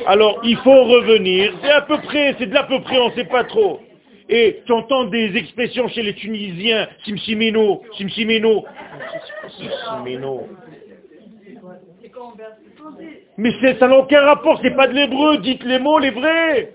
Alors, 0.07 0.39
il 0.43 0.57
faut 0.57 0.83
revenir. 0.85 1.53
C'est 1.61 1.71
à 1.71 1.81
peu 1.81 1.97
près, 1.97 2.35
c'est 2.39 2.45
de 2.45 2.53
l'à 2.53 2.63
peu 2.63 2.79
près, 2.81 2.97
on 2.97 3.09
ne 3.09 3.13
sait 3.13 3.25
pas 3.25 3.43
trop. 3.43 3.81
Et 4.27 4.63
tu 4.65 4.71
entends 4.71 5.05
des 5.05 5.35
expressions 5.35 5.87
chez 5.87 6.01
les 6.01 6.15
Tunisiens, 6.15 6.87
simsimeno, 7.03 7.83
simsimeno. 7.97 8.65
Simsimeno. 9.49 10.47
Mais 13.37 13.51
ça 13.79 13.87
n'a 13.87 13.97
aucun 13.97 14.21
rapport, 14.21 14.59
c'est 14.61 14.75
pas 14.75 14.87
de 14.87 14.93
l'hébreu, 14.93 15.37
dites 15.37 15.63
les 15.63 15.79
mots, 15.79 15.99
les 15.99 16.11
vrais. 16.11 16.73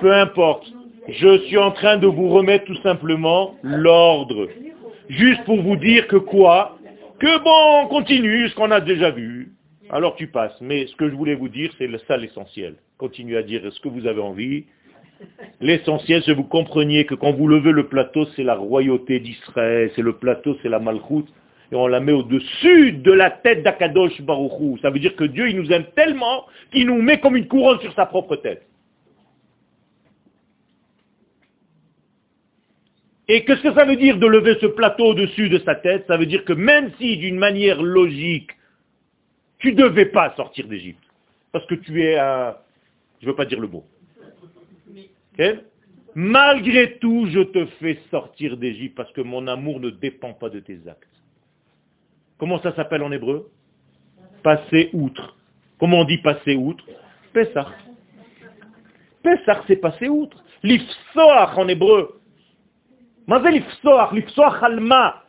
Peu 0.00 0.12
importe. 0.12 0.66
Je 1.08 1.38
suis 1.46 1.58
en 1.58 1.72
train 1.72 1.96
de 1.96 2.06
vous 2.06 2.28
remettre 2.28 2.66
tout 2.66 2.80
simplement 2.82 3.56
l'ordre. 3.62 4.48
Juste 5.08 5.42
pour 5.44 5.60
vous 5.60 5.76
dire 5.76 6.06
que 6.06 6.16
quoi? 6.16 6.78
Que 7.18 7.38
bon, 7.42 7.84
on 7.84 7.88
continue 7.88 8.48
ce 8.48 8.54
qu'on 8.54 8.70
a 8.70 8.80
déjà 8.80 9.10
vu. 9.10 9.52
Alors 9.90 10.14
tu 10.14 10.28
passes. 10.28 10.56
Mais 10.60 10.86
ce 10.86 10.94
que 10.94 11.08
je 11.08 11.14
voulais 11.14 11.34
vous 11.34 11.48
dire, 11.48 11.72
c'est 11.78 11.90
ça 12.06 12.16
l'essentiel. 12.16 12.76
Continuez 13.00 13.38
à 13.38 13.42
dire 13.42 13.62
ce 13.72 13.80
que 13.80 13.88
vous 13.88 14.06
avez 14.06 14.20
envie. 14.20 14.66
L'essentiel, 15.62 16.22
c'est 16.22 16.32
que 16.32 16.36
vous 16.36 16.44
compreniez 16.44 17.06
que 17.06 17.14
quand 17.14 17.32
vous 17.32 17.48
levez 17.48 17.72
le 17.72 17.88
plateau, 17.88 18.26
c'est 18.36 18.42
la 18.42 18.54
royauté 18.54 19.20
d'Israël, 19.20 19.90
c'est 19.96 20.02
le 20.02 20.18
plateau, 20.18 20.58
c'est 20.60 20.68
la 20.68 20.80
malchoute, 20.80 21.26
et 21.72 21.76
on 21.76 21.86
la 21.86 22.00
met 22.00 22.12
au-dessus 22.12 22.92
de 22.92 23.10
la 23.10 23.30
tête 23.30 23.62
d'Akadosh 23.62 24.20
Baruchou. 24.20 24.76
Ça 24.82 24.90
veut 24.90 24.98
dire 24.98 25.16
que 25.16 25.24
Dieu, 25.24 25.48
il 25.48 25.56
nous 25.56 25.72
aime 25.72 25.86
tellement 25.96 26.44
qu'il 26.72 26.88
nous 26.88 27.00
met 27.00 27.18
comme 27.20 27.36
une 27.36 27.48
couronne 27.48 27.80
sur 27.80 27.94
sa 27.94 28.04
propre 28.04 28.36
tête. 28.36 28.66
Et 33.28 33.46
qu'est-ce 33.46 33.62
que 33.62 33.72
ça 33.72 33.86
veut 33.86 33.96
dire 33.96 34.18
de 34.18 34.26
lever 34.26 34.58
ce 34.60 34.66
plateau 34.66 35.06
au-dessus 35.06 35.48
de 35.48 35.58
sa 35.60 35.74
tête? 35.74 36.04
Ça 36.06 36.18
veut 36.18 36.26
dire 36.26 36.44
que 36.44 36.52
même 36.52 36.90
si 36.98 37.16
d'une 37.16 37.38
manière 37.38 37.82
logique, 37.82 38.50
tu 39.58 39.72
ne 39.72 39.78
devais 39.78 40.06
pas 40.06 40.34
sortir 40.36 40.66
d'Égypte, 40.68 41.02
parce 41.50 41.64
que 41.64 41.76
tu 41.76 42.02
es 42.02 42.18
un... 42.18 42.56
Je 43.20 43.26
ne 43.26 43.30
veux 43.30 43.36
pas 43.36 43.44
dire 43.44 43.60
le 43.60 43.68
mot. 43.68 43.84
Okay 45.34 45.60
Malgré 46.14 46.98
tout, 46.98 47.26
je 47.30 47.40
te 47.40 47.66
fais 47.78 47.98
sortir 48.10 48.56
d'Égypte 48.56 48.96
parce 48.96 49.12
que 49.12 49.20
mon 49.20 49.46
amour 49.46 49.78
ne 49.78 49.90
dépend 49.90 50.32
pas 50.32 50.48
de 50.50 50.58
tes 50.58 50.80
actes. 50.88 51.06
Comment 52.38 52.60
ça 52.62 52.74
s'appelle 52.74 53.02
en 53.02 53.12
hébreu? 53.12 53.50
Passer 54.42 54.90
outre. 54.92 55.36
Comment 55.78 56.00
on 56.00 56.04
dit 56.04 56.18
passer 56.18 56.56
outre? 56.56 56.84
Pessah. 57.32 57.68
Pessah, 59.22 59.62
c'est 59.68 59.76
passer 59.76 60.08
outre. 60.08 60.42
L'ifsoach 60.62 61.56
en 61.56 61.68
hébreu. 61.68 62.20
Mazel 63.26 63.54
l'ifsoach, 63.54 64.12
l'ifsoach 64.12 64.62
alma. 64.62 65.22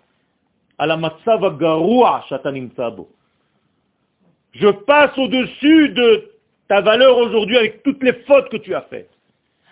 Je 4.54 4.72
passe 4.72 5.18
au-dessus 5.18 5.90
de 5.90 6.32
ta 6.72 6.80
valeur 6.80 7.18
aujourd'hui 7.18 7.58
avec 7.58 7.84
toutes 7.84 8.02
les 8.02 8.14
fautes 8.26 8.48
que 8.48 8.56
tu 8.56 8.74
as 8.74 8.84
faites. 8.84 9.12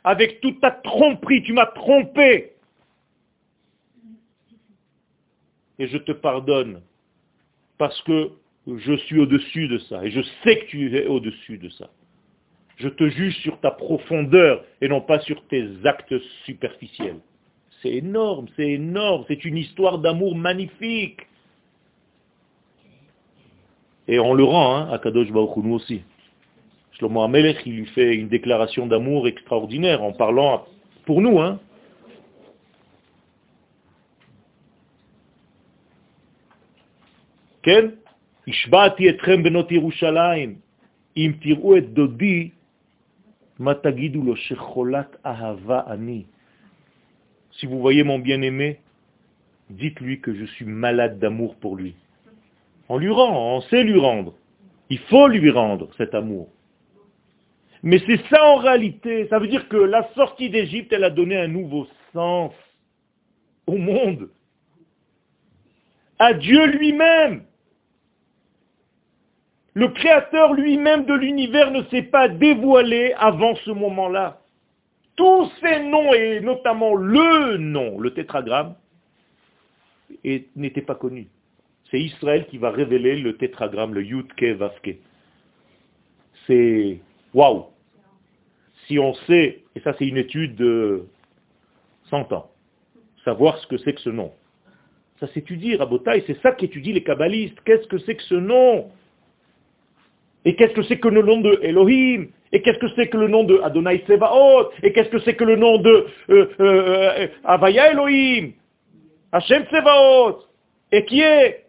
Avec 0.04 0.42
toute 0.42 0.60
ta 0.60 0.70
tromperie, 0.70 1.42
tu 1.44 1.54
m'as 1.54 1.68
trompé. 1.68 2.52
Et 5.80 5.88
je 5.88 5.98
te 5.98 6.12
pardonne 6.12 6.82
parce 7.78 8.02
que 8.02 8.32
je 8.68 8.98
suis 8.98 9.18
au-dessus 9.18 9.70
de 9.70 9.78
ça. 9.78 10.04
Et 10.04 10.12
je 10.12 10.20
sais 10.44 10.60
que 10.60 10.66
tu 10.66 10.94
es 10.94 11.08
au-dessus 11.08 11.58
de 11.58 11.70
ça. 11.70 11.90
Je 12.76 12.90
te 12.90 13.08
juge 13.08 13.38
sur 13.44 13.58
ta 13.62 13.72
profondeur 13.72 14.66
et 14.82 14.90
non 14.90 15.00
pas 15.00 15.22
sur 15.22 15.42
tes 15.48 15.70
actes 15.86 16.20
superficiels. 16.44 17.22
C'est 17.82 17.94
énorme, 17.94 18.48
c'est 18.58 18.72
énorme, 18.72 19.24
c'est 19.30 19.46
une 19.46 19.56
histoire 19.56 20.00
d'amour 20.00 20.36
magnifique. 20.36 21.22
Et 24.10 24.20
on 24.20 24.34
le 24.34 24.44
rend 24.44 24.76
hein, 24.76 24.92
à 24.92 25.00
Kadosh 25.00 25.32
Baruch 25.32 25.66
aussi. 25.66 26.02
Shlomo 27.00 27.22
Amelech, 27.22 27.62
il 27.66 27.78
lui 27.78 27.86
fait 27.88 28.14
une 28.16 28.28
déclaration 28.28 28.86
d'amour 28.86 29.28
extraordinaire 29.28 30.04
en 30.04 30.12
parlant 30.12 30.66
pour 31.06 31.22
nous. 31.22 31.40
Hein. 31.40 31.60
Ken? 37.64 37.94
Ishbati 38.48 39.12
benot 39.38 39.68
Yerushalayim, 39.70 40.56
et 41.16 41.30
dodi, 41.82 42.52
lo 43.60 44.36
ahava 45.24 45.80
ani. 45.80 46.26
Si 47.52 47.66
vous 47.66 47.80
voyez 47.80 48.04
mon 48.04 48.20
bien-aimé, 48.20 48.80
dites-lui 49.70 50.20
que 50.20 50.34
je 50.34 50.46
suis 50.46 50.66
malade 50.66 51.20
d'amour 51.20 51.56
pour 51.56 51.76
lui. 51.76 51.96
On 52.90 52.98
lui 52.98 53.10
rend, 53.10 53.56
on 53.56 53.62
sait 53.62 53.84
lui 53.84 54.00
rendre. 54.00 54.34
Il 54.90 55.00
faut 55.00 55.28
lui 55.28 55.50
rendre 55.52 55.90
cet 55.98 56.16
amour. 56.16 56.50
Mais 57.84 58.02
c'est 58.06 58.22
ça 58.30 58.44
en 58.46 58.58
réalité. 58.58 59.28
Ça 59.30 59.40
veut 59.40 59.48
dire 59.48 59.68
que 59.70 59.78
la 59.78 60.10
sortie 60.14 60.50
d'Égypte, 60.50 60.92
elle 60.92 61.04
a 61.04 61.10
donné 61.10 61.38
un 61.38 61.48
nouveau 61.48 61.88
sens 62.14 62.54
au 63.68 63.78
monde. 63.78 64.30
À 66.18 66.34
Dieu 66.34 66.66
lui-même. 66.66 67.44
Le 69.74 69.88
créateur 69.90 70.54
lui-même 70.54 71.06
de 71.06 71.14
l'univers 71.14 71.72
ne 71.72 71.84
s'est 71.84 72.04
pas 72.04 72.28
dévoilé 72.28 73.14
avant 73.18 73.56
ce 73.56 73.72
moment-là. 73.72 74.42
Tous 75.16 75.50
ces 75.62 75.84
noms, 75.84 76.14
et 76.14 76.42
notamment 76.42 76.96
le 76.96 77.58
nom, 77.58 78.00
le 78.00 78.14
tétragramme, 78.14 78.76
n'étaient 80.56 80.82
pas 80.82 80.96
connus. 80.96 81.28
C'est 81.90 82.00
Israël 82.00 82.46
qui 82.48 82.58
va 82.58 82.72
révéler 82.72 83.18
le 83.18 83.38
tétragramme, 83.38 83.94
le 83.94 84.04
Yudke 84.04 84.44
Vavke. 84.58 84.98
C'est 86.46 87.00
waouh. 87.34 87.66
Si 88.88 88.98
on 89.00 89.14
sait, 89.28 89.64
et 89.76 89.80
ça 89.82 89.94
c'est 89.98 90.08
une 90.08 90.18
étude 90.18 90.56
de 90.56 91.06
100 92.10 92.32
ans, 92.34 92.50
savoir 93.24 93.58
ce 93.60 93.68
que 93.68 93.78
c'est 93.78 93.94
que 93.94 94.02
ce 94.02 94.10
nom. 94.10 94.32
Ça 95.20 95.28
s'étudie, 95.28 95.76
Rabotai, 95.76 96.24
c'est 96.28 96.42
ça 96.42 96.54
qu'étudient 96.54 96.94
les 96.94 97.04
kabbalistes. 97.04 97.60
Qu'est-ce 97.66 97.88
que 97.88 97.98
c'est 98.00 98.16
que 98.16 98.24
ce 98.24 98.36
nom? 98.36 98.90
Et 100.46 100.56
qu'est-ce 100.56 100.74
que 100.74 100.84
c'est 100.84 101.00
que 101.00 101.10
le 101.10 101.22
nom 101.22 101.42
de 101.42 101.60
Elohim? 101.62 102.30
Et 102.52 102.62
qu'est-ce 102.62 102.80
que 102.80 102.88
c'est 102.96 103.10
que 103.10 103.18
le 103.18 103.28
nom 103.28 103.44
de 103.44 103.60
Adonai 103.62 104.00
Tsebaot 104.08 104.72
Et 104.82 104.94
qu'est-ce 104.94 105.10
que 105.10 105.20
c'est 105.20 105.36
que 105.36 105.44
le 105.44 105.58
nom 105.58 105.78
de 105.78 106.08
euh, 106.30 106.50
euh, 106.60 107.28
Havaya 107.44 107.92
Elohim? 107.92 108.54
Hashem 109.32 109.66
Tsebaot 109.66 110.46
Et 110.92 111.06
qui 111.06 111.22
est? 111.22 111.66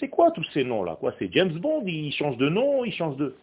C'est 0.00 0.08
quoi 0.08 0.32
tous 0.32 0.44
ces 0.52 0.64
noms-là? 0.64 0.98
C'est 1.20 1.32
James 1.32 1.52
Bond, 1.52 1.84
il 1.86 2.12
change 2.12 2.36
de 2.38 2.48
nom, 2.48 2.84
il 2.84 2.92
change 2.92 3.16
de... 3.16 3.36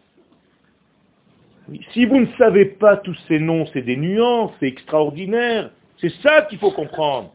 Si 1.94 2.06
vous 2.06 2.20
ne 2.20 2.28
savez 2.38 2.66
pas 2.66 2.98
tous 2.98 3.18
ces 3.28 3.40
noms, 3.40 3.66
c'est 3.74 3.82
des 3.82 3.96
nuances, 3.96 4.52
c'est 4.60 4.68
extraordinaire. 4.68 5.72
C'est 5.98 6.12
ça 6.22 6.42
qu'il 6.44 6.60
faut 6.60 6.72
comprendre. 6.72 7.34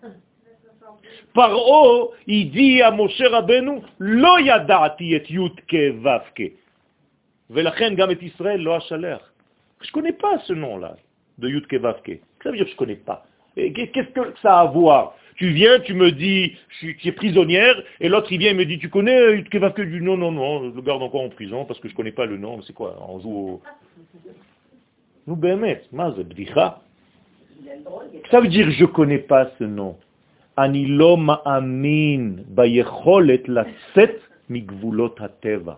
Paro, 1.35 2.13
il 2.27 2.51
dit 2.51 2.83
à 2.83 2.91
Moshe 2.91 3.21
Rabbeinu, 3.21 3.81
lo 3.99 4.39
yadati 4.39 5.15
et 5.15 5.25
yutke 5.31 5.95
vavke. 6.03 6.53
Velachen 7.49 7.95
gam 7.95 8.11
et 8.11 8.19
Israël 8.21 8.63
lo. 8.63 8.79
Je 9.81 9.93
connais 9.93 10.13
pas 10.13 10.39
ce 10.41 10.53
nom-là, 10.53 10.97
de 11.39 11.49
yutke 11.49 11.75
vavke. 11.75 12.21
Ça 12.43 12.51
veut 12.51 12.57
dire 12.57 12.67
que 12.67 12.73
je 12.73 12.77
connais 12.77 12.97
pas. 12.97 13.25
Qu'est-ce 13.57 14.11
que 14.13 14.35
ça 14.43 14.59
a 14.59 14.61
à 14.63 14.65
voir? 14.67 15.15
Tu 15.37 15.51
viens, 15.51 15.79
tu 15.81 15.95
me 15.95 16.11
dis, 16.11 16.57
tu 16.81 16.97
es 17.05 17.13
prisonnière, 17.13 17.81
et 18.01 18.09
l'autre 18.09 18.33
il 18.33 18.39
vient 18.39 18.51
et 18.51 18.55
me 18.55 18.65
dit, 18.67 18.79
tu 18.79 18.91
connais 18.91 19.37
yutke 19.37 19.57
vavke? 19.57 19.81
Du 19.81 20.01
non, 20.03 20.17
non, 20.17 20.33
non, 20.33 20.71
je 20.71 20.77
le 20.77 20.83
garde 20.83 21.03
encore 21.03 21.23
en 21.23 21.31
prison 21.31 21.65
parce 21.65 21.81
que 21.81 21.89
je 21.89 21.95
connais 21.95 22.13
pas 22.13 22.27
le 22.27 22.37
nom. 22.37 22.61
C'est 22.63 22.75
quoi? 22.75 22.97
On 23.09 23.21
joue 23.21 23.31
au... 23.31 23.63
Nous, 25.28 25.36
Behemet, 25.36 25.82
ma 25.92 26.12
זה 26.12 26.24
בדיחה. 26.24 26.70
Ça 28.30 28.40
veut 28.42 28.48
dire 28.48 28.70
je 28.72 28.86
connais 28.86 29.20
pas 29.20 29.52
ce 29.58 29.64
nom. 29.64 29.96
אני 30.58 30.86
לא 30.86 31.18
מאמין 31.18 32.44
ביכולת 32.48 33.50
לצאת 33.50 34.16
מגבולות 34.50 35.22
הטבע. 35.22 35.74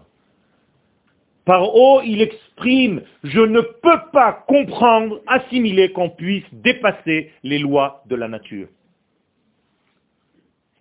Paro, 1.45 2.01
il 2.01 2.23
exprime, 2.23 3.03
je 3.23 3.39
ne 3.39 3.61
peux 3.61 4.01
pas 4.11 4.43
comprendre, 4.47 5.21
assimiler 5.27 5.91
qu'on 5.91 6.09
puisse 6.09 6.43
dépasser 6.51 7.31
les 7.43 7.59
lois 7.59 8.01
de 8.07 8.15
la 8.15 8.27
nature. 8.27 8.67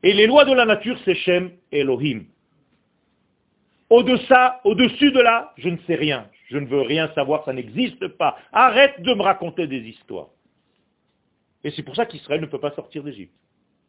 Et 0.03 0.15
les 0.15 0.27
lois 0.27 0.47
de 0.47 0.55
la 0.55 0.65
nature, 0.65 0.99
c'est 1.05 1.15
Shem 1.15 1.51
Elohim. 1.71 2.25
Au-deçà, 3.91 4.61
au-dessus 4.65 5.13
de 5.13 5.21
là, 5.21 5.53
je 5.59 5.69
ne 5.69 5.77
sais 5.87 5.97
rien. 5.97 6.27
je 6.50 6.58
ne 6.58 6.66
veux 6.66 6.82
rien 6.82 7.12
savoir, 7.14 7.46
ça 7.46 7.54
n'existe 7.54 8.08
pas. 8.08 8.38
Arrête 8.52 9.02
de 9.02 9.14
me 9.14 9.22
raconter 9.22 9.68
des 9.68 9.82
histoires. 9.82 10.30
Et 11.64 11.72
c'est 11.72 11.84
pour 11.84 11.96
ça 11.96 12.06
qu'Israël 12.06 12.42
ne 12.42 12.48
peut 12.48 12.60
pas 12.60 12.72
sortir 12.72 13.04
d'Égypte. 13.04 13.34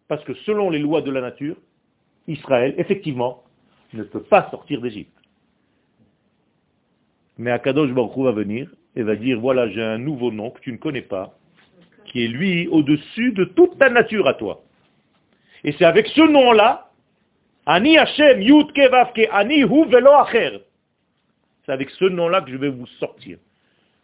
Parce 0.09 0.23
que 0.25 0.35
selon 0.35 0.71
les 0.71 0.79
lois 0.79 1.03
de 1.03 1.11
la 1.11 1.23
nature, 1.23 1.57
Israël, 2.27 2.75
effectivement, 2.77 3.45
ne 3.95 4.03
peut 4.03 4.23
pas 4.23 4.49
sortir 4.51 4.81
d'Égypte. 4.81 5.17
Mais 7.39 7.51
Akadosh 7.51 7.93
Baruch 7.93 8.19
va 8.19 8.33
venir 8.33 8.71
et 8.95 9.03
va 9.03 9.17
dire, 9.17 9.41
voilà, 9.41 9.69
j'ai 9.71 9.83
un 9.83 9.99
nouveau 9.99 10.31
nom 10.31 10.51
que 10.51 10.61
tu 10.61 10.73
ne 10.73 10.77
connais 10.77 11.03
pas, 11.03 11.39
qui 12.05 12.25
est 12.25 12.29
lui 12.29 12.69
au-dessus 12.69 13.33
de 13.33 13.45
toute 13.45 13.79
ta 13.79 13.89
nature 13.89 14.27
à 14.27 14.35
toi. 14.35 14.63
Et 15.65 15.73
c'est 15.73 15.85
avec 15.85 16.09
ce 16.09 16.21
nom-là, 16.21 16.91
Ani 17.65 17.97
Hashem 17.97 18.43
Yud 18.43 18.73
Kevavke 18.73 19.29
Ani 19.33 19.63
Hu 19.63 19.87
Velo 19.89 20.11
Acher. 20.13 20.59
C'est 21.71 21.75
avec 21.75 21.91
ce 21.91 22.07
nom-là 22.07 22.41
que 22.41 22.51
je 22.51 22.57
vais 22.57 22.69
vous 22.69 22.89
sortir. 22.99 23.39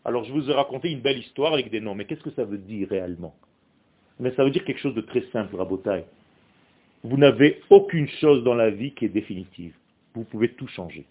Alors 0.04 0.22
je 0.22 0.32
vous 0.32 0.48
ai 0.48 0.52
raconté 0.52 0.88
une 0.88 1.00
belle 1.00 1.18
histoire 1.18 1.52
avec 1.52 1.68
des 1.68 1.80
noms, 1.80 1.96
mais 1.96 2.04
qu'est-ce 2.04 2.22
que 2.22 2.30
ça 2.30 2.44
veut 2.44 2.58
dire 2.58 2.88
réellement? 2.88 3.34
Mais 4.20 4.32
ça 4.36 4.44
veut 4.44 4.50
dire 4.50 4.64
quelque 4.64 4.78
chose 4.78 4.94
de 4.94 5.00
très 5.00 5.22
simple, 5.32 5.56
Rabotai. 5.56 6.04
Vous 7.02 7.16
n'avez 7.16 7.60
aucune 7.68 8.06
chose 8.20 8.44
dans 8.44 8.54
la 8.54 8.70
vie 8.70 8.94
qui 8.94 9.06
est 9.06 9.08
définitive. 9.08 9.74
Vous 10.14 10.22
pouvez 10.22 10.50
tout 10.50 10.68
changer. 10.68 11.06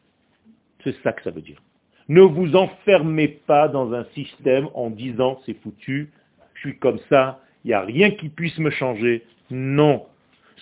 C'est 0.86 0.96
ça 1.04 1.12
que 1.12 1.24
ça 1.24 1.32
veut 1.32 1.42
dire. 1.42 1.62
Ne 2.08 2.22
vous 2.22 2.56
enfermez 2.56 3.28
pas 3.28 3.68
dans 3.68 3.92
un 3.92 4.06
système 4.16 4.70
en 4.76 4.90
disant 4.90 5.42
c'est 5.46 5.60
foutu, 5.62 6.10
je 6.54 6.60
suis 6.62 6.80
comme 6.80 7.00
ça, 7.10 7.42
il 7.66 7.68
n'y 7.68 7.74
a 7.74 7.82
rien 7.82 8.12
qui 8.12 8.30
puisse 8.30 8.58
me 8.60 8.70
changer. 8.70 9.26
Non. 9.52 10.06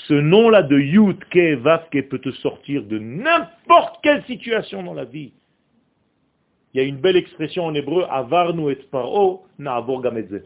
Ce 0.07 0.15
nom-là 0.15 0.63
de 0.63 0.79
Yud, 0.79 1.23
Ke, 1.25 2.01
peut 2.01 2.17
te 2.19 2.31
sortir 2.31 2.81
de 2.81 2.97
n'importe 2.97 3.99
quelle 4.01 4.23
situation 4.23 4.81
dans 4.81 4.95
la 4.95 5.05
vie. 5.05 5.33
Il 6.73 6.81
y 6.81 6.83
a 6.83 6.87
une 6.87 6.97
belle 6.97 7.17
expression 7.17 7.65
en 7.65 7.73
hébreu, 7.75 8.05
Avarnu 8.09 8.71
et 8.71 8.75
Paro, 8.75 9.43
Na'avor 9.59 10.01
Gamedze. 10.01 10.41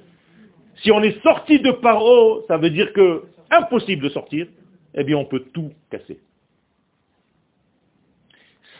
Si 0.83 0.91
on 0.91 1.01
est 1.01 1.21
sorti 1.23 1.59
de 1.59 1.71
Paro, 1.71 2.43
ça 2.47 2.57
veut 2.57 2.69
dire 2.69 2.91
que 2.93 3.23
impossible 3.49 4.03
de 4.03 4.09
sortir, 4.09 4.47
eh 4.93 5.03
bien 5.03 5.17
on 5.17 5.25
peut 5.25 5.45
tout 5.53 5.71
casser. 5.89 6.19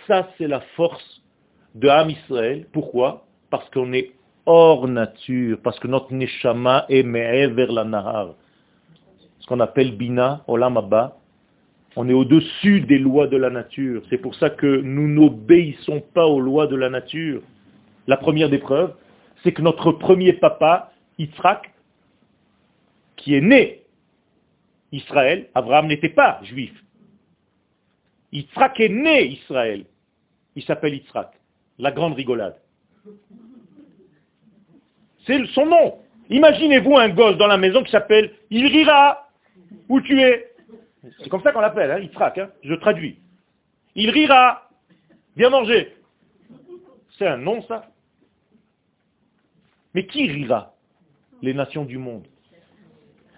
Ça, 0.07 0.29
c'est 0.37 0.47
la 0.47 0.61
force 0.75 1.23
de 1.75 1.87
Ham 1.87 2.09
Israël. 2.09 2.65
Pourquoi? 2.71 3.25
Parce 3.49 3.69
qu'on 3.69 3.93
est 3.93 4.11
hors 4.45 4.87
nature, 4.87 5.57
parce 5.63 5.79
que 5.79 5.87
notre 5.87 6.13
neshama 6.13 6.85
est 6.89 7.03
vers 7.03 7.71
la 7.71 7.83
nahar. 7.83 8.35
Ce 9.39 9.47
qu'on 9.47 9.59
appelle 9.59 9.95
bina, 9.95 10.43
olam 10.47 10.77
abba, 10.77 11.17
on 11.97 12.07
est 12.07 12.13
au-dessus 12.13 12.81
des 12.81 12.99
lois 12.99 13.25
de 13.25 13.37
la 13.37 13.49
nature. 13.49 14.03
C'est 14.11 14.19
pour 14.19 14.35
ça 14.35 14.51
que 14.51 14.67
nous 14.81 15.07
n'obéissons 15.07 15.99
pas 16.13 16.27
aux 16.27 16.39
lois 16.39 16.67
de 16.67 16.75
la 16.75 16.91
nature. 16.91 17.41
La 18.05 18.17
première 18.17 18.51
des 18.51 18.59
preuves, 18.59 18.93
c'est 19.43 19.51
que 19.51 19.63
notre 19.63 19.91
premier 19.91 20.33
papa, 20.33 20.91
Yitzhak, 21.17 21.73
qui 23.15 23.33
est 23.33 23.41
né 23.41 23.81
Israël, 24.91 25.49
Abraham 25.55 25.87
n'était 25.87 26.09
pas 26.09 26.39
juif. 26.43 26.71
Yitzhak 28.31 28.79
est 28.79 28.89
né 28.89 29.25
Israël. 29.25 29.83
Il 30.55 30.63
s'appelle 30.63 30.93
Yitzhak. 30.93 31.31
La 31.79 31.91
grande 31.91 32.13
rigolade. 32.13 32.57
C'est 35.25 35.43
son 35.47 35.65
nom. 35.65 35.95
Imaginez-vous 36.29 36.95
un 36.95 37.09
gosse 37.09 37.37
dans 37.37 37.47
la 37.47 37.57
maison 37.57 37.81
qui 37.81 37.89
s'appelle 37.89 38.33
Il 38.51 38.67
rira. 38.67 39.29
Où 39.89 39.99
tu 39.99 40.21
es? 40.21 40.51
C'est 41.19 41.29
comme 41.29 41.41
ça 41.41 41.51
qu'on 41.51 41.61
l'appelle, 41.61 41.91
hein, 41.91 41.99
Yitzhak. 41.99 42.37
Hein, 42.37 42.49
je 42.63 42.73
traduis. 42.75 43.19
Il 43.95 44.09
rira. 44.09 44.69
Viens 45.35 45.49
manger. 45.49 45.95
C'est 47.17 47.27
un 47.27 47.37
nom, 47.37 47.61
ça. 47.63 47.85
Mais 49.93 50.05
qui 50.05 50.27
rira? 50.27 50.73
Les 51.41 51.53
nations 51.53 51.85
du 51.85 51.97
monde. 51.97 52.25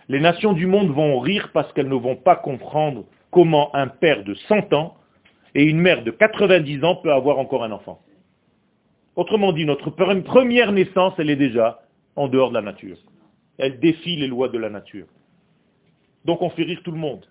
Les 0.07 0.19
nations 0.19 0.53
du 0.53 0.65
monde 0.65 0.89
vont 0.89 1.19
rire 1.19 1.51
parce 1.53 1.71
qu'elles 1.73 1.89
ne 1.89 1.95
vont 1.95 2.15
pas 2.15 2.35
comprendre 2.35 3.05
comment 3.31 3.73
un 3.75 3.87
père 3.87 4.23
de 4.23 4.33
100 4.33 4.73
ans 4.73 4.97
et 5.53 5.63
une 5.63 5.79
mère 5.79 6.03
de 6.03 6.11
90 6.11 6.83
ans 6.83 6.95
peut 6.95 7.11
avoir 7.11 7.37
encore 7.39 7.63
un 7.63 7.71
enfant. 7.71 8.01
Autrement 9.15 9.51
dit, 9.51 9.65
notre 9.65 9.89
première 9.89 10.71
naissance, 10.71 11.13
elle 11.17 11.29
est 11.29 11.35
déjà 11.35 11.81
en 12.15 12.27
dehors 12.27 12.49
de 12.49 12.55
la 12.55 12.61
nature. 12.61 12.97
Elle 13.57 13.79
défie 13.79 14.15
les 14.15 14.27
lois 14.27 14.49
de 14.49 14.57
la 14.57 14.69
nature. 14.69 15.07
Donc 16.25 16.41
on 16.41 16.49
fait 16.49 16.63
rire 16.63 16.81
tout 16.83 16.91
le 16.91 16.97
monde. 16.97 17.25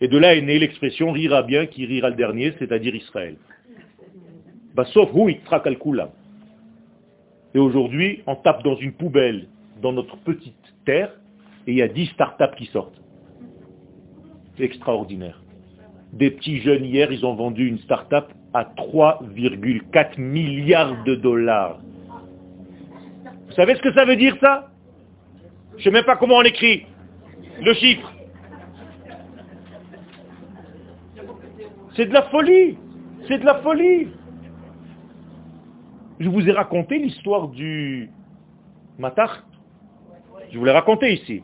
Et 0.00 0.08
de 0.08 0.18
là 0.18 0.34
est 0.34 0.42
née 0.42 0.58
l'expression 0.58 1.10
rira 1.10 1.42
bien 1.42 1.66
qui 1.66 1.86
rira 1.86 2.10
le 2.10 2.16
dernier, 2.16 2.52
c'est-à-dire 2.58 2.94
Israël. 2.94 3.36
Bah, 4.74 4.84
sauf 4.92 5.08
oui, 5.14 5.40
Et 7.54 7.58
aujourd'hui, 7.58 8.22
on 8.26 8.36
tape 8.36 8.62
dans 8.62 8.76
une 8.76 8.92
poubelle 8.92 9.46
dans 9.80 9.92
notre 9.92 10.16
petite 10.18 10.54
terre 10.84 11.12
et 11.66 11.72
il 11.72 11.76
y 11.78 11.82
a 11.82 11.88
10 11.88 12.06
startups 12.08 12.56
qui 12.58 12.66
sortent. 12.66 13.00
Extraordinaire. 14.58 15.40
Des 16.12 16.30
petits 16.30 16.60
jeunes 16.60 16.84
hier, 16.84 17.10
ils 17.10 17.24
ont 17.24 17.34
vendu 17.34 17.66
une 17.66 17.78
start-up 17.80 18.26
à 18.54 18.64
3,4 18.64 20.20
milliards 20.20 21.04
de 21.04 21.14
dollars. 21.14 21.80
Vous 23.46 23.52
savez 23.52 23.74
ce 23.74 23.82
que 23.82 23.92
ça 23.92 24.04
veut 24.04 24.16
dire 24.16 24.36
ça? 24.40 24.70
Je 25.72 25.78
ne 25.78 25.82
sais 25.84 25.90
même 25.90 26.04
pas 26.04 26.16
comment 26.16 26.36
on 26.36 26.42
écrit 26.42 26.86
le 27.62 27.74
chiffre. 27.74 28.12
C'est 31.96 32.06
de 32.06 32.12
la 32.12 32.22
folie. 32.24 32.76
C'est 33.26 33.38
de 33.38 33.44
la 33.44 33.56
folie. 33.56 34.08
Je 36.20 36.28
vous 36.28 36.46
ai 36.48 36.52
raconté 36.52 36.98
l'histoire 36.98 37.48
du 37.48 38.10
Matar. 38.98 39.44
Je 40.50 40.58
vous 40.58 40.64
l'ai 40.64 40.72
raconté 40.72 41.12
ici. 41.14 41.42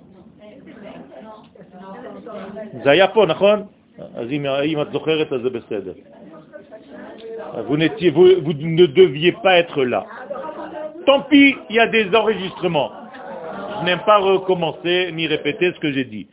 Vous, 7.67 7.77
vous, 7.77 8.43
vous 8.43 8.53
ne 8.53 8.87
deviez 8.87 9.33
pas 9.33 9.57
être 9.59 9.85
là. 9.85 10.07
Tant 11.07 11.23
pis, 11.23 11.57
il 11.69 11.77
y 11.77 11.81
a 11.81 11.87
des 11.89 12.15
enregistrements. 12.15 12.91
Je 13.81 13.87
n'aime 13.87 14.01
pas 14.07 14.19
recommencer 14.19 15.11
ni 15.13 15.27
répéter 15.27 15.73
ce 15.75 15.81
que 15.81 15.93
j'ai 15.93 16.05
dit. 16.05 16.29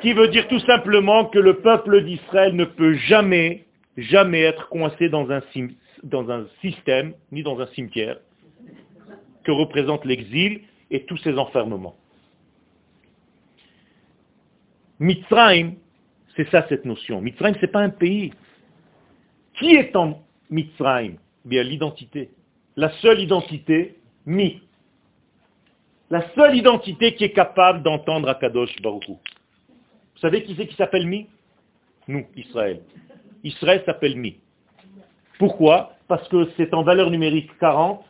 Ce 0.00 0.02
qui 0.02 0.14
veut 0.14 0.28
dire 0.28 0.48
tout 0.48 0.60
simplement 0.60 1.26
que 1.26 1.38
le 1.38 1.58
peuple 1.60 2.02
d'Israël 2.02 2.56
ne 2.56 2.64
peut 2.64 2.94
jamais, 2.94 3.66
jamais 3.98 4.40
être 4.40 4.70
coincé 4.70 5.10
dans 5.10 5.30
un, 5.30 5.42
système, 6.62 7.12
ni 7.30 7.42
dans 7.42 7.60
un 7.60 7.66
cimetière, 7.74 8.16
que 9.44 9.52
représente 9.52 10.06
l'exil 10.06 10.62
et 10.90 11.04
tous 11.04 11.18
ses 11.18 11.36
enfermements. 11.36 11.96
Mitzrayim, 15.00 15.74
c'est 16.34 16.48
ça 16.48 16.64
cette 16.70 16.86
notion. 16.86 17.20
Mitzrayim, 17.20 17.54
ce 17.56 17.60
n'est 17.60 17.72
pas 17.72 17.82
un 17.82 17.90
pays. 17.90 18.32
Qui 19.58 19.74
est 19.74 19.94
en 19.96 20.22
Mitzrayim? 20.48 21.16
Bien 21.44 21.62
l'identité. 21.62 22.30
La 22.74 22.88
seule 23.02 23.20
identité, 23.20 23.98
Mi. 24.24 24.62
La 26.08 26.26
seule 26.34 26.56
identité 26.56 27.14
qui 27.16 27.24
est 27.24 27.32
capable 27.32 27.82
d'entendre 27.82 28.30
Akadosh 28.30 28.80
Baruch 28.80 29.04
Vous 30.20 30.28
savez 30.28 30.42
qui 30.42 30.54
c'est 30.54 30.66
qui 30.66 30.76
s'appelle 30.76 31.06
Mi? 31.06 31.28
Nous, 32.06 32.26
Israël. 32.36 32.82
Israël 33.42 33.82
s'appelle 33.86 34.18
Mi. 34.18 34.36
Pourquoi? 35.38 35.94
Parce 36.08 36.28
que 36.28 36.46
c'est 36.58 36.74
en 36.74 36.82
valeur 36.82 37.10
numérique 37.10 37.50
40 37.58 38.04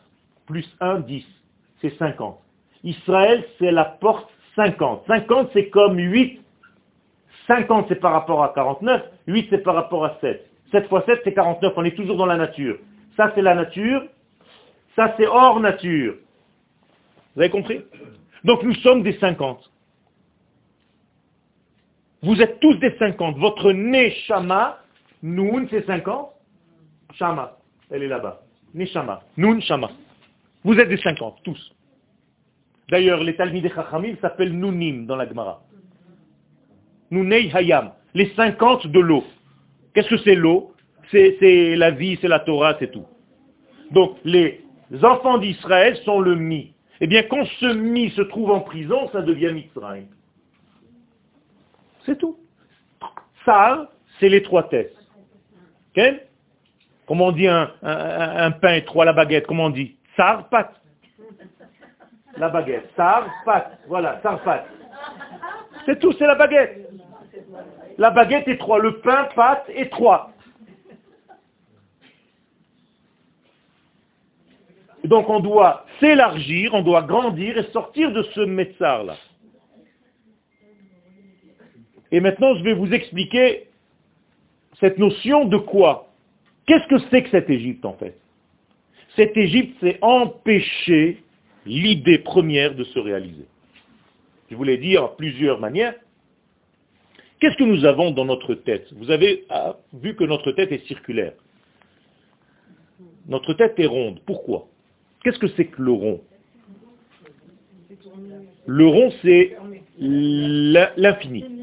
plus 0.45 0.65
1, 0.81 0.99
10. 0.99 1.25
C'est 1.79 1.97
50. 1.97 2.37
Israël, 2.83 3.45
c'est 3.57 3.71
la 3.71 3.85
porte 3.85 4.29
50. 4.57 5.05
50, 5.07 5.51
c'est 5.53 5.69
comme 5.69 5.97
8. 5.97 6.41
50, 7.47 7.85
c'est 7.87 7.95
par 7.95 8.11
rapport 8.11 8.43
à 8.43 8.49
49. 8.49 9.03
8, 9.27 9.47
c'est 9.49 9.59
par 9.59 9.75
rapport 9.75 10.03
à 10.03 10.17
7. 10.19 10.45
7 10.71 10.89
fois 10.89 11.05
7, 11.05 11.21
c'est 11.23 11.33
49. 11.33 11.71
On 11.77 11.85
est 11.85 11.95
toujours 11.95 12.17
dans 12.17 12.25
la 12.25 12.35
nature. 12.35 12.77
Ça, 13.15 13.31
c'est 13.35 13.41
la 13.41 13.55
nature. 13.55 14.03
Ça, 14.97 15.15
c'est 15.15 15.27
hors 15.27 15.61
nature. 15.61 16.15
Vous 17.35 17.41
avez 17.41 17.49
compris? 17.49 17.79
Donc, 18.43 18.63
nous 18.63 18.75
sommes 18.75 19.01
des 19.01 19.17
50. 19.17 19.70
Vous 22.23 22.39
êtes 22.41 22.59
tous 22.59 22.75
des 22.75 22.95
50. 22.97 23.37
Votre 23.37 23.71
Neshama, 23.71 24.79
Noun, 25.23 25.67
c'est 25.69 25.85
50. 25.85 26.29
Shama, 27.13 27.57
elle 27.89 28.03
est 28.03 28.07
là-bas. 28.07 28.41
Neshama. 28.73 29.21
Noun, 29.37 29.61
Shama. 29.61 29.89
Vous 30.63 30.77
êtes 30.77 30.89
des 30.89 30.97
50, 30.97 31.41
tous. 31.43 31.75
D'ailleurs, 32.89 33.23
les 33.23 33.35
Talmidei 33.35 33.69
Chachamim 33.69 34.15
s'appellent 34.21 34.57
Nunim 34.57 35.05
dans 35.05 35.15
la 35.15 35.27
Gemara. 35.27 35.63
Nunei 37.09 37.49
Hayam, 37.53 37.91
les 38.13 38.31
50 38.35 38.87
de 38.87 38.99
l'eau. 38.99 39.23
Qu'est-ce 39.93 40.09
que 40.09 40.17
c'est 40.17 40.35
l'eau? 40.35 40.73
C'est 41.09 41.75
la 41.75 41.91
vie, 41.91 42.17
c'est 42.21 42.27
la 42.27 42.39
Torah, 42.39 42.77
c'est 42.79 42.91
tout. 42.91 43.05
Donc, 43.91 44.17
les 44.23 44.63
enfants 45.01 45.37
d'Israël 45.37 45.97
sont 46.05 46.21
le 46.21 46.35
Mi. 46.35 46.73
Eh 47.01 47.07
bien, 47.07 47.23
quand 47.23 47.43
ce 47.59 47.73
Mi 47.73 48.11
se 48.11 48.21
trouve 48.21 48.51
en 48.51 48.61
prison, 48.61 49.09
ça 49.11 49.21
devient 49.21 49.51
Mitzrayim. 49.53 50.05
C'est 52.05 52.17
tout. 52.17 52.37
Ça, 53.45 53.91
c'est 54.19 54.29
l'étroitesse. 54.29 54.91
Okay 55.91 56.21
Comment 57.07 57.27
on 57.27 57.31
dit 57.31 57.47
un, 57.47 58.51
pain 58.61 58.73
étroit, 58.75 59.05
la 59.05 59.13
baguette 59.13 59.47
Comment 59.47 59.65
on 59.65 59.69
dit 59.69 59.97
Sar, 60.15 60.47
pat 60.49 60.73
la 62.37 62.47
baguette. 62.47 62.89
Sar, 62.95 63.27
pat. 63.43 63.77
Voilà, 63.87 64.21
sar, 64.23 64.41
pat. 64.43 64.65
C'est 65.85 65.99
tout, 65.99 66.13
c'est 66.13 66.25
la 66.25 66.35
baguette. 66.35 66.89
La 67.97 68.09
baguette 68.09 68.47
est 68.47 68.57
trois, 68.57 68.79
le 68.79 68.99
pain, 69.01 69.27
pâte 69.35 69.65
et 69.69 69.89
trois. 69.89 70.31
donc 75.03 75.29
on 75.29 75.39
doit 75.39 75.85
s'élargir, 75.99 76.73
on 76.73 76.83
doit 76.83 77.01
grandir 77.01 77.57
et 77.57 77.63
sortir 77.71 78.11
de 78.11 78.23
ce 78.23 78.41
métzar-là. 78.41 79.15
Et 82.11 82.19
maintenant, 82.19 82.55
je 82.55 82.63
vais 82.63 82.73
vous 82.73 82.91
expliquer 82.93 83.67
cette 84.79 84.97
notion 84.97 85.45
de 85.45 85.57
quoi 85.57 86.07
Qu'est-ce 86.65 86.87
que 86.87 86.99
c'est 87.09 87.23
que 87.23 87.29
cette 87.29 87.49
Égypte 87.49 87.85
en 87.85 87.93
fait? 87.93 88.17
Cette 89.15 89.35
Égypte, 89.35 89.75
c'est 89.81 89.97
empêcher 90.01 91.21
l'idée 91.65 92.19
première 92.19 92.75
de 92.75 92.83
se 92.83 92.99
réaliser. 92.99 93.45
Je 94.49 94.55
vous 94.55 94.63
l'ai 94.63 94.77
dit 94.77 94.97
en 94.97 95.07
plusieurs 95.07 95.59
manières. 95.59 95.95
Qu'est-ce 97.39 97.57
que 97.57 97.63
nous 97.63 97.85
avons 97.85 98.11
dans 98.11 98.25
notre 98.25 98.53
tête? 98.53 98.87
Vous 98.93 99.09
avez 99.09 99.45
ah, 99.49 99.77
vu 99.93 100.15
que 100.15 100.23
notre 100.23 100.51
tête 100.51 100.71
est 100.71 100.85
circulaire. 100.87 101.33
Notre 103.27 103.53
tête 103.53 103.79
est 103.79 103.85
ronde. 103.85 104.19
Pourquoi? 104.25 104.67
Qu'est-ce 105.23 105.39
que 105.39 105.47
c'est 105.47 105.65
que 105.65 105.81
le 105.81 105.91
rond? 105.91 106.21
Le 108.65 108.85
rond, 108.85 109.11
c'est 109.21 109.57
l'infini. 109.99 111.60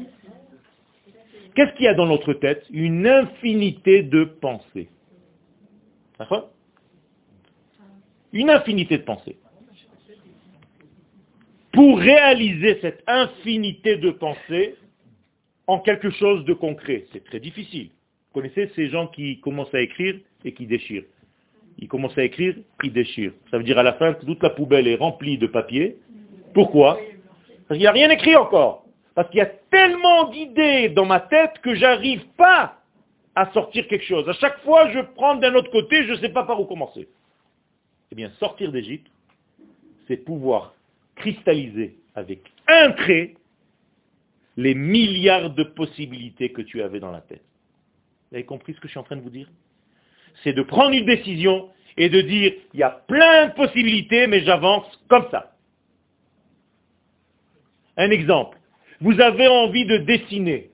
Qu'est-ce 1.59 1.73
qu'il 1.73 1.87
y 1.87 1.89
a 1.89 1.93
dans 1.93 2.05
notre 2.05 2.31
tête? 2.31 2.65
Une 2.71 3.05
infinité 3.05 4.01
de 4.01 4.23
pensées. 4.23 4.87
Une 8.31 8.49
infinité 8.49 8.97
de 8.97 9.03
pensées. 9.03 9.35
Pour 11.73 11.99
réaliser 11.99 12.79
cette 12.79 13.03
infinité 13.07 13.97
de 13.97 14.09
pensées 14.09 14.77
en 15.67 15.79
quelque 15.79 16.11
chose 16.11 16.45
de 16.45 16.53
concret, 16.53 17.07
c'est 17.11 17.25
très 17.25 17.41
difficile. 17.41 17.89
Vous 17.89 18.39
connaissez 18.39 18.71
ces 18.77 18.87
gens 18.87 19.07
qui 19.07 19.41
commencent 19.41 19.75
à 19.75 19.81
écrire 19.81 20.15
et 20.45 20.53
qui 20.53 20.65
déchirent. 20.65 21.03
Ils 21.77 21.89
commencent 21.89 22.17
à 22.17 22.23
écrire, 22.23 22.55
ils 22.85 22.93
déchirent. 22.93 23.33
Ça 23.51 23.57
veut 23.57 23.65
dire 23.65 23.79
à 23.79 23.83
la 23.83 23.95
fin 23.95 24.13
que 24.13 24.25
toute 24.25 24.41
la 24.41 24.51
poubelle 24.51 24.87
est 24.87 24.95
remplie 24.95 25.37
de 25.37 25.47
papier. 25.47 25.97
Pourquoi? 26.53 26.97
Parce 27.67 27.77
qu'il 27.77 27.79
n'y 27.79 27.87
a 27.87 27.91
rien 27.91 28.09
écrit 28.11 28.37
encore. 28.37 28.85
Parce 29.15 29.29
qu'il 29.29 29.39
y 29.39 29.41
a 29.41 29.51
tellement 29.71 30.29
d'idées 30.29 30.89
dans 30.89 31.05
ma 31.05 31.19
tête 31.19 31.59
que 31.61 31.75
j'arrive 31.75 32.25
pas 32.37 32.77
à 33.35 33.51
sortir 33.51 33.87
quelque 33.87 34.05
chose. 34.05 34.27
À 34.27 34.33
chaque 34.33 34.59
fois, 34.59 34.89
je 34.91 34.99
prends 34.99 35.35
d'un 35.35 35.55
autre 35.55 35.71
côté, 35.71 36.03
je 36.05 36.11
ne 36.11 36.17
sais 36.17 36.29
pas 36.29 36.43
par 36.43 36.59
où 36.59 36.65
commencer. 36.65 37.07
Eh 38.11 38.15
bien, 38.15 38.31
sortir 38.39 38.71
d'Égypte, 38.71 39.07
c'est 40.07 40.17
pouvoir 40.17 40.73
cristalliser 41.15 41.97
avec 42.15 42.41
un 42.67 42.91
trait 42.91 43.35
les 44.57 44.75
milliards 44.75 45.51
de 45.51 45.63
possibilités 45.63 46.51
que 46.51 46.61
tu 46.61 46.81
avais 46.81 46.99
dans 46.99 47.11
la 47.11 47.21
tête. 47.21 47.43
Vous 48.29 48.35
avez 48.35 48.45
compris 48.45 48.73
ce 48.73 48.79
que 48.79 48.87
je 48.87 48.91
suis 48.91 48.99
en 48.99 49.03
train 49.03 49.15
de 49.15 49.21
vous 49.21 49.29
dire? 49.29 49.47
C'est 50.43 50.53
de 50.53 50.61
prendre 50.61 50.93
une 50.93 51.05
décision 51.05 51.69
et 51.97 52.09
de 52.09 52.21
dire, 52.21 52.53
il 52.73 52.79
y 52.79 52.83
a 52.83 52.89
plein 52.89 53.47
de 53.47 53.53
possibilités, 53.53 54.27
mais 54.27 54.41
j'avance 54.41 54.85
comme 55.07 55.27
ça. 55.31 55.53
Un 57.97 58.11
exemple. 58.11 58.58
Vous 59.01 59.19
avez 59.21 59.47
envie 59.47 59.85
de 59.85 59.97
dessiner. 59.97 60.71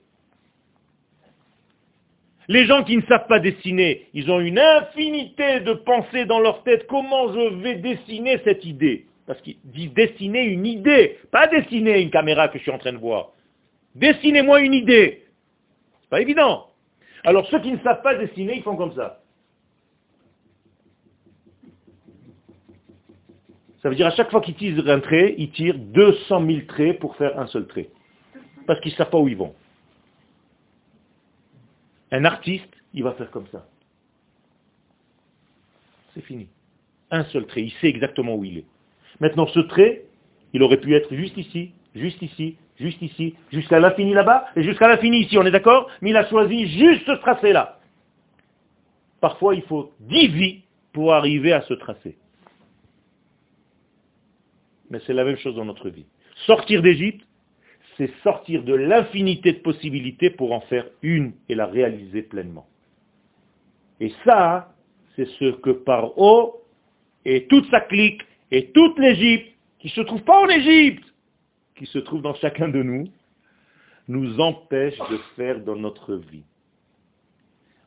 Les 2.48 2.66
gens 2.66 2.84
qui 2.84 2.96
ne 2.96 3.02
savent 3.02 3.26
pas 3.26 3.40
dessiner, 3.40 4.06
ils 4.14 4.30
ont 4.30 4.40
une 4.40 4.58
infinité 4.58 5.60
de 5.60 5.72
pensées 5.72 6.26
dans 6.26 6.38
leur 6.38 6.62
tête. 6.62 6.86
Comment 6.86 7.32
je 7.32 7.54
vais 7.62 7.76
dessiner 7.76 8.38
cette 8.44 8.64
idée? 8.64 9.06
Parce 9.26 9.40
qu'ils 9.40 9.56
disent 9.64 9.92
dessiner 9.94 10.44
une 10.44 10.66
idée, 10.66 11.18
pas 11.32 11.48
dessiner 11.48 12.00
une 12.00 12.10
caméra 12.10 12.48
que 12.48 12.58
je 12.58 12.62
suis 12.62 12.70
en 12.70 12.78
train 12.78 12.92
de 12.92 12.98
voir. 12.98 13.32
Dessinez-moi 13.96 14.60
une 14.60 14.74
idée. 14.74 15.24
C'est 16.02 16.10
pas 16.10 16.20
évident. 16.20 16.68
Alors 17.24 17.48
ceux 17.48 17.60
qui 17.60 17.72
ne 17.72 17.78
savent 17.78 18.02
pas 18.02 18.14
dessiner, 18.14 18.56
ils 18.56 18.62
font 18.62 18.76
comme 18.76 18.94
ça. 18.94 19.20
Ça 23.82 23.88
veut 23.88 23.96
dire 23.96 24.06
à 24.06 24.12
chaque 24.12 24.30
fois 24.30 24.40
qu'ils 24.40 24.54
tirent 24.54 24.88
un 24.88 25.00
trait, 25.00 25.34
ils 25.38 25.50
tirent 25.50 25.78
200 25.78 26.46
000 26.46 26.60
traits 26.68 27.00
pour 27.00 27.16
faire 27.16 27.38
un 27.38 27.46
seul 27.48 27.66
trait. 27.66 27.88
Parce 28.66 28.80
qu'ils 28.80 28.92
ne 28.92 28.96
savent 28.96 29.10
pas 29.10 29.18
où 29.18 29.28
ils 29.28 29.36
vont. 29.36 29.54
Un 32.10 32.24
artiste, 32.24 32.72
il 32.94 33.02
va 33.02 33.12
faire 33.12 33.30
comme 33.30 33.46
ça. 33.48 33.66
C'est 36.14 36.22
fini. 36.22 36.48
Un 37.10 37.24
seul 37.24 37.46
trait, 37.46 37.62
il 37.62 37.72
sait 37.72 37.88
exactement 37.88 38.34
où 38.34 38.44
il 38.44 38.58
est. 38.58 38.64
Maintenant, 39.20 39.46
ce 39.48 39.60
trait, 39.60 40.04
il 40.52 40.62
aurait 40.62 40.80
pu 40.80 40.94
être 40.94 41.14
juste 41.14 41.36
ici, 41.36 41.72
juste 41.94 42.20
ici, 42.22 42.56
juste 42.78 43.00
ici, 43.02 43.34
jusqu'à 43.52 43.78
l'infini 43.80 44.12
là-bas, 44.14 44.46
et 44.56 44.62
jusqu'à 44.62 44.88
l'infini 44.88 45.20
ici, 45.20 45.38
on 45.38 45.46
est 45.46 45.50
d'accord? 45.50 45.90
Mais 46.00 46.10
il 46.10 46.16
a 46.16 46.28
choisi 46.28 46.66
juste 46.68 47.06
ce 47.06 47.12
tracé-là. 47.12 47.78
Parfois, 49.20 49.54
il 49.54 49.62
faut 49.62 49.92
dix 50.00 50.28
vies 50.28 50.62
pour 50.92 51.12
arriver 51.12 51.52
à 51.52 51.62
ce 51.62 51.74
tracé. 51.74 52.16
Mais 54.90 55.00
c'est 55.06 55.12
la 55.12 55.24
même 55.24 55.36
chose 55.36 55.56
dans 55.56 55.64
notre 55.64 55.88
vie. 55.88 56.06
Sortir 56.46 56.82
d'Égypte, 56.82 57.25
c'est 57.96 58.12
sortir 58.22 58.62
de 58.62 58.74
l'infinité 58.74 59.52
de 59.52 59.58
possibilités 59.58 60.30
pour 60.30 60.52
en 60.52 60.60
faire 60.60 60.86
une 61.02 61.32
et 61.48 61.54
la 61.54 61.66
réaliser 61.66 62.22
pleinement. 62.22 62.66
Et 64.00 64.12
ça, 64.24 64.74
c'est 65.14 65.26
ce 65.38 65.52
que 65.56 65.70
Paro 65.70 66.62
et 67.24 67.46
toute 67.46 67.68
sa 67.70 67.80
clique 67.80 68.22
et 68.50 68.70
toute 68.70 68.98
l'Égypte, 68.98 69.52
qui 69.78 69.88
ne 69.88 69.92
se 69.92 70.00
trouve 70.02 70.22
pas 70.22 70.40
en 70.40 70.48
Égypte, 70.48 71.04
qui 71.76 71.86
se 71.86 71.98
trouve 71.98 72.22
dans 72.22 72.34
chacun 72.34 72.68
de 72.68 72.82
nous, 72.82 73.08
nous 74.08 74.40
empêche 74.40 74.98
de 75.10 75.18
faire 75.34 75.60
dans 75.60 75.76
notre 75.76 76.14
vie. 76.14 76.44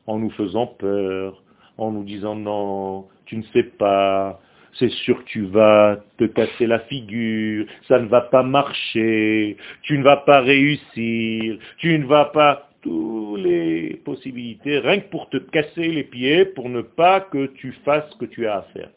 En 0.06 0.18
nous 0.18 0.30
faisant 0.30 0.66
peur, 0.66 1.42
en 1.78 1.92
nous 1.92 2.04
disant 2.04 2.34
non, 2.34 3.08
tu 3.24 3.36
ne 3.36 3.42
sais 3.54 3.62
pas, 3.62 4.40
c'est 4.74 4.90
sûr 4.90 5.18
que 5.24 5.28
tu 5.28 5.42
vas 5.42 5.98
te 6.18 6.24
casser 6.24 6.66
la 6.66 6.80
figure, 6.80 7.66
ça 7.88 7.98
ne 7.98 8.06
va 8.06 8.22
pas 8.22 8.42
marcher, 8.42 9.56
tu 9.82 9.98
ne 9.98 10.02
vas 10.02 10.18
pas 10.18 10.40
réussir, 10.40 11.58
tu 11.78 11.98
ne 11.98 12.06
vas 12.06 12.26
pas... 12.26 12.66
Toutes 12.82 13.40
les 13.40 14.00
possibilités, 14.06 14.78
rien 14.78 15.00
que 15.00 15.10
pour 15.10 15.28
te 15.28 15.36
casser 15.36 15.88
les 15.88 16.02
pieds, 16.02 16.46
pour 16.46 16.70
ne 16.70 16.80
pas 16.80 17.20
que 17.20 17.48
tu 17.48 17.72
fasses 17.84 18.10
ce 18.10 18.16
que 18.16 18.24
tu 18.24 18.46
as 18.46 18.56
à 18.56 18.62
faire. 18.72 18.88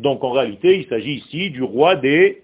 Donc 0.00 0.24
en 0.24 0.32
réalité, 0.32 0.80
il 0.80 0.88
s'agit 0.88 1.18
ici 1.18 1.50
du 1.50 1.62
roi 1.62 1.94
des 1.94 2.42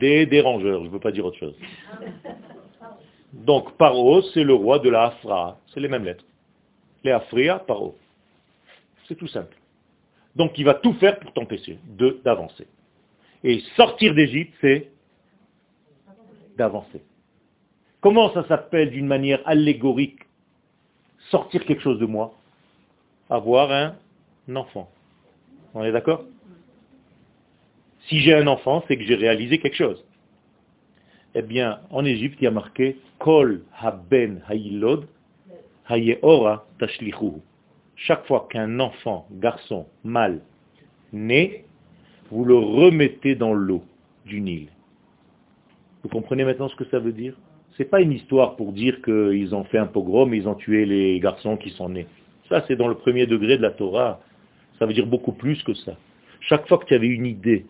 des 0.00 0.24
dérangeurs, 0.24 0.80
je 0.80 0.86
ne 0.86 0.92
veux 0.92 0.98
pas 0.98 1.12
dire 1.12 1.26
autre 1.26 1.38
chose. 1.38 1.54
Donc 3.32 3.76
Paro, 3.76 4.22
c'est 4.32 4.44
le 4.44 4.54
roi 4.54 4.78
de 4.78 4.88
la 4.88 5.04
Afra, 5.04 5.58
c'est 5.72 5.80
les 5.80 5.88
mêmes 5.88 6.04
lettres. 6.04 6.24
Les 7.04 7.10
Afria, 7.10 7.58
Paro. 7.58 7.94
C'est 9.08 9.14
tout 9.14 9.28
simple. 9.28 9.56
Donc 10.34 10.58
il 10.58 10.64
va 10.64 10.74
tout 10.74 10.94
faire 10.94 11.18
pour 11.18 11.32
t'empêcher 11.32 11.78
d'avancer. 12.24 12.66
Et 13.42 13.60
sortir 13.76 14.14
d'Égypte, 14.14 14.54
c'est 14.60 14.90
d'avancer. 16.56 17.02
Comment 18.00 18.32
ça 18.32 18.46
s'appelle 18.46 18.90
d'une 18.90 19.06
manière 19.06 19.40
allégorique 19.46 20.20
sortir 21.30 21.64
quelque 21.64 21.82
chose 21.82 21.98
de 21.98 22.06
moi 22.06 22.34
Avoir 23.30 23.72
un 23.72 23.96
enfant? 24.54 24.90
On 25.74 25.84
est 25.84 25.92
d'accord? 25.92 26.24
Si 28.08 28.20
j'ai 28.20 28.34
un 28.34 28.46
enfant, 28.46 28.84
c'est 28.86 28.96
que 28.96 29.04
j'ai 29.04 29.16
réalisé 29.16 29.58
quelque 29.58 29.76
chose. 29.76 30.04
Eh 31.34 31.42
bien, 31.42 31.80
en 31.90 32.04
Égypte, 32.04 32.36
il 32.40 32.44
y 32.44 32.46
a 32.46 32.50
marqué 32.50 32.98
Kol 33.18 33.62
haben 33.72 34.42
hayilod 34.48 35.06
hayeora 35.88 36.66
tashlichuhu 36.78 37.42
chaque 37.96 38.26
fois 38.26 38.46
qu'un 38.50 38.78
enfant, 38.78 39.26
garçon, 39.32 39.86
mâle, 40.04 40.40
naît, 41.12 41.64
vous 42.30 42.44
le 42.44 42.56
remettez 42.56 43.34
dans 43.34 43.54
l'eau 43.54 43.82
du 44.26 44.40
Nil. 44.40 44.68
Vous 46.02 46.08
comprenez 46.08 46.44
maintenant 46.44 46.68
ce 46.68 46.76
que 46.76 46.84
ça 46.84 46.98
veut 46.98 47.12
dire? 47.12 47.34
Ce 47.72 47.82
n'est 47.82 47.88
pas 47.88 48.00
une 48.00 48.12
histoire 48.12 48.56
pour 48.56 48.72
dire 48.72 49.02
qu'ils 49.02 49.54
ont 49.54 49.64
fait 49.64 49.78
un 49.78 49.86
pogrom 49.86 50.32
et 50.32 50.38
ils 50.38 50.48
ont 50.48 50.54
tué 50.54 50.86
les 50.86 51.18
garçons 51.20 51.56
qui 51.56 51.70
sont 51.70 51.88
nés. 51.88 52.06
Ça, 52.48 52.64
c'est 52.68 52.76
dans 52.76 52.88
le 52.88 52.94
premier 52.94 53.26
degré 53.26 53.56
de 53.56 53.62
la 53.62 53.70
Torah. 53.70 54.20
Ça 54.78 54.86
veut 54.86 54.94
dire 54.94 55.06
beaucoup 55.06 55.32
plus 55.32 55.62
que 55.62 55.74
ça. 55.74 55.96
Chaque 56.40 56.68
fois 56.68 56.78
que 56.78 56.86
tu 56.86 56.94
avais 56.94 57.08
une 57.08 57.26
idée 57.26 57.66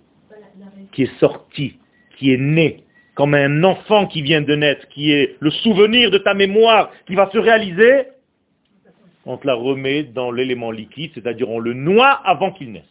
qui 0.92 1.04
est 1.04 1.18
sortie, 1.18 1.78
qui 2.18 2.32
est 2.32 2.36
née, 2.36 2.84
comme 3.14 3.34
un 3.34 3.64
enfant 3.64 4.06
qui 4.06 4.22
vient 4.22 4.42
de 4.42 4.54
naître, 4.54 4.86
qui 4.88 5.12
est 5.12 5.36
le 5.40 5.50
souvenir 5.50 6.10
de 6.10 6.18
ta 6.18 6.34
mémoire, 6.34 6.90
qui 7.06 7.14
va 7.14 7.30
se 7.30 7.38
réaliser, 7.38 8.04
on 9.26 9.36
te 9.36 9.46
la 9.46 9.54
remet 9.54 10.04
dans 10.04 10.30
l'élément 10.30 10.70
liquide, 10.70 11.10
c'est-à-dire 11.14 11.50
on 11.50 11.58
le 11.58 11.74
noie 11.74 12.10
avant 12.24 12.52
qu'il 12.52 12.70
naisse. 12.70 12.84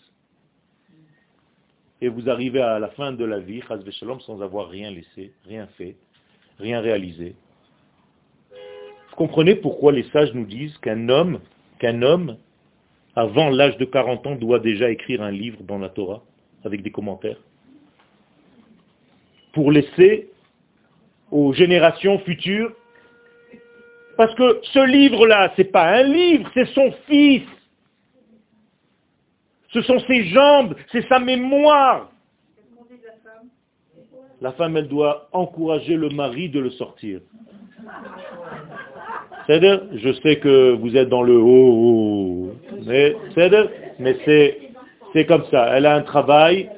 Et 2.01 2.09
vous 2.09 2.29
arrivez 2.29 2.61
à 2.61 2.77
la 2.77 2.89
fin 2.89 3.13
de 3.13 3.23
la 3.23 3.39
vie, 3.39 3.61
sans 4.19 4.41
avoir 4.41 4.67
rien 4.67 4.91
laissé, 4.91 5.31
rien 5.47 5.67
fait, 5.77 5.95
rien 6.59 6.81
réalisé. 6.81 7.35
Vous 8.51 9.15
comprenez 9.15 9.55
pourquoi 9.55 9.93
les 9.93 10.03
sages 10.11 10.33
nous 10.33 10.45
disent 10.45 10.77
qu'un 10.79 11.07
homme, 11.07 11.39
qu'un 11.79 12.01
homme, 12.01 12.37
avant 13.15 13.49
l'âge 13.49 13.77
de 13.77 13.85
40 13.85 14.27
ans, 14.27 14.35
doit 14.35 14.59
déjà 14.59 14.89
écrire 14.89 15.21
un 15.21 15.31
livre 15.31 15.63
dans 15.63 15.77
la 15.77 15.87
Torah, 15.87 16.21
avec 16.65 16.81
des 16.81 16.91
commentaires, 16.91 17.39
pour 19.53 19.71
laisser 19.71 20.29
aux 21.31 21.53
générations 21.53 22.19
futures 22.19 22.75
parce 24.17 24.33
que 24.35 24.61
ce 24.73 24.85
livre-là, 24.85 25.51
ce 25.55 25.61
n'est 25.61 25.67
pas 25.67 25.87
un 25.97 26.03
livre, 26.03 26.49
c'est 26.53 26.67
son 26.67 26.91
fils. 27.07 27.43
Ce 29.69 29.81
sont 29.81 29.99
ses 30.07 30.25
jambes, 30.25 30.75
c'est 30.91 31.07
sa 31.07 31.19
mémoire. 31.19 32.09
La 34.41 34.51
femme, 34.53 34.77
elle 34.77 34.87
doit 34.87 35.27
encourager 35.31 35.95
le 35.95 36.09
mari 36.09 36.49
de 36.49 36.59
le 36.59 36.69
sortir. 36.71 37.19
C'est-à-dire, 39.45 39.81
je 39.93 40.13
sais 40.21 40.37
que 40.37 40.71
vous 40.73 40.95
êtes 40.95 41.09
dans 41.09 41.23
le 41.23 41.37
haut, 41.37 42.53
mais 42.85 43.15
mais 43.99 44.17
c'est, 44.25 44.59
c'est 45.13 45.25
comme 45.25 45.45
ça. 45.51 45.77
Elle 45.77 45.85
a 45.85 45.95
un 45.95 46.01
travail 46.01 46.69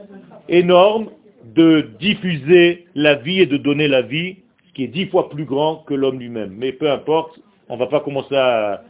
énorme 0.49 1.09
de 1.55 1.87
diffuser 1.99 2.87
la 2.93 3.15
vie 3.15 3.41
et 3.41 3.45
de 3.45 3.57
donner 3.57 3.87
la 3.87 4.01
vie, 4.01 4.37
qui 4.77 4.83
est 4.83 4.87
dix 4.89 5.07
fois 5.07 5.27
plus 5.31 5.45
grand 5.45 5.77
que 5.87 5.95
l'homme 5.95 6.19
lui-même. 6.19 6.53
Mais 6.55 6.71
peu 6.71 6.91
importe, 6.91 7.39
on 7.67 7.73
ne 7.73 7.79
va 7.79 7.87
pas 7.87 7.99
commencer 7.99 8.35
à 8.35 8.83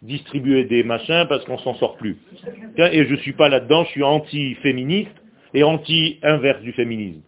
distribuer 0.00 0.64
des 0.66 0.84
machins 0.84 1.26
parce 1.28 1.44
qu'on 1.44 1.58
s'en 1.58 1.74
sort 1.74 1.96
plus. 1.96 2.16
Et 2.78 3.04
je 3.04 3.10
ne 3.10 3.16
suis 3.16 3.32
pas 3.32 3.48
là-dedans, 3.48 3.82
je 3.82 3.90
suis 3.90 4.04
anti-féministe 4.04 5.10
et 5.52 5.64
anti-inverse 5.64 6.62
du 6.62 6.72
féminisme. 6.72 7.22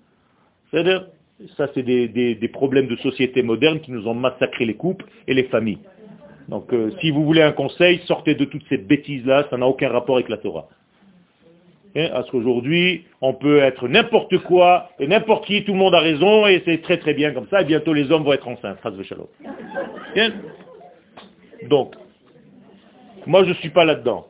C'est-à-dire, 0.71 1.09
ça 1.57 1.69
c'est 1.75 1.83
des, 1.83 2.51
problèmes 2.53 2.87
de 2.87 2.95
société 2.97 3.43
moderne 3.43 3.81
qui 3.81 3.91
nous 3.91 4.07
ont 4.07 4.15
massacré 4.15 4.65
les 4.65 4.75
couples 4.75 5.07
et 5.27 5.35
les 5.35 5.45
familles. 5.45 5.81
Donc 6.49 6.73
euh, 6.73 6.93
si 7.01 7.11
vous 7.11 7.25
voulez 7.25 7.43
un 7.43 7.53
conseil, 7.53 8.01
sortez 8.07 8.37
de 8.37 8.45
toutes 8.45 8.65
ces 8.69 8.79
bêtises-là, 8.79 9.49
ça 9.51 9.57
n'a 9.57 9.67
aucun 9.67 9.89
rapport 9.89 10.15
avec 10.15 10.29
la 10.29 10.37
Torah. 10.37 10.69
Hein, 11.97 12.09
parce 12.13 12.29
qu'aujourd'hui, 12.31 13.05
on 13.21 13.35
peut 13.35 13.59
être 13.59 13.87
n'importe 13.87 14.39
quoi, 14.39 14.91
et 14.99 15.07
n'importe 15.07 15.47
qui, 15.47 15.65
tout 15.65 15.73
le 15.73 15.79
monde 15.79 15.95
a 15.95 16.01
raison, 16.01 16.47
et 16.47 16.61
c'est 16.65 16.83
très 16.83 16.99
très 16.99 17.15
bien 17.15 17.33
comme 17.33 17.47
ça, 17.49 17.63
et 17.63 17.65
bientôt 17.65 17.93
les 17.93 18.11
hommes 18.11 18.25
vont 18.25 18.33
être 18.33 18.49
enceintes. 18.49 18.79
Hein? 20.17 20.33
Donc, 21.69 21.95
moi 23.27 23.45
je 23.45 23.51
ne 23.51 23.55
suis 23.55 23.71
pas 23.71 23.85
là-dedans. 23.85 24.27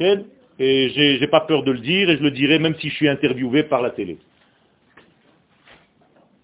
Et 0.00 0.88
je 0.90 1.20
n'ai 1.20 1.26
pas 1.28 1.40
peur 1.40 1.64
de 1.64 1.72
le 1.72 1.80
dire, 1.80 2.08
et 2.08 2.16
je 2.16 2.22
le 2.22 2.30
dirai 2.30 2.58
même 2.58 2.74
si 2.76 2.88
je 2.88 2.94
suis 2.94 3.08
interviewé 3.08 3.62
par 3.64 3.82
la 3.82 3.90
télé. 3.90 4.16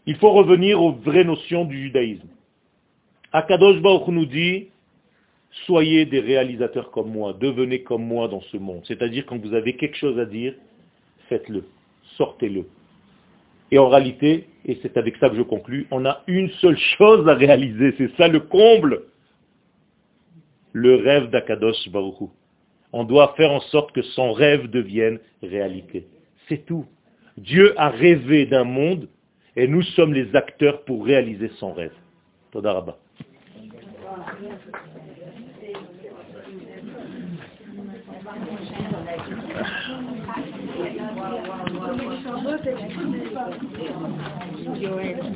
Il 0.06 0.16
faut 0.16 0.30
revenir 0.30 0.82
aux 0.82 0.92
vraies 0.92 1.24
notions 1.24 1.64
du 1.64 1.82
judaïsme. 1.82 2.28
Akadosh 3.32 3.80
Baruch 3.80 4.08
nous 4.08 4.26
dit, 4.26 4.68
soyez 5.66 6.04
des 6.04 6.20
réalisateurs 6.20 6.90
comme 6.90 7.11
moi, 7.11 7.34
devenez 7.38 7.82
comme 7.82 8.04
moi 8.04 8.28
dans 8.28 8.40
ce 8.40 8.56
monde. 8.56 8.82
C'est-à-dire 8.84 9.26
quand 9.26 9.38
vous 9.38 9.54
avez 9.54 9.76
quelque 9.76 9.96
chose 9.96 10.18
à 10.18 10.24
dire, 10.24 10.54
faites-le, 11.28 11.64
sortez-le. 12.16 12.64
Et 13.70 13.78
en 13.78 13.88
réalité, 13.88 14.48
et 14.64 14.78
c'est 14.82 14.96
avec 14.96 15.16
ça 15.16 15.28
que 15.28 15.36
je 15.36 15.42
conclus, 15.42 15.86
on 15.90 16.04
a 16.06 16.22
une 16.26 16.50
seule 16.61 16.78
chose 16.98 17.28
à 17.28 17.34
réaliser, 17.34 17.94
c'est 17.98 18.16
ça 18.16 18.28
le 18.28 18.40
comble, 18.40 19.02
le 20.72 20.96
rêve 20.96 21.30
d'Akadosh 21.30 21.88
Baruch 21.90 22.30
On 22.92 23.04
doit 23.04 23.34
faire 23.36 23.50
en 23.50 23.61
sorte 23.61 23.92
que 23.92 24.02
son 24.02 24.32
rêve 24.32 24.68
devienne 24.68 25.18
réalité. 25.42 26.06
C'est 26.48 26.64
tout. 26.64 26.86
Dieu 27.36 27.74
a 27.78 27.90
rêvé 27.90 28.46
d'un 28.46 28.64
monde 28.64 29.09
et 29.56 29.66
nous 29.68 29.82
sommes 29.82 30.14
les 30.14 30.34
acteurs 30.34 30.82
pour 30.84 31.04
réaliser 31.04 31.50
son 31.59 31.72
rêve. 31.72 31.92
Joanne. 44.80 45.28